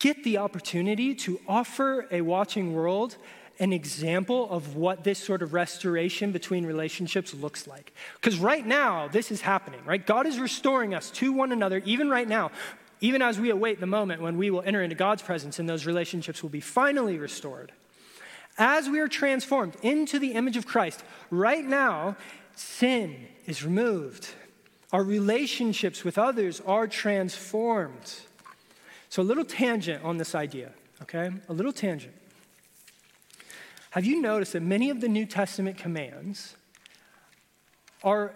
get 0.00 0.24
the 0.24 0.38
opportunity 0.38 1.14
to 1.14 1.40
offer 1.46 2.06
a 2.10 2.22
watching 2.22 2.72
world 2.74 3.16
an 3.62 3.72
example 3.72 4.50
of 4.50 4.74
what 4.74 5.04
this 5.04 5.20
sort 5.20 5.40
of 5.40 5.54
restoration 5.54 6.32
between 6.32 6.66
relationships 6.66 7.32
looks 7.32 7.68
like. 7.68 7.94
Because 8.16 8.36
right 8.40 8.66
now, 8.66 9.06
this 9.06 9.30
is 9.30 9.40
happening, 9.40 9.78
right? 9.84 10.04
God 10.04 10.26
is 10.26 10.40
restoring 10.40 10.94
us 10.94 11.12
to 11.12 11.32
one 11.32 11.52
another, 11.52 11.80
even 11.84 12.10
right 12.10 12.26
now, 12.26 12.50
even 13.00 13.22
as 13.22 13.38
we 13.38 13.50
await 13.50 13.78
the 13.78 13.86
moment 13.86 14.20
when 14.20 14.36
we 14.36 14.50
will 14.50 14.62
enter 14.62 14.82
into 14.82 14.96
God's 14.96 15.22
presence 15.22 15.60
and 15.60 15.68
those 15.68 15.86
relationships 15.86 16.42
will 16.42 16.50
be 16.50 16.60
finally 16.60 17.18
restored. 17.18 17.70
As 18.58 18.88
we 18.88 18.98
are 18.98 19.06
transformed 19.06 19.76
into 19.80 20.18
the 20.18 20.32
image 20.32 20.56
of 20.56 20.66
Christ, 20.66 21.04
right 21.30 21.64
now, 21.64 22.16
sin 22.56 23.28
is 23.46 23.64
removed. 23.64 24.28
Our 24.92 25.04
relationships 25.04 26.02
with 26.02 26.18
others 26.18 26.60
are 26.66 26.88
transformed. 26.88 28.12
So, 29.08 29.22
a 29.22 29.24
little 29.24 29.44
tangent 29.44 30.02
on 30.02 30.18
this 30.18 30.34
idea, 30.34 30.72
okay? 31.02 31.30
A 31.48 31.52
little 31.52 31.72
tangent. 31.72 32.14
Have 33.92 34.06
you 34.06 34.22
noticed 34.22 34.54
that 34.54 34.62
many 34.62 34.88
of 34.88 35.02
the 35.02 35.08
New 35.08 35.26
Testament 35.26 35.76
commands 35.76 36.56
are 38.02 38.32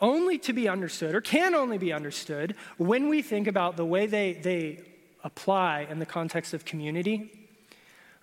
only 0.00 0.38
to 0.38 0.54
be 0.54 0.66
understood, 0.66 1.14
or 1.14 1.20
can 1.20 1.54
only 1.54 1.76
be 1.76 1.92
understood, 1.92 2.54
when 2.78 3.10
we 3.10 3.20
think 3.20 3.46
about 3.46 3.76
the 3.76 3.84
way 3.84 4.06
they, 4.06 4.32
they 4.32 4.80
apply 5.22 5.86
in 5.90 5.98
the 5.98 6.06
context 6.06 6.54
of 6.54 6.64
community. 6.64 7.30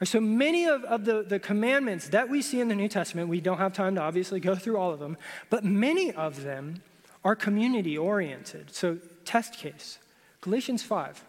So 0.03 0.19
many 0.19 0.65
of, 0.65 0.83
of 0.85 1.05
the, 1.05 1.21
the 1.21 1.37
commandments 1.37 2.09
that 2.09 2.29
we 2.29 2.41
see 2.41 2.59
in 2.59 2.67
the 2.67 2.75
New 2.75 2.87
Testament, 2.87 3.29
we 3.29 3.41
don't 3.41 3.59
have 3.59 3.73
time 3.73 3.93
to 3.93 4.01
obviously 4.01 4.39
go 4.39 4.55
through 4.55 4.77
all 4.77 4.91
of 4.91 4.99
them, 4.99 5.17
but 5.51 5.63
many 5.63 6.11
of 6.11 6.41
them 6.41 6.81
are 7.23 7.35
community 7.35 7.95
oriented. 7.95 8.73
So, 8.73 8.97
test 9.23 9.53
case 9.53 9.99
Galatians 10.41 10.81
5. 10.81 11.23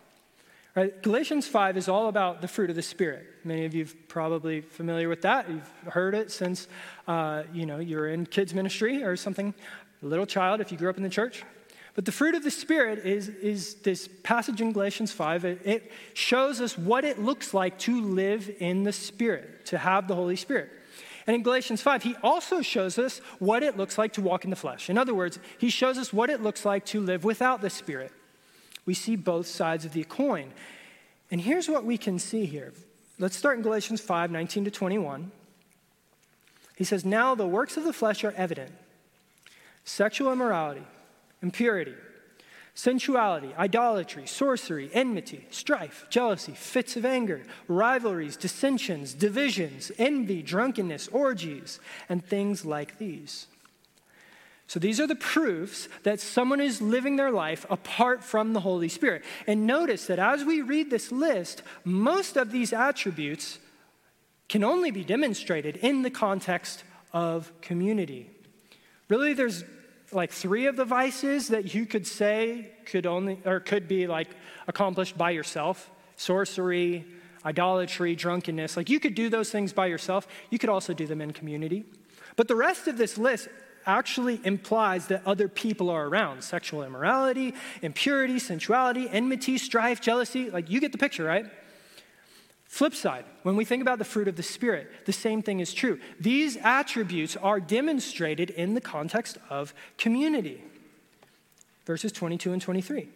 Right? 0.75 1.03
Galatians 1.03 1.47
5 1.47 1.77
is 1.77 1.89
all 1.89 2.09
about 2.09 2.41
the 2.41 2.49
fruit 2.49 2.71
of 2.71 2.77
the 2.77 2.83
Spirit. 2.83 3.27
Many 3.45 3.67
of 3.67 3.75
you 3.75 3.87
probably 4.09 4.63
familiar 4.63 5.07
with 5.07 5.21
that. 5.23 5.51
You've 5.51 5.71
heard 5.93 6.15
it 6.15 6.31
since 6.31 6.67
uh, 7.07 7.43
you 7.53 7.67
know, 7.67 7.79
you're 7.79 8.09
in 8.09 8.25
kids' 8.25 8.55
ministry 8.55 9.05
or 9.05 9.15
something, 9.17 9.53
a 10.03 10.07
little 10.07 10.25
child 10.25 10.63
if 10.63 10.73
you 10.73 10.79
grew 10.79 10.89
up 10.89 10.97
in 10.97 11.03
the 11.03 11.11
church. 11.11 11.45
But 11.95 12.07
the 12.07 12.13
fruit 12.13 12.35
of 12.35 12.43
the 12.43 12.51
Spirit 12.51 13.05
is, 13.05 13.29
is 13.29 13.75
this 13.77 14.09
passage 14.23 14.63
in 14.63 14.73
Galatians 14.73 15.13
5. 15.13 15.45
It, 15.45 15.61
it 15.67 15.93
shows 16.15 16.59
us 16.59 16.79
what 16.79 17.05
it 17.05 17.19
looks 17.19 17.53
like 17.53 17.79
to 17.81 18.01
live 18.01 18.51
in 18.59 18.83
the 18.85 18.95
Spirit, 18.95 19.67
to 19.67 19.77
have 19.77 20.09
the 20.09 20.15
Holy 20.15 20.37
Spirit. 20.37 20.71
And 21.27 21.37
in 21.37 21.43
Galatians 21.43 21.83
5, 21.83 22.03
he 22.03 22.17
also 22.23 22.63
shows 22.63 22.99
us 22.99 23.19
what 23.39 23.63
it 23.63 23.77
looks 23.77 23.99
like 23.99 24.15
to 24.15 24.23
walk 24.23 24.45
in 24.45 24.51
the 24.51 24.57
flesh. 24.57 24.89
In 24.89 24.97
other 24.97 25.13
words, 25.13 25.39
he 25.59 25.69
shows 25.69 25.99
us 25.99 26.15
what 26.15 26.31
it 26.31 26.43
looks 26.43 26.65
like 26.65 26.87
to 26.87 27.01
live 27.03 27.25
without 27.25 27.61
the 27.61 27.69
Spirit 27.69 28.11
we 28.85 28.95
see 28.95 29.17
both 29.17 29.47
sides 29.47 29.85
of 29.85 29.93
the 29.93 30.05
coin. 30.05 30.53
And 31.31 31.41
here's 31.41 31.69
what 31.69 31.85
we 31.85 31.97
can 31.97 32.19
see 32.19 32.47
here. 32.47 32.73
Let's 33.19 33.37
start 33.37 33.57
in 33.57 33.63
Galatians 33.63 34.01
5 34.01 34.31
19 34.31 34.65
to 34.65 34.71
21. 34.71 35.31
He 36.77 36.85
says, 36.85 37.05
Now 37.05 37.35
the 37.35 37.47
works 37.47 37.77
of 37.77 37.85
the 37.85 37.93
flesh 37.93 38.25
are 38.25 38.33
evident 38.37 38.73
sexual 39.85 40.33
immorality, 40.33 40.83
impurity, 41.43 41.95
sensuality, 42.75 43.55
idolatry, 43.59 44.27
sorcery, 44.27 44.91
enmity, 44.93 45.47
strife, 45.51 46.07
jealousy, 46.09 46.53
fits 46.53 46.97
of 46.97 47.05
anger, 47.05 47.43
rivalries, 47.69 48.37
dissensions, 48.37 49.15
divisions, 49.15 49.93
envy, 49.99 50.43
drunkenness, 50.43 51.09
orgies, 51.09 51.81
and 52.09 52.25
things 52.25 52.65
like 52.65 52.99
these. 52.99 53.47
So 54.73 54.81
these 54.81 55.01
are 55.01 55.07
the 55.07 55.15
proofs 55.15 55.87
that 56.03 56.19
someone 56.19 56.59
is 56.59 56.81
living 56.81 57.17
their 57.17 57.31
life 57.31 57.67
apart 57.69 58.25
from 58.25 58.55
the 58.55 58.61
Holy 58.61 58.89
Spirit. 58.89 59.23
And 59.47 59.67
notice 59.67 60.07
that 60.07 60.19
as 60.19 60.47
we 60.47 60.63
read 60.63 60.89
this 60.89 61.13
list, 61.13 61.63
most 61.85 62.39
of 62.39 62.51
these 62.51 62.73
attributes 62.73 63.59
can 64.49 64.65
only 64.65 64.91
be 64.91 65.05
demonstrated 65.05 65.77
in 65.77 66.01
the 66.01 66.09
context 66.09 66.85
of 67.13 67.53
community. 67.61 68.31
Really, 69.11 69.35
there's 69.35 69.63
like 70.11 70.33
three 70.33 70.65
of 70.65 70.77
the 70.77 70.87
vices 70.87 71.49
that 71.49 71.75
you 71.75 71.85
could 71.85 72.07
say 72.07 72.73
could 72.87 73.05
only 73.05 73.43
or 73.45 73.61
could 73.61 73.87
be 73.87 74.07
like 74.07 74.29
accomplished 74.69 75.19
by 75.19 75.33
yourself 75.33 75.91
sorcery 76.17 77.05
idolatry 77.45 78.15
drunkenness 78.15 78.77
like 78.77 78.91
you 78.91 79.01
could 79.01 79.15
do 79.15 79.31
those 79.31 79.51
things 79.51 79.73
by 79.73 79.87
yourself 79.87 80.29
you 80.51 80.59
could 80.59 80.69
also 80.69 80.93
do 80.93 81.07
them 81.07 81.23
in 81.23 81.33
community 81.33 81.85
but 82.37 82.47
the 82.47 82.55
rest 82.55 82.89
of 82.89 82.99
this 82.99 83.17
list 83.17 83.49
actually 83.87 84.41
implies 84.45 85.07
that 85.09 85.27
other 85.27 85.49
people 85.49 85.91
are 85.91 86.07
around 86.07 86.43
sexual 86.43 86.83
immorality, 86.83 87.55
impurity, 87.83 88.39
sensuality, 88.39 89.09
enmity, 89.09 89.59
strife, 89.59 90.01
jealousy. 90.01 90.51
Like, 90.51 90.71
you 90.71 90.81
get 90.81 90.93
the 90.93 90.99
picture, 90.99 91.25
right? 91.25 91.47
Flip 92.73 92.95
side, 92.95 93.27
when 93.43 93.55
we 93.55 93.67
think 93.67 93.83
about 93.83 93.99
the 93.99 94.05
fruit 94.05 94.29
of 94.29 94.37
the 94.37 94.43
Spirit, 94.43 95.05
the 95.05 95.13
same 95.13 95.43
thing 95.43 95.61
is 95.61 95.75
true. 95.75 96.01
These 96.19 96.57
attributes 96.57 97.37
are 97.37 97.61
demonstrated 97.61 98.49
in 98.49 98.73
the 98.73 98.81
context 98.81 99.37
of 99.51 99.75
community. 99.99 100.65
Verses 101.85 102.13
22 102.13 102.53
and 102.53 102.63
23. 102.63 103.09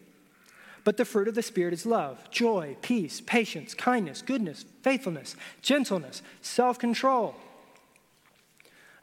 But 0.84 0.98
the 0.98 1.06
fruit 1.06 1.26
of 1.26 1.34
the 1.34 1.42
Spirit 1.42 1.72
is 1.72 1.86
love, 1.86 2.30
joy, 2.30 2.76
peace, 2.82 3.22
patience, 3.22 3.72
kindness, 3.72 4.20
goodness, 4.20 4.66
faithfulness, 4.82 5.36
gentleness, 5.62 6.22
self 6.42 6.78
control. 6.78 7.34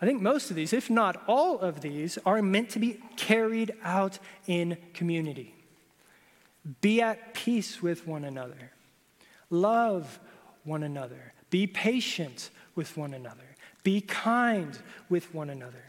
I 0.04 0.06
think 0.06 0.22
most 0.22 0.50
of 0.50 0.58
these, 0.58 0.74
if 0.74 0.90
not 0.90 1.24
all 1.30 1.60
of 1.60 1.80
these, 1.80 2.18
are 2.26 2.42
meant 2.42 2.72
to 2.72 2.80
be 2.80 3.00
carried 3.16 3.74
out 3.86 4.20
in 4.48 4.76
community. 4.94 5.56
Be 6.82 7.00
at 7.00 7.34
peace 7.34 7.82
with 7.82 8.06
one 8.06 8.26
another. 8.26 8.74
Love 9.50 10.20
one 10.66 10.84
another. 10.84 11.32
Be 11.52 11.68
patient 11.68 12.50
with 12.76 12.98
one 12.98 13.14
another. 13.14 13.56
Be 13.84 14.02
kind 14.02 14.78
with 15.08 15.34
one 15.34 15.50
another. 15.50 15.86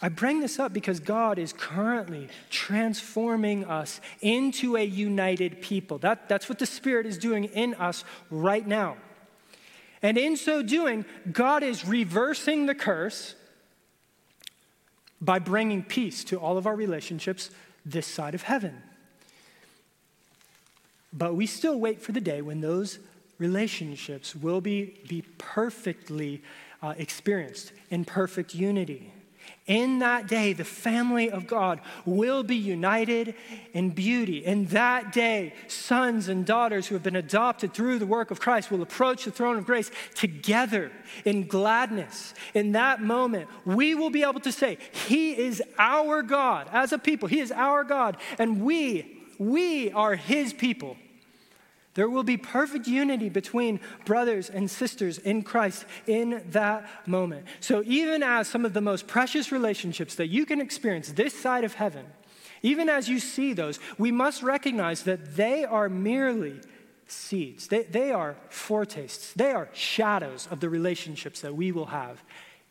I 0.00 0.08
bring 0.08 0.40
this 0.40 0.58
up 0.58 0.72
because 0.72 1.00
God 1.00 1.38
is 1.38 1.52
currently 1.52 2.28
transforming 2.48 3.66
us 3.66 4.00
into 4.22 4.78
a 4.78 4.84
united 4.84 5.60
people. 5.60 5.98
That, 5.98 6.30
that's 6.30 6.48
what 6.48 6.58
the 6.58 6.64
Spirit 6.64 7.04
is 7.04 7.18
doing 7.18 7.44
in 7.44 7.74
us 7.74 8.04
right 8.30 8.66
now. 8.66 8.96
And 10.02 10.16
in 10.16 10.36
so 10.36 10.62
doing, 10.62 11.04
God 11.30 11.62
is 11.62 11.86
reversing 11.86 12.66
the 12.66 12.74
curse 12.74 13.34
by 15.20 15.38
bringing 15.38 15.82
peace 15.82 16.24
to 16.24 16.38
all 16.38 16.56
of 16.56 16.66
our 16.66 16.74
relationships 16.74 17.50
this 17.84 18.06
side 18.06 18.34
of 18.34 18.42
heaven. 18.42 18.82
But 21.12 21.34
we 21.34 21.46
still 21.46 21.78
wait 21.78 22.00
for 22.00 22.12
the 22.12 22.20
day 22.20 22.40
when 22.40 22.60
those 22.60 22.98
relationships 23.38 24.34
will 24.34 24.60
be, 24.60 25.00
be 25.08 25.22
perfectly 25.38 26.42
uh, 26.82 26.94
experienced 26.96 27.72
in 27.90 28.04
perfect 28.04 28.54
unity. 28.54 29.12
In 29.66 30.00
that 30.00 30.26
day, 30.26 30.52
the 30.52 30.64
family 30.64 31.30
of 31.30 31.46
God 31.46 31.80
will 32.04 32.42
be 32.42 32.56
united 32.56 33.34
in 33.72 33.90
beauty. 33.90 34.44
In 34.44 34.66
that 34.66 35.12
day, 35.12 35.54
sons 35.68 36.28
and 36.28 36.44
daughters 36.44 36.88
who 36.88 36.96
have 36.96 37.04
been 37.04 37.14
adopted 37.14 37.72
through 37.72 38.00
the 38.00 38.06
work 38.06 38.30
of 38.30 38.40
Christ 38.40 38.70
will 38.70 38.82
approach 38.82 39.24
the 39.24 39.30
throne 39.30 39.58
of 39.58 39.66
grace 39.66 39.90
together 40.14 40.90
in 41.24 41.46
gladness. 41.46 42.34
In 42.52 42.72
that 42.72 43.00
moment, 43.00 43.48
we 43.64 43.94
will 43.94 44.10
be 44.10 44.22
able 44.22 44.40
to 44.40 44.52
say, 44.52 44.78
He 45.06 45.38
is 45.38 45.62
our 45.78 46.22
God 46.22 46.68
as 46.72 46.92
a 46.92 46.98
people. 46.98 47.28
He 47.28 47.40
is 47.40 47.52
our 47.52 47.84
God, 47.84 48.16
and 48.38 48.62
we, 48.62 49.20
we 49.38 49.92
are 49.92 50.16
His 50.16 50.52
people. 50.52 50.96
There 52.00 52.08
will 52.08 52.22
be 52.22 52.38
perfect 52.38 52.86
unity 52.86 53.28
between 53.28 53.78
brothers 54.06 54.48
and 54.48 54.70
sisters 54.70 55.18
in 55.18 55.42
Christ 55.42 55.84
in 56.06 56.42
that 56.52 56.88
moment. 57.06 57.44
So, 57.60 57.82
even 57.84 58.22
as 58.22 58.48
some 58.48 58.64
of 58.64 58.72
the 58.72 58.80
most 58.80 59.06
precious 59.06 59.52
relationships 59.52 60.14
that 60.14 60.28
you 60.28 60.46
can 60.46 60.62
experience 60.62 61.12
this 61.12 61.38
side 61.38 61.62
of 61.62 61.74
heaven, 61.74 62.06
even 62.62 62.88
as 62.88 63.10
you 63.10 63.20
see 63.20 63.52
those, 63.52 63.78
we 63.98 64.10
must 64.10 64.42
recognize 64.42 65.02
that 65.02 65.36
they 65.36 65.66
are 65.66 65.90
merely 65.90 66.62
seeds. 67.06 67.66
They, 67.66 67.82
they 67.82 68.12
are 68.12 68.34
foretastes, 68.48 69.34
they 69.34 69.50
are 69.50 69.68
shadows 69.74 70.48
of 70.50 70.60
the 70.60 70.70
relationships 70.70 71.42
that 71.42 71.54
we 71.54 71.70
will 71.70 71.92
have 71.92 72.22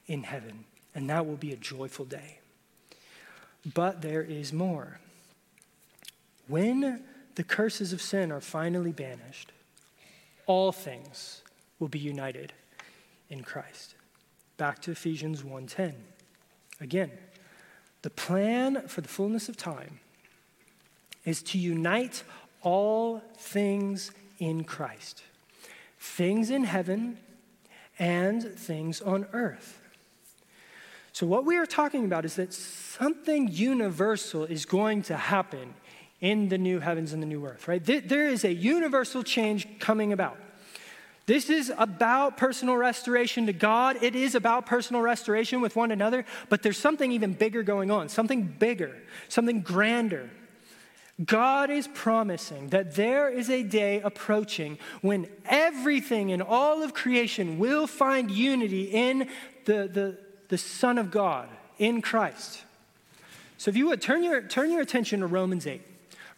in 0.08 0.24
heaven. 0.24 0.66
And 0.96 1.08
that 1.12 1.28
will 1.28 1.38
be 1.38 1.54
a 1.54 1.56
joyful 1.56 2.06
day. 2.06 2.40
But 3.76 4.02
there 4.02 4.24
is 4.24 4.52
more. 4.52 5.00
When 6.48 7.04
the 7.36 7.44
curses 7.44 7.94
of 7.94 8.02
sin 8.02 8.32
are 8.32 8.42
finally 8.42 8.92
banished, 8.92 9.52
all 10.46 10.72
things 10.72 11.42
will 11.80 11.88
be 11.88 12.00
united 12.00 12.54
in 13.30 13.44
Christ. 13.44 13.96
Back 14.58 14.82
to 14.82 14.92
Ephesians 14.92 15.44
1:10. 15.44 15.94
Again, 16.82 17.12
the 18.02 18.10
plan 18.10 18.88
for 18.88 19.02
the 19.02 19.08
fullness 19.08 19.50
of 19.50 19.58
time 19.58 20.00
is 21.26 21.44
to 21.44 21.58
unite 21.58 22.24
all 22.62 23.22
things 23.38 24.12
in 24.40 24.64
Christ. 24.64 25.24
Things 26.00 26.50
in 26.50 26.64
heaven 26.64 27.20
and 27.98 28.58
things 28.58 29.02
on 29.02 29.28
earth. 29.34 29.82
So, 31.12 31.28
what 31.28 31.46
we 31.46 31.58
are 31.58 31.66
talking 31.66 32.06
about 32.06 32.24
is 32.24 32.36
that 32.36 32.54
something 32.54 33.50
universal 33.50 34.46
is 34.46 34.66
going 34.66 35.02
to 35.04 35.18
happen 35.18 35.74
in 36.22 36.50
the 36.50 36.58
new 36.58 36.80
heavens 36.80 37.14
and 37.14 37.22
the 37.22 37.28
new 37.28 37.46
earth, 37.46 37.68
right? 37.68 37.84
There 37.84 38.28
is 38.28 38.44
a 38.44 38.54
universal 38.54 39.24
change 39.24 39.68
coming 39.80 40.12
about. 40.12 40.38
This 41.26 41.50
is 41.50 41.72
about 41.78 42.38
personal 42.38 42.76
restoration 42.76 43.46
to 43.46 43.54
God. 43.54 44.02
It 44.02 44.16
is 44.16 44.34
about 44.34 44.66
personal 44.66 45.02
restoration 45.04 45.62
with 45.62 45.76
one 45.76 45.92
another, 45.92 46.26
but 46.50 46.64
there's 46.64 46.78
something 46.78 47.12
even 47.12 47.34
bigger 47.34 47.62
going 47.62 47.92
on, 47.92 48.10
something 48.10 48.44
bigger, 48.44 48.96
something 49.28 49.62
grander. 49.62 50.30
God 51.24 51.70
is 51.70 51.88
promising 51.88 52.70
that 52.70 52.96
there 52.96 53.30
is 53.30 53.50
a 53.50 53.62
day 53.62 54.02
approaching 54.02 54.80
when 55.02 55.28
everything 55.46 56.30
in 56.30 56.42
all 56.42 56.82
of 56.82 56.94
creation 56.94 57.60
will 57.60 57.88
find 57.88 58.32
unity 58.32 58.86
in 58.86 59.30
the, 59.66 59.88
the, 59.88 60.18
the 60.48 60.58
Son 60.58 60.98
of 60.98 61.12
God, 61.12 61.48
in 61.78 62.02
Christ. 62.02 62.64
So 63.58 63.70
if 63.70 63.78
you 63.78 63.88
would, 63.88 64.02
turn 64.02 64.24
your, 64.24 64.42
turn 64.42 64.72
your 64.72 64.82
attention 64.82 65.20
to 65.20 65.28
Romans 65.28 65.68
8. 65.68 65.82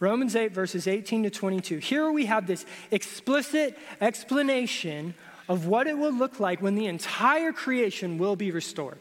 Romans 0.02 0.34
8, 0.34 0.52
verses 0.52 0.88
18 0.88 1.22
to 1.22 1.30
22. 1.30 1.78
Here 1.78 2.10
we 2.10 2.26
have 2.26 2.48
this 2.48 2.66
explicit 2.90 3.78
explanation 4.00 5.14
of 5.48 5.66
what 5.66 5.86
it 5.86 5.96
will 5.96 6.12
look 6.12 6.40
like 6.40 6.60
when 6.60 6.74
the 6.74 6.86
entire 6.86 7.52
creation 7.52 8.18
will 8.18 8.34
be 8.34 8.50
restored. 8.50 8.98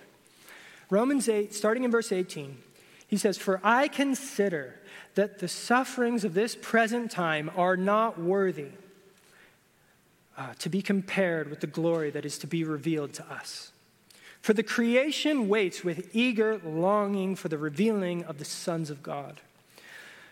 Romans 0.92 1.28
8, 1.28 1.56
starting 1.56 1.86
in 1.86 1.90
verse 1.90 2.12
18, 2.12 2.56
He 3.08 3.18
says, 3.18 3.40
For 3.40 3.60
I 3.64 3.88
consider 3.88 4.80
that 5.16 5.40
the 5.40 5.48
sufferings 5.48 6.24
of 6.24 6.36
this 6.36 6.56
present 6.62 7.10
time 7.10 7.50
are 7.56 7.76
not 7.76 8.22
worthy 8.22 8.70
uh, 10.38 10.54
to 10.60 10.70
be 10.70 10.84
compared 10.84 11.50
with 11.50 11.62
the 11.62 11.68
glory 11.68 12.12
that 12.12 12.26
is 12.26 12.38
to 12.38 12.48
be 12.48 12.64
revealed 12.64 13.14
to 13.14 13.26
us. 13.26 13.72
For 14.40 14.54
the 14.54 14.62
creation 14.62 15.50
waits 15.50 15.84
with 15.84 16.16
eager 16.16 16.62
longing 16.64 17.36
for 17.36 17.48
the 17.48 17.58
revealing 17.58 18.24
of 18.26 18.38
the 18.38 18.46
sons 18.46 18.92
of 18.92 19.02
God. 19.02 19.42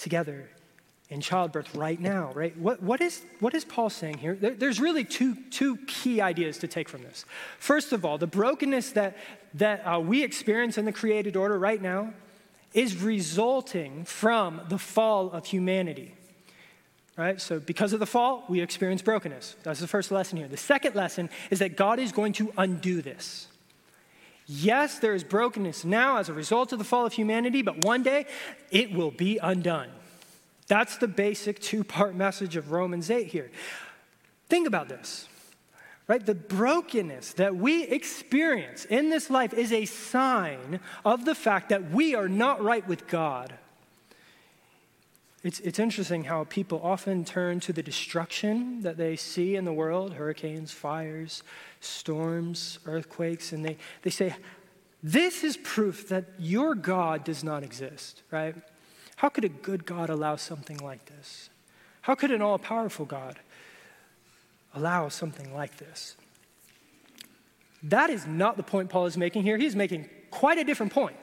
together 0.00 0.48
in 1.10 1.20
childbirth 1.20 1.74
right 1.74 2.00
now, 2.00 2.30
right? 2.34 2.56
What, 2.56 2.82
what, 2.82 3.00
is, 3.00 3.22
what 3.40 3.52
is 3.54 3.64
Paul 3.64 3.90
saying 3.90 4.18
here? 4.18 4.34
There, 4.34 4.54
there's 4.54 4.80
really 4.80 5.04
two, 5.04 5.34
two 5.50 5.76
key 5.88 6.20
ideas 6.20 6.58
to 6.58 6.68
take 6.68 6.88
from 6.88 7.02
this. 7.02 7.24
First 7.58 7.92
of 7.92 8.04
all, 8.04 8.16
the 8.16 8.28
brokenness 8.28 8.92
that, 8.92 9.16
that 9.54 9.80
uh, 9.80 9.98
we 9.98 10.22
experience 10.22 10.78
in 10.78 10.84
the 10.84 10.92
created 10.92 11.36
order 11.36 11.58
right 11.58 11.82
now 11.82 12.14
is 12.72 13.02
resulting 13.02 14.04
from 14.04 14.60
the 14.68 14.78
fall 14.78 15.30
of 15.32 15.46
humanity. 15.46 16.14
Right? 17.16 17.40
So, 17.40 17.58
because 17.58 17.92
of 17.92 17.98
the 17.98 18.06
fall, 18.06 18.44
we 18.48 18.60
experience 18.60 19.02
brokenness. 19.02 19.56
That's 19.64 19.80
the 19.80 19.88
first 19.88 20.10
lesson 20.10 20.38
here. 20.38 20.48
The 20.48 20.56
second 20.56 20.94
lesson 20.94 21.28
is 21.50 21.58
that 21.58 21.76
God 21.76 21.98
is 21.98 22.12
going 22.12 22.32
to 22.34 22.52
undo 22.56 23.02
this. 23.02 23.48
Yes, 24.52 24.98
there 24.98 25.14
is 25.14 25.22
brokenness 25.22 25.84
now 25.84 26.16
as 26.16 26.28
a 26.28 26.34
result 26.34 26.72
of 26.72 26.80
the 26.80 26.84
fall 26.84 27.06
of 27.06 27.12
humanity, 27.12 27.62
but 27.62 27.84
one 27.84 28.02
day 28.02 28.26
it 28.72 28.92
will 28.92 29.12
be 29.12 29.38
undone. 29.38 29.90
That's 30.66 30.96
the 30.96 31.06
basic 31.06 31.60
two 31.60 31.84
part 31.84 32.16
message 32.16 32.56
of 32.56 32.72
Romans 32.72 33.12
8 33.12 33.28
here. 33.28 33.52
Think 34.48 34.66
about 34.66 34.88
this, 34.88 35.28
right? 36.08 36.24
The 36.26 36.34
brokenness 36.34 37.34
that 37.34 37.54
we 37.54 37.84
experience 37.84 38.86
in 38.86 39.08
this 39.08 39.30
life 39.30 39.54
is 39.54 39.72
a 39.72 39.84
sign 39.84 40.80
of 41.04 41.26
the 41.26 41.36
fact 41.36 41.68
that 41.68 41.92
we 41.92 42.16
are 42.16 42.28
not 42.28 42.60
right 42.60 42.86
with 42.88 43.06
God. 43.06 43.54
It's, 45.42 45.58
it's 45.60 45.78
interesting 45.78 46.24
how 46.24 46.44
people 46.44 46.80
often 46.82 47.24
turn 47.24 47.60
to 47.60 47.72
the 47.72 47.82
destruction 47.82 48.82
that 48.82 48.98
they 48.98 49.16
see 49.16 49.56
in 49.56 49.64
the 49.64 49.72
world 49.72 50.14
hurricanes, 50.14 50.70
fires, 50.70 51.42
storms, 51.80 52.78
earthquakes, 52.84 53.52
and 53.52 53.64
they, 53.64 53.78
they 54.02 54.10
say, 54.10 54.34
This 55.02 55.42
is 55.42 55.56
proof 55.56 56.08
that 56.08 56.26
your 56.38 56.74
God 56.74 57.24
does 57.24 57.42
not 57.42 57.62
exist, 57.62 58.22
right? 58.30 58.54
How 59.16 59.30
could 59.30 59.44
a 59.44 59.48
good 59.48 59.86
God 59.86 60.10
allow 60.10 60.36
something 60.36 60.78
like 60.78 61.06
this? 61.06 61.48
How 62.02 62.14
could 62.14 62.30
an 62.30 62.42
all 62.42 62.58
powerful 62.58 63.06
God 63.06 63.38
allow 64.74 65.08
something 65.08 65.54
like 65.54 65.78
this? 65.78 66.16
That 67.82 68.10
is 68.10 68.26
not 68.26 68.58
the 68.58 68.62
point 68.62 68.90
Paul 68.90 69.06
is 69.06 69.16
making 69.16 69.42
here. 69.42 69.56
He's 69.56 69.76
making 69.76 70.08
quite 70.30 70.58
a 70.58 70.64
different 70.64 70.92
point. 70.92 71.16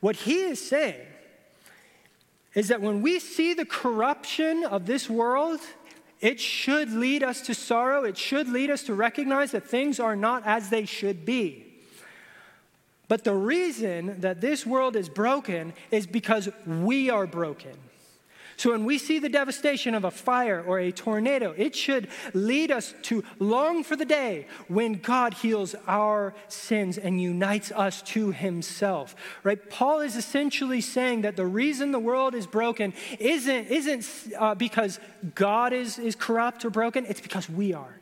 What 0.00 0.16
he 0.16 0.40
is 0.40 0.64
saying 0.64 1.06
is 2.54 2.68
that 2.68 2.80
when 2.80 3.02
we 3.02 3.18
see 3.18 3.54
the 3.54 3.64
corruption 3.64 4.64
of 4.64 4.86
this 4.86 5.08
world, 5.08 5.60
it 6.20 6.40
should 6.40 6.92
lead 6.92 7.22
us 7.22 7.40
to 7.42 7.54
sorrow. 7.54 8.04
It 8.04 8.18
should 8.18 8.48
lead 8.48 8.70
us 8.70 8.82
to 8.84 8.94
recognize 8.94 9.52
that 9.52 9.66
things 9.66 10.00
are 10.00 10.16
not 10.16 10.46
as 10.46 10.68
they 10.68 10.84
should 10.84 11.24
be. 11.24 11.66
But 13.08 13.24
the 13.24 13.34
reason 13.34 14.20
that 14.20 14.40
this 14.40 14.64
world 14.64 14.94
is 14.94 15.08
broken 15.08 15.72
is 15.90 16.06
because 16.06 16.48
we 16.66 17.10
are 17.10 17.26
broken. 17.26 17.76
So 18.60 18.72
when 18.72 18.84
we 18.84 18.98
see 18.98 19.18
the 19.18 19.30
devastation 19.30 19.94
of 19.94 20.04
a 20.04 20.10
fire 20.10 20.62
or 20.62 20.78
a 20.78 20.92
tornado, 20.92 21.54
it 21.56 21.74
should 21.74 22.08
lead 22.34 22.70
us 22.70 22.92
to 23.04 23.24
long 23.38 23.82
for 23.82 23.96
the 23.96 24.04
day 24.04 24.48
when 24.68 24.96
God 24.96 25.32
heals 25.32 25.74
our 25.88 26.34
sins 26.48 26.98
and 26.98 27.18
unites 27.18 27.72
us 27.72 28.02
to 28.02 28.32
himself. 28.32 29.16
Right? 29.44 29.70
Paul 29.70 30.00
is 30.00 30.14
essentially 30.14 30.82
saying 30.82 31.22
that 31.22 31.36
the 31.36 31.46
reason 31.46 31.90
the 31.90 31.98
world 31.98 32.34
is 32.34 32.46
broken 32.46 32.92
isn't, 33.18 33.68
isn't 33.68 34.34
uh, 34.38 34.54
because 34.54 35.00
God 35.34 35.72
is, 35.72 35.98
is 35.98 36.14
corrupt 36.14 36.62
or 36.62 36.68
broken, 36.68 37.06
it's 37.06 37.22
because 37.22 37.48
we 37.48 37.72
are. 37.72 37.98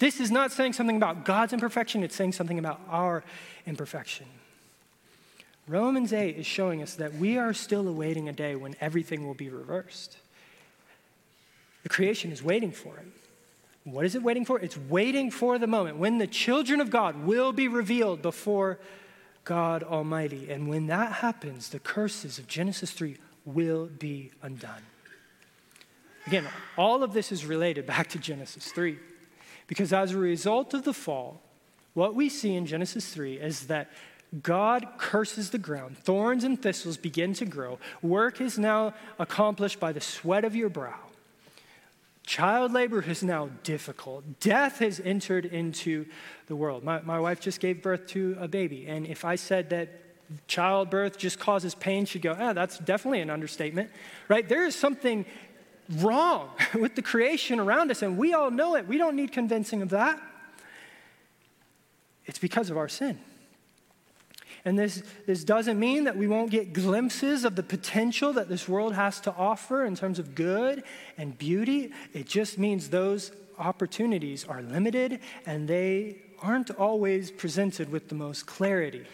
This 0.00 0.20
is 0.20 0.30
not 0.30 0.52
saying 0.52 0.74
something 0.74 0.96
about 0.96 1.24
God's 1.24 1.54
imperfection, 1.54 2.02
it's 2.02 2.14
saying 2.14 2.32
something 2.32 2.58
about 2.58 2.78
our 2.90 3.24
imperfection. 3.64 4.26
Romans 5.66 6.12
8 6.12 6.36
is 6.36 6.46
showing 6.46 6.82
us 6.82 6.94
that 6.96 7.14
we 7.14 7.38
are 7.38 7.54
still 7.54 7.88
awaiting 7.88 8.28
a 8.28 8.32
day 8.32 8.54
when 8.54 8.76
everything 8.80 9.26
will 9.26 9.34
be 9.34 9.48
reversed. 9.48 10.18
The 11.82 11.88
creation 11.88 12.32
is 12.32 12.42
waiting 12.42 12.70
for 12.70 12.96
it. 12.98 13.06
What 13.84 14.06
is 14.06 14.14
it 14.14 14.22
waiting 14.22 14.44
for? 14.44 14.58
It's 14.58 14.76
waiting 14.76 15.30
for 15.30 15.58
the 15.58 15.66
moment 15.66 15.98
when 15.98 16.18
the 16.18 16.26
children 16.26 16.80
of 16.80 16.90
God 16.90 17.24
will 17.24 17.52
be 17.52 17.68
revealed 17.68 18.22
before 18.22 18.78
God 19.44 19.82
Almighty. 19.82 20.50
And 20.50 20.68
when 20.68 20.86
that 20.86 21.12
happens, 21.12 21.68
the 21.68 21.78
curses 21.78 22.38
of 22.38 22.46
Genesis 22.46 22.90
3 22.92 23.16
will 23.44 23.86
be 23.86 24.32
undone. 24.42 24.82
Again, 26.26 26.46
all 26.78 27.02
of 27.02 27.12
this 27.12 27.30
is 27.30 27.44
related 27.44 27.86
back 27.86 28.08
to 28.10 28.18
Genesis 28.18 28.72
3. 28.72 28.98
Because 29.66 29.92
as 29.92 30.12
a 30.12 30.18
result 30.18 30.72
of 30.72 30.84
the 30.84 30.94
fall, 30.94 31.42
what 31.92 32.14
we 32.14 32.28
see 32.28 32.54
in 32.54 32.66
Genesis 32.66 33.12
3 33.12 33.34
is 33.34 33.66
that 33.66 33.90
God 34.42 34.86
curses 34.98 35.50
the 35.50 35.58
ground. 35.58 35.96
Thorns 35.98 36.44
and 36.44 36.60
thistles 36.60 36.96
begin 36.96 37.34
to 37.34 37.44
grow. 37.44 37.78
Work 38.02 38.40
is 38.40 38.58
now 38.58 38.94
accomplished 39.18 39.78
by 39.78 39.92
the 39.92 40.00
sweat 40.00 40.44
of 40.44 40.56
your 40.56 40.68
brow. 40.68 40.98
Child 42.26 42.72
labor 42.72 43.02
is 43.02 43.22
now 43.22 43.50
difficult. 43.62 44.40
Death 44.40 44.78
has 44.78 44.98
entered 44.98 45.44
into 45.44 46.06
the 46.46 46.56
world. 46.56 46.82
My, 46.82 47.00
my 47.02 47.20
wife 47.20 47.38
just 47.38 47.60
gave 47.60 47.82
birth 47.82 48.06
to 48.08 48.36
a 48.40 48.48
baby. 48.48 48.86
And 48.86 49.06
if 49.06 49.24
I 49.26 49.36
said 49.36 49.70
that 49.70 49.90
childbirth 50.48 51.18
just 51.18 51.38
causes 51.38 51.74
pain, 51.74 52.06
she'd 52.06 52.22
go, 52.22 52.34
ah, 52.38 52.54
that's 52.54 52.78
definitely 52.78 53.20
an 53.20 53.28
understatement, 53.28 53.90
right? 54.28 54.48
There 54.48 54.64
is 54.64 54.74
something 54.74 55.26
wrong 55.98 56.50
with 56.74 56.94
the 56.94 57.02
creation 57.02 57.60
around 57.60 57.90
us, 57.90 58.00
and 58.00 58.16
we 58.16 58.32
all 58.32 58.50
know 58.50 58.74
it. 58.74 58.88
We 58.88 58.96
don't 58.96 59.16
need 59.16 59.30
convincing 59.30 59.82
of 59.82 59.90
that. 59.90 60.20
It's 62.24 62.38
because 62.38 62.70
of 62.70 62.78
our 62.78 62.88
sin. 62.88 63.18
And 64.64 64.78
this, 64.78 65.02
this 65.26 65.44
doesn't 65.44 65.78
mean 65.78 66.04
that 66.04 66.16
we 66.16 66.26
won't 66.26 66.50
get 66.50 66.72
glimpses 66.72 67.44
of 67.44 67.54
the 67.54 67.62
potential 67.62 68.32
that 68.32 68.48
this 68.48 68.66
world 68.66 68.94
has 68.94 69.20
to 69.20 69.34
offer 69.34 69.84
in 69.84 69.94
terms 69.94 70.18
of 70.18 70.34
good 70.34 70.82
and 71.18 71.36
beauty. 71.36 71.92
It 72.14 72.26
just 72.26 72.58
means 72.58 72.88
those 72.88 73.30
opportunities 73.58 74.44
are 74.44 74.62
limited 74.62 75.20
and 75.44 75.68
they 75.68 76.16
aren't 76.40 76.70
always 76.70 77.30
presented 77.30 77.90
with 77.90 78.08
the 78.08 78.14
most 78.14 78.46
clarity. 78.46 79.04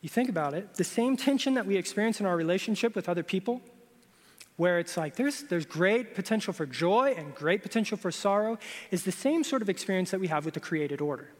You 0.00 0.08
think 0.08 0.28
about 0.28 0.54
it, 0.54 0.74
the 0.74 0.84
same 0.84 1.16
tension 1.16 1.54
that 1.54 1.66
we 1.66 1.76
experience 1.76 2.20
in 2.20 2.26
our 2.26 2.36
relationship 2.36 2.94
with 2.94 3.08
other 3.08 3.22
people, 3.22 3.60
where 4.56 4.78
it's 4.78 4.96
like 4.96 5.16
there's, 5.16 5.42
there's 5.44 5.66
great 5.66 6.14
potential 6.14 6.52
for 6.52 6.66
joy 6.66 7.14
and 7.16 7.34
great 7.34 7.62
potential 7.62 7.96
for 7.96 8.10
sorrow, 8.10 8.58
is 8.90 9.04
the 9.04 9.12
same 9.12 9.44
sort 9.44 9.62
of 9.62 9.68
experience 9.68 10.10
that 10.10 10.20
we 10.20 10.28
have 10.28 10.44
with 10.44 10.54
the 10.54 10.60
created 10.60 11.00
order. 11.00 11.30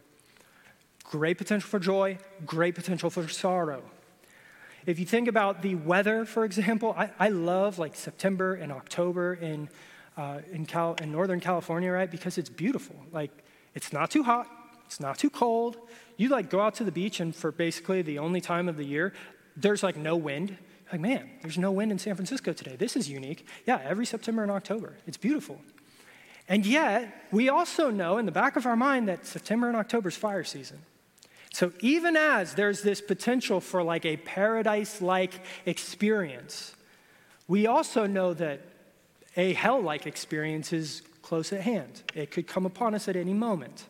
Great 1.10 1.38
potential 1.38 1.68
for 1.68 1.78
joy, 1.78 2.18
great 2.44 2.74
potential 2.74 3.10
for 3.10 3.28
sorrow. 3.28 3.82
If 4.86 4.98
you 4.98 5.06
think 5.06 5.28
about 5.28 5.62
the 5.62 5.74
weather, 5.74 6.24
for 6.24 6.44
example, 6.44 6.94
I, 6.96 7.10
I 7.18 7.28
love 7.28 7.78
like 7.78 7.96
September 7.96 8.54
and 8.54 8.72
October 8.72 9.34
in, 9.34 9.68
uh, 10.16 10.40
in, 10.52 10.66
Cal, 10.66 10.94
in 10.94 11.12
Northern 11.12 11.40
California, 11.40 11.90
right? 11.90 12.10
Because 12.10 12.38
it's 12.38 12.48
beautiful. 12.48 12.96
Like, 13.12 13.30
it's 13.74 13.92
not 13.92 14.10
too 14.10 14.22
hot, 14.22 14.48
it's 14.86 15.00
not 15.00 15.18
too 15.18 15.30
cold. 15.30 15.76
You 16.16 16.28
like 16.28 16.50
go 16.50 16.60
out 16.60 16.74
to 16.76 16.84
the 16.84 16.92
beach, 16.92 17.20
and 17.20 17.34
for 17.34 17.52
basically 17.52 18.02
the 18.02 18.18
only 18.18 18.40
time 18.40 18.68
of 18.68 18.76
the 18.76 18.84
year, 18.84 19.12
there's 19.56 19.82
like 19.82 19.96
no 19.96 20.16
wind. 20.16 20.56
Like, 20.90 21.00
man, 21.00 21.28
there's 21.42 21.58
no 21.58 21.72
wind 21.72 21.90
in 21.90 21.98
San 21.98 22.14
Francisco 22.14 22.52
today. 22.52 22.76
This 22.76 22.96
is 22.96 23.10
unique. 23.10 23.46
Yeah, 23.66 23.80
every 23.84 24.06
September 24.06 24.42
and 24.42 24.52
October. 24.52 24.94
It's 25.06 25.16
beautiful. 25.16 25.60
And 26.48 26.64
yet, 26.64 27.26
we 27.32 27.48
also 27.48 27.90
know 27.90 28.18
in 28.18 28.26
the 28.26 28.32
back 28.32 28.56
of 28.56 28.66
our 28.66 28.76
mind 28.76 29.08
that 29.08 29.26
September 29.26 29.66
and 29.66 29.76
October 29.76 30.08
is 30.08 30.16
fire 30.16 30.44
season. 30.44 30.78
So 31.56 31.72
even 31.80 32.18
as 32.18 32.52
there's 32.52 32.82
this 32.82 33.00
potential 33.00 33.62
for 33.62 33.82
like 33.82 34.04
a 34.04 34.18
paradise 34.18 35.00
like 35.00 35.40
experience, 35.64 36.76
we 37.48 37.66
also 37.66 38.06
know 38.06 38.34
that 38.34 38.60
a 39.38 39.54
hell 39.54 39.80
like 39.80 40.06
experience 40.06 40.74
is 40.74 41.00
close 41.22 41.54
at 41.54 41.62
hand. 41.62 42.02
It 42.14 42.30
could 42.30 42.46
come 42.46 42.66
upon 42.66 42.94
us 42.94 43.08
at 43.08 43.16
any 43.16 43.32
moment. 43.32 43.86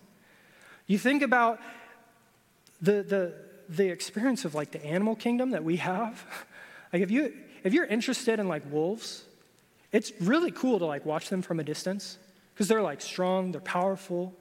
You 0.86 0.96
think 0.96 1.22
about 1.22 1.58
the, 2.80 3.02
the, 3.02 3.34
the 3.68 3.88
experience 3.88 4.44
of 4.44 4.54
like 4.54 4.70
the 4.70 4.86
animal 4.86 5.16
kingdom 5.16 5.50
that 5.50 5.64
we 5.64 5.78
have, 5.78 6.24
like 6.92 7.02
if 7.02 7.10
you 7.10 7.34
if 7.64 7.72
you're 7.74 7.86
interested 7.86 8.38
in 8.38 8.46
like 8.46 8.62
wolves, 8.70 9.24
it's 9.90 10.12
really 10.20 10.52
cool 10.52 10.78
to 10.78 10.84
like 10.84 11.04
watch 11.04 11.30
them 11.30 11.42
from 11.42 11.58
a 11.58 11.64
distance 11.64 12.16
because 12.54 12.68
they're 12.68 12.80
like 12.80 13.00
strong, 13.00 13.50
they're 13.50 13.60
powerful, 13.60 14.32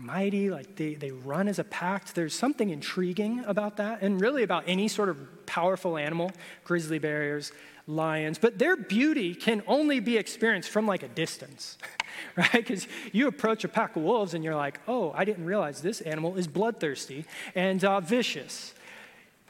mighty, 0.00 0.50
like 0.50 0.76
they, 0.76 0.94
they 0.94 1.10
run 1.10 1.48
as 1.48 1.58
a 1.58 1.64
pack. 1.64 2.12
There's 2.14 2.34
something 2.34 2.70
intriguing 2.70 3.44
about 3.46 3.76
that, 3.76 4.02
and 4.02 4.20
really 4.20 4.42
about 4.42 4.64
any 4.66 4.88
sort 4.88 5.08
of 5.08 5.46
powerful 5.46 5.96
animal, 5.96 6.32
grizzly 6.64 6.98
bears, 6.98 7.52
lions, 7.86 8.38
but 8.38 8.58
their 8.58 8.76
beauty 8.76 9.34
can 9.34 9.62
only 9.66 10.00
be 10.00 10.16
experienced 10.16 10.70
from 10.70 10.86
like 10.86 11.02
a 11.02 11.08
distance, 11.08 11.76
right? 12.36 12.52
Because 12.52 12.86
you 13.12 13.26
approach 13.26 13.64
a 13.64 13.68
pack 13.68 13.96
of 13.96 14.02
wolves 14.02 14.34
and 14.34 14.44
you're 14.44 14.54
like, 14.54 14.80
oh, 14.88 15.12
I 15.14 15.24
didn't 15.24 15.44
realize 15.44 15.82
this 15.82 16.00
animal 16.00 16.36
is 16.36 16.46
bloodthirsty 16.46 17.24
and 17.54 17.84
uh, 17.84 18.00
vicious. 18.00 18.74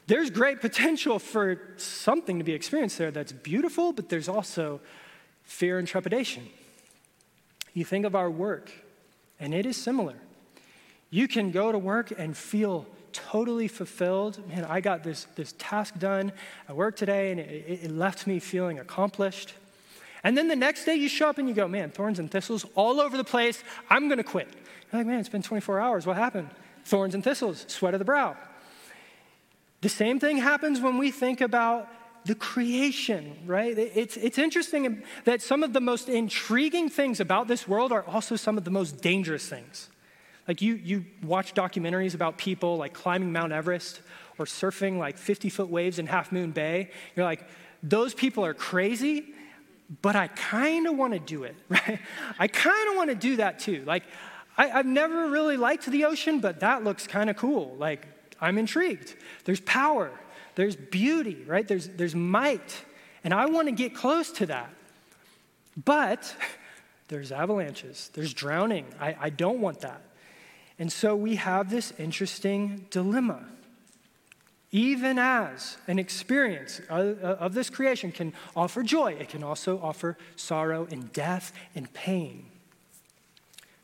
There's 0.07 0.29
great 0.29 0.59
potential 0.59 1.19
for 1.19 1.61
something 1.77 2.37
to 2.39 2.43
be 2.43 2.53
experienced 2.53 2.97
there 2.97 3.11
that's 3.11 3.31
beautiful, 3.31 3.93
but 3.93 4.09
there's 4.09 4.27
also 4.27 4.81
fear 5.43 5.79
and 5.79 5.87
trepidation. 5.87 6.47
You 7.73 7.85
think 7.85 8.05
of 8.05 8.15
our 8.15 8.29
work, 8.29 8.71
and 9.39 9.53
it 9.53 9.65
is 9.65 9.77
similar. 9.77 10.15
You 11.11 11.27
can 11.27 11.51
go 11.51 11.71
to 11.71 11.77
work 11.77 12.11
and 12.17 12.35
feel 12.35 12.87
totally 13.11 13.67
fulfilled. 13.67 14.47
Man, 14.47 14.65
I 14.65 14.79
got 14.79 15.03
this, 15.03 15.25
this 15.35 15.53
task 15.59 15.99
done 15.99 16.31
at 16.67 16.75
work 16.75 16.95
today, 16.95 17.31
and 17.31 17.39
it, 17.39 17.83
it 17.83 17.91
left 17.91 18.25
me 18.25 18.39
feeling 18.39 18.79
accomplished. 18.79 19.53
And 20.23 20.37
then 20.37 20.47
the 20.47 20.55
next 20.55 20.85
day 20.85 20.95
you 20.95 21.09
show 21.09 21.27
up 21.29 21.37
and 21.37 21.49
you 21.49 21.53
go, 21.53 21.67
man, 21.67 21.91
thorns 21.91 22.17
and 22.17 22.31
thistles 22.31 22.65
all 22.75 23.01
over 23.01 23.17
the 23.17 23.23
place. 23.23 23.63
I'm 23.89 24.07
going 24.07 24.19
to 24.19 24.23
quit. 24.23 24.47
You're 24.91 25.01
like, 25.01 25.07
man, 25.07 25.19
it's 25.19 25.29
been 25.29 25.41
24 25.41 25.79
hours. 25.79 26.05
What 26.05 26.15
happened? 26.15 26.49
Thorns 26.85 27.13
and 27.13 27.23
thistles, 27.23 27.65
sweat 27.67 27.93
of 27.93 27.99
the 27.99 28.05
brow. 28.05 28.37
The 29.81 29.89
same 29.89 30.19
thing 30.19 30.37
happens 30.37 30.79
when 30.79 30.97
we 30.97 31.11
think 31.11 31.41
about 31.41 31.89
the 32.23 32.35
creation, 32.35 33.35
right? 33.47 33.75
It's, 33.77 34.15
it's 34.15 34.37
interesting 34.37 35.03
that 35.25 35.41
some 35.41 35.63
of 35.63 35.73
the 35.73 35.81
most 35.81 36.07
intriguing 36.07 36.87
things 36.87 37.19
about 37.19 37.47
this 37.47 37.67
world 37.67 37.91
are 37.91 38.05
also 38.05 38.35
some 38.35 38.57
of 38.57 38.63
the 38.63 38.69
most 38.69 39.01
dangerous 39.01 39.47
things. 39.47 39.89
Like 40.47 40.61
you, 40.61 40.75
you 40.75 41.05
watch 41.23 41.53
documentaries 41.53 42.15
about 42.15 42.37
people 42.37 42.77
like 42.77 42.93
climbing 42.93 43.31
Mount 43.31 43.51
Everest 43.51 44.01
or 44.37 44.45
surfing 44.45 44.97
like 44.97 45.17
50 45.17 45.49
foot 45.49 45.69
waves 45.69 45.99
in 45.99 46.07
Half 46.07 46.31
Moon 46.31 46.51
Bay. 46.51 46.89
You're 47.15 47.25
like, 47.25 47.47
those 47.83 48.13
people 48.13 48.45
are 48.45 48.53
crazy, 48.53 49.33
but 50.01 50.15
I 50.15 50.27
kind 50.27 50.87
of 50.87 50.97
want 50.97 51.13
to 51.13 51.19
do 51.19 51.43
it, 51.43 51.55
right? 51.69 51.99
I 52.39 52.47
kind 52.47 52.89
of 52.89 52.95
want 52.95 53.09
to 53.09 53.15
do 53.15 53.37
that 53.37 53.59
too. 53.59 53.83
Like, 53.85 54.03
I, 54.57 54.67
have 54.67 54.85
never 54.85 55.29
really 55.29 55.57
liked 55.57 55.85
the 55.85 56.05
ocean, 56.05 56.39
but 56.39 56.59
that 56.59 56.83
looks 56.83 57.07
kind 57.07 57.29
of 57.29 57.37
cool. 57.37 57.75
Like, 57.77 58.07
I'm 58.39 58.57
intrigued. 58.57 59.15
There's 59.45 59.61
power, 59.61 60.11
there's 60.55 60.75
beauty, 60.75 61.43
right? 61.47 61.67
There's, 61.67 61.87
there's 61.89 62.15
might. 62.15 62.83
And 63.23 63.33
I 63.33 63.45
want 63.45 63.67
to 63.67 63.71
get 63.71 63.95
close 63.95 64.31
to 64.33 64.47
that. 64.47 64.69
But 65.85 66.35
there's 67.07 67.31
avalanches, 67.31 68.09
there's 68.13 68.33
drowning. 68.33 68.85
I, 68.99 69.15
I 69.19 69.29
don't 69.29 69.59
want 69.59 69.81
that. 69.81 70.01
And 70.81 70.91
so 70.91 71.15
we 71.15 71.35
have 71.35 71.69
this 71.69 71.93
interesting 71.99 72.87
dilemma. 72.89 73.45
Even 74.71 75.19
as 75.19 75.77
an 75.87 75.99
experience 75.99 76.81
of 76.89 77.53
this 77.53 77.69
creation 77.69 78.11
can 78.11 78.33
offer 78.55 78.81
joy, 78.81 79.13
it 79.13 79.29
can 79.29 79.43
also 79.43 79.79
offer 79.79 80.17
sorrow 80.35 80.87
and 80.89 81.13
death 81.13 81.53
and 81.75 81.93
pain. 81.93 82.47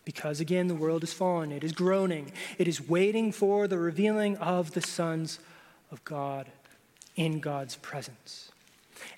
Because 0.06 0.40
again, 0.40 0.66
the 0.66 0.74
world 0.74 1.04
is 1.04 1.14
fallen, 1.14 1.52
it 1.52 1.64
is 1.64 1.72
groaning, 1.72 2.32
it 2.58 2.68
is 2.68 2.90
waiting 2.90 3.32
for 3.32 3.68
the 3.68 3.78
revealing 3.78 4.36
of 4.38 4.72
the 4.72 4.82
sons 4.82 5.38
of 5.92 6.04
God 6.04 6.48
in 7.16 7.40
God's 7.40 7.76
presence. 7.76 8.52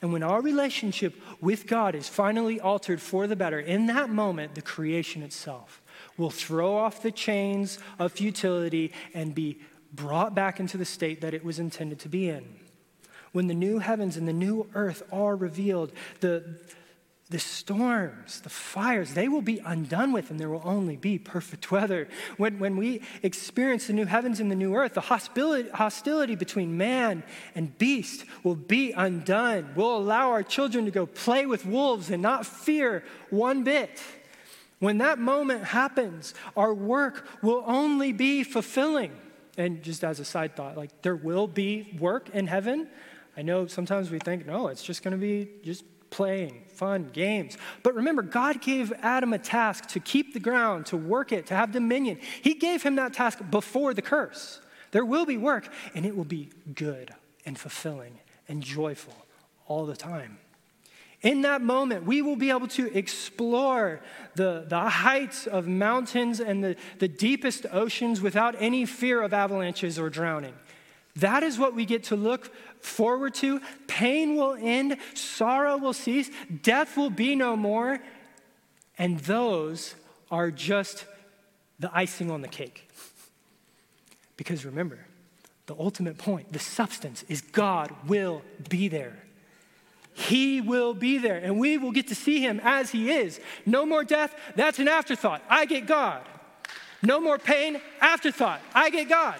And 0.01 0.11
when 0.11 0.21
our 0.21 0.41
relationship 0.41 1.15
with 1.39 1.65
God 1.65 1.95
is 1.95 2.09
finally 2.09 2.59
altered 2.59 3.01
for 3.01 3.25
the 3.25 3.37
better, 3.37 3.57
in 3.57 3.85
that 3.85 4.09
moment, 4.09 4.55
the 4.55 4.61
creation 4.61 5.23
itself 5.23 5.81
will 6.19 6.29
throw 6.29 6.75
off 6.75 7.01
the 7.01 7.11
chains 7.11 7.79
of 7.97 8.11
futility 8.11 8.91
and 9.13 9.33
be 9.33 9.59
brought 9.93 10.35
back 10.35 10.59
into 10.59 10.77
the 10.77 10.85
state 10.85 11.21
that 11.21 11.33
it 11.33 11.43
was 11.43 11.57
intended 11.57 11.99
to 11.99 12.09
be 12.09 12.29
in. 12.29 12.45
When 13.31 13.47
the 13.47 13.53
new 13.53 13.79
heavens 13.79 14.17
and 14.17 14.27
the 14.27 14.33
new 14.33 14.69
earth 14.73 15.03
are 15.11 15.35
revealed, 15.35 15.91
the, 16.19 16.59
the 17.29 17.39
storms, 17.39 18.41
the 18.41 18.49
fires, 18.49 19.13
they 19.13 19.27
will 19.27 19.41
be 19.41 19.59
undone 19.59 20.11
with, 20.11 20.31
and 20.31 20.39
there 20.39 20.49
will 20.49 20.63
only 20.65 20.95
be 20.95 21.19
perfect 21.19 21.71
weather. 21.71 22.07
When, 22.37 22.57
when 22.57 22.75
we 22.75 23.01
experience 23.21 23.87
the 23.87 23.93
new 23.93 24.05
heavens 24.05 24.39
and 24.39 24.49
the 24.49 24.55
new 24.55 24.75
earth, 24.75 24.95
the 24.95 25.01
hostility, 25.01 25.69
hostility 25.69 26.35
between 26.35 26.75
man 26.77 27.23
and 27.53 27.77
beast 27.77 28.25
will 28.43 28.55
be 28.55 28.91
undone. 28.93 29.73
We'll 29.75 29.97
allow 29.97 30.31
our 30.31 30.43
children 30.43 30.85
to 30.85 30.91
go 30.91 31.05
play 31.05 31.45
with 31.45 31.65
wolves 31.65 32.09
and 32.09 32.21
not 32.21 32.45
fear 32.45 33.03
one 33.29 33.63
bit. 33.63 34.01
When 34.79 34.97
that 34.99 35.19
moment 35.19 35.65
happens, 35.65 36.33
our 36.55 36.73
work 36.73 37.27
will 37.41 37.63
only 37.67 38.13
be 38.13 38.43
fulfilling. 38.43 39.11
And 39.57 39.83
just 39.83 40.03
as 40.03 40.19
a 40.19 40.25
side 40.25 40.55
thought, 40.55 40.77
like 40.77 41.01
there 41.01 41.15
will 41.15 41.47
be 41.47 41.95
work 41.99 42.29
in 42.29 42.47
heaven. 42.47 42.87
I 43.35 43.41
know 43.41 43.67
sometimes 43.67 44.09
we 44.09 44.19
think, 44.19 44.45
no, 44.45 44.67
it's 44.67 44.83
just 44.83 45.03
going 45.03 45.11
to 45.11 45.17
be 45.17 45.49
just 45.63 45.83
playing, 46.09 46.63
fun, 46.69 47.09
games. 47.11 47.57
But 47.83 47.93
remember, 47.95 48.21
God 48.21 48.61
gave 48.61 48.91
Adam 49.01 49.33
a 49.33 49.37
task 49.37 49.87
to 49.89 49.99
keep 49.99 50.33
the 50.33 50.39
ground, 50.39 50.85
to 50.87 50.97
work 50.97 51.31
it, 51.31 51.45
to 51.47 51.55
have 51.55 51.71
dominion. 51.71 52.19
He 52.41 52.53
gave 52.53 52.83
him 52.83 52.95
that 52.95 53.13
task 53.13 53.39
before 53.51 53.93
the 53.93 54.01
curse. 54.01 54.61
There 54.91 55.05
will 55.05 55.25
be 55.25 55.37
work, 55.37 55.71
and 55.93 56.05
it 56.05 56.15
will 56.15 56.25
be 56.25 56.49
good 56.73 57.13
and 57.45 57.59
fulfilling 57.59 58.19
and 58.47 58.63
joyful 58.63 59.13
all 59.67 59.85
the 59.85 59.95
time. 59.95 60.39
In 61.21 61.41
that 61.41 61.61
moment, 61.61 62.05
we 62.05 62.21
will 62.21 62.37
be 62.37 62.49
able 62.49 62.67
to 62.69 62.95
explore 62.97 64.01
the, 64.35 64.65
the 64.67 64.79
heights 64.79 65.47
of 65.47 65.67
mountains 65.67 66.39
and 66.39 66.63
the, 66.63 66.75
the 66.99 67.09
deepest 67.09 67.65
oceans 67.71 68.21
without 68.21 68.55
any 68.59 68.85
fear 68.85 69.21
of 69.21 69.33
avalanches 69.33 69.99
or 69.99 70.09
drowning. 70.09 70.53
That 71.17 71.43
is 71.43 71.59
what 71.59 71.75
we 71.75 71.85
get 71.85 72.05
to 72.05 72.15
look 72.15 72.53
forward 72.81 73.33
to. 73.35 73.59
Pain 73.87 74.35
will 74.35 74.53
end, 74.53 74.97
sorrow 75.13 75.77
will 75.77 75.93
cease, 75.93 76.29
death 76.61 76.95
will 76.95 77.09
be 77.09 77.35
no 77.35 77.57
more. 77.57 77.99
And 78.97 79.19
those 79.21 79.95
are 80.31 80.51
just 80.51 81.05
the 81.79 81.89
icing 81.93 82.31
on 82.31 82.41
the 82.41 82.47
cake. 82.47 82.89
Because 84.37 84.63
remember, 84.63 84.99
the 85.65 85.75
ultimate 85.77 86.17
point, 86.17 86.53
the 86.53 86.59
substance 86.59 87.23
is 87.27 87.41
God 87.41 87.93
will 88.07 88.41
be 88.69 88.87
there. 88.87 89.17
He 90.13 90.59
will 90.59 90.93
be 90.93 91.17
there, 91.17 91.37
and 91.37 91.59
we 91.59 91.77
will 91.77 91.91
get 91.91 92.07
to 92.09 92.15
see 92.15 92.41
him 92.41 92.59
as 92.63 92.91
he 92.91 93.11
is. 93.11 93.39
No 93.65 93.85
more 93.85 94.03
death, 94.03 94.35
that's 94.55 94.79
an 94.79 94.87
afterthought. 94.87 95.41
I 95.49 95.65
get 95.65 95.87
God. 95.87 96.21
No 97.01 97.21
more 97.21 97.37
pain, 97.37 97.79
afterthought. 98.01 98.61
I 98.73 98.89
get 98.89 99.07
God. 99.07 99.39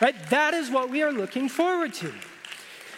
Right? 0.00 0.14
That 0.30 0.54
is 0.54 0.70
what 0.70 0.90
we 0.90 1.02
are 1.02 1.12
looking 1.12 1.48
forward 1.48 1.92
to. 1.94 2.12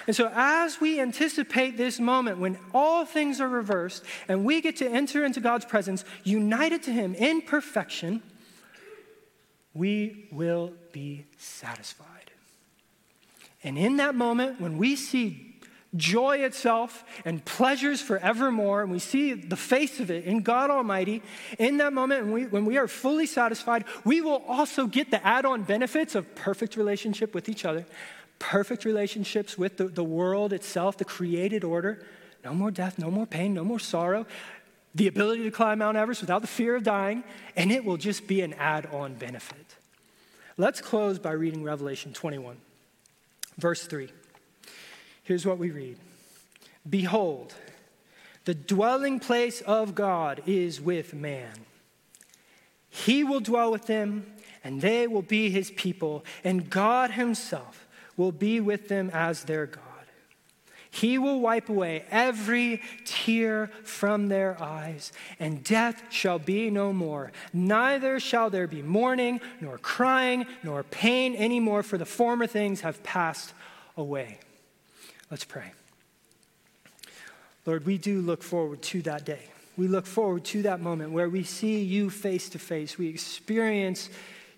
And 0.06 0.16
so, 0.16 0.30
as 0.34 0.80
we 0.80 1.00
anticipate 1.00 1.76
this 1.76 2.00
moment 2.00 2.38
when 2.38 2.58
all 2.74 3.04
things 3.04 3.40
are 3.40 3.48
reversed 3.48 4.04
and 4.28 4.44
we 4.44 4.60
get 4.60 4.76
to 4.76 4.88
enter 4.88 5.24
into 5.24 5.40
God's 5.40 5.64
presence, 5.64 6.04
united 6.24 6.82
to 6.84 6.92
Him 6.92 7.14
in 7.14 7.40
perfection, 7.40 8.20
we 9.74 10.28
will 10.32 10.72
be 10.90 11.24
satisfied. 11.38 12.08
And 13.64 13.78
in 13.78 13.96
that 13.98 14.14
moment, 14.14 14.60
when 14.60 14.76
we 14.76 14.96
see 14.96 15.51
joy 15.96 16.38
itself 16.38 17.04
and 17.24 17.44
pleasures 17.44 18.00
forevermore, 18.00 18.82
and 18.82 18.90
we 18.90 18.98
see 18.98 19.34
the 19.34 19.56
face 19.56 20.00
of 20.00 20.10
it 20.10 20.24
in 20.24 20.42
God 20.42 20.70
Almighty, 20.70 21.22
in 21.58 21.76
that 21.78 21.92
moment 21.92 22.24
when 22.24 22.32
we, 22.32 22.46
when 22.46 22.64
we 22.64 22.78
are 22.78 22.88
fully 22.88 23.26
satisfied, 23.26 23.84
we 24.04 24.20
will 24.20 24.42
also 24.48 24.86
get 24.86 25.10
the 25.10 25.24
add 25.26 25.44
on 25.44 25.62
benefits 25.62 26.14
of 26.14 26.34
perfect 26.34 26.76
relationship 26.76 27.34
with 27.34 27.48
each 27.48 27.64
other, 27.64 27.84
perfect 28.38 28.84
relationships 28.84 29.58
with 29.58 29.76
the, 29.76 29.84
the 29.84 30.04
world 30.04 30.52
itself, 30.52 30.96
the 30.96 31.04
created 31.04 31.64
order. 31.64 32.04
No 32.44 32.54
more 32.54 32.70
death, 32.70 32.98
no 32.98 33.10
more 33.10 33.26
pain, 33.26 33.54
no 33.54 33.64
more 33.64 33.78
sorrow, 33.78 34.26
the 34.94 35.06
ability 35.06 35.44
to 35.44 35.50
climb 35.50 35.78
Mount 35.78 35.96
Everest 35.96 36.20
without 36.20 36.40
the 36.40 36.48
fear 36.48 36.74
of 36.74 36.82
dying, 36.82 37.22
and 37.56 37.70
it 37.70 37.84
will 37.84 37.96
just 37.96 38.26
be 38.26 38.40
an 38.40 38.52
add 38.54 38.86
on 38.86 39.14
benefit. 39.14 39.76
Let's 40.56 40.80
close 40.80 41.18
by 41.18 41.32
reading 41.32 41.62
Revelation 41.62 42.12
21, 42.12 42.56
verse 43.58 43.86
3. 43.86 44.10
Here's 45.22 45.46
what 45.46 45.58
we 45.58 45.70
read 45.70 45.98
Behold, 46.88 47.54
the 48.44 48.54
dwelling 48.54 49.20
place 49.20 49.60
of 49.62 49.94
God 49.94 50.42
is 50.46 50.80
with 50.80 51.14
man. 51.14 51.52
He 52.90 53.24
will 53.24 53.40
dwell 53.40 53.70
with 53.70 53.86
them, 53.86 54.26
and 54.62 54.80
they 54.80 55.06
will 55.06 55.22
be 55.22 55.48
his 55.50 55.70
people, 55.70 56.24
and 56.44 56.68
God 56.68 57.12
himself 57.12 57.86
will 58.16 58.32
be 58.32 58.60
with 58.60 58.88
them 58.88 59.10
as 59.14 59.44
their 59.44 59.66
God. 59.66 59.82
He 60.90 61.16
will 61.16 61.40
wipe 61.40 61.70
away 61.70 62.04
every 62.10 62.82
tear 63.06 63.70
from 63.82 64.28
their 64.28 64.62
eyes, 64.62 65.10
and 65.40 65.64
death 65.64 66.02
shall 66.10 66.38
be 66.38 66.68
no 66.68 66.92
more. 66.92 67.32
Neither 67.54 68.20
shall 68.20 68.50
there 68.50 68.66
be 68.66 68.82
mourning, 68.82 69.40
nor 69.58 69.78
crying, 69.78 70.44
nor 70.62 70.82
pain 70.82 71.34
anymore, 71.34 71.82
for 71.82 71.96
the 71.96 72.04
former 72.04 72.46
things 72.46 72.82
have 72.82 73.02
passed 73.02 73.54
away. 73.96 74.38
Let's 75.32 75.44
pray. 75.44 75.72
Lord, 77.64 77.86
we 77.86 77.96
do 77.96 78.20
look 78.20 78.42
forward 78.42 78.82
to 78.82 79.00
that 79.02 79.24
day. 79.24 79.40
We 79.78 79.88
look 79.88 80.04
forward 80.04 80.44
to 80.44 80.60
that 80.64 80.80
moment 80.80 81.12
where 81.12 81.30
we 81.30 81.42
see 81.42 81.80
you 81.80 82.10
face 82.10 82.50
to 82.50 82.58
face. 82.58 82.98
We 82.98 83.08
experience 83.08 84.10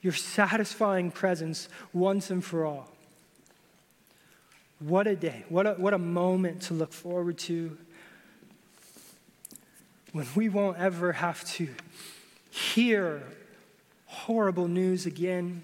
your 0.03 0.15
satisfying 0.15 1.13
presence 1.13 1.69
once 1.93 2.29
and 2.33 2.45
for 2.45 2.65
all. 2.65 2.91
What 4.81 5.07
a 5.07 5.15
day. 5.15 5.45
What 5.49 5.65
a, 5.65 5.75
what 5.75 5.95
a 5.95 5.99
moment 5.99 6.63
to 6.63 6.75
look 6.75 6.93
forward 6.93 7.39
to 7.39 7.79
when 10.11 10.27
we 10.35 10.49
won't 10.49 10.79
ever 10.79 11.13
have 11.13 11.45
to 11.53 11.69
hear 12.51 13.23
horrible 14.07 14.67
news 14.67 15.07
again 15.07 15.63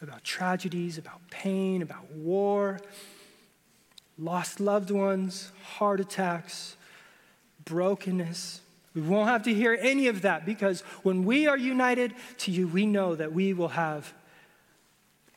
about 0.00 0.24
tragedies, 0.24 0.96
about 0.96 1.20
pain, 1.28 1.82
about 1.82 2.10
war, 2.12 2.80
lost 4.18 4.60
loved 4.60 4.90
ones, 4.90 5.52
heart 5.62 6.00
attacks, 6.00 6.76
brokenness. 7.64 8.60
We 8.94 9.02
won't 9.02 9.28
have 9.28 9.42
to 9.44 9.54
hear 9.54 9.76
any 9.80 10.06
of 10.06 10.22
that 10.22 10.46
because 10.46 10.82
when 11.02 11.24
we 11.24 11.46
are 11.48 11.58
united 11.58 12.14
to 12.38 12.52
you, 12.52 12.68
we 12.68 12.86
know 12.86 13.14
that 13.16 13.32
we 13.32 13.52
will 13.52 13.68
have 13.68 14.12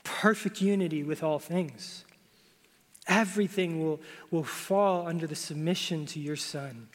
perfect 0.03 0.61
unity 0.61 1.03
with 1.03 1.23
all 1.23 1.39
things. 1.39 2.05
Everything 3.07 3.84
will, 3.84 3.99
will 4.32 4.43
fall 4.43 5.07
under 5.07 5.25
the 5.25 5.36
submission 5.36 6.05
to 6.07 6.19
your 6.19 6.36
Son. 6.36 6.88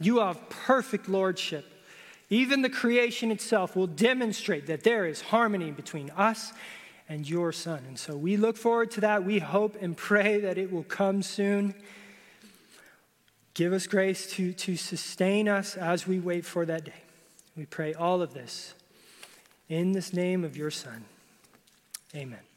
You 0.00 0.18
have 0.18 0.48
perfect 0.48 1.08
lordship. 1.08 1.66
Even 2.30 2.62
the 2.62 2.70
creation 2.70 3.30
itself 3.30 3.76
will 3.76 3.86
demonstrate 3.86 4.66
that 4.66 4.82
there 4.82 5.06
is 5.06 5.20
harmony 5.20 5.70
between 5.70 6.10
us 6.10 6.52
and 7.12 7.28
your 7.28 7.52
Son. 7.52 7.82
And 7.86 7.98
so 7.98 8.16
we 8.16 8.38
look 8.38 8.56
forward 8.56 8.90
to 8.92 9.02
that. 9.02 9.22
We 9.22 9.38
hope 9.38 9.76
and 9.78 9.94
pray 9.94 10.40
that 10.40 10.56
it 10.56 10.72
will 10.72 10.82
come 10.82 11.22
soon. 11.22 11.74
Give 13.52 13.74
us 13.74 13.86
grace 13.86 14.26
to, 14.32 14.54
to 14.54 14.78
sustain 14.78 15.46
us 15.46 15.76
as 15.76 16.06
we 16.06 16.18
wait 16.18 16.46
for 16.46 16.64
that 16.64 16.86
day. 16.86 17.02
We 17.54 17.66
pray 17.66 17.92
all 17.92 18.22
of 18.22 18.32
this 18.32 18.72
in 19.68 19.92
this 19.92 20.14
name 20.14 20.42
of 20.42 20.56
your 20.56 20.70
Son. 20.70 21.04
Amen. 22.16 22.51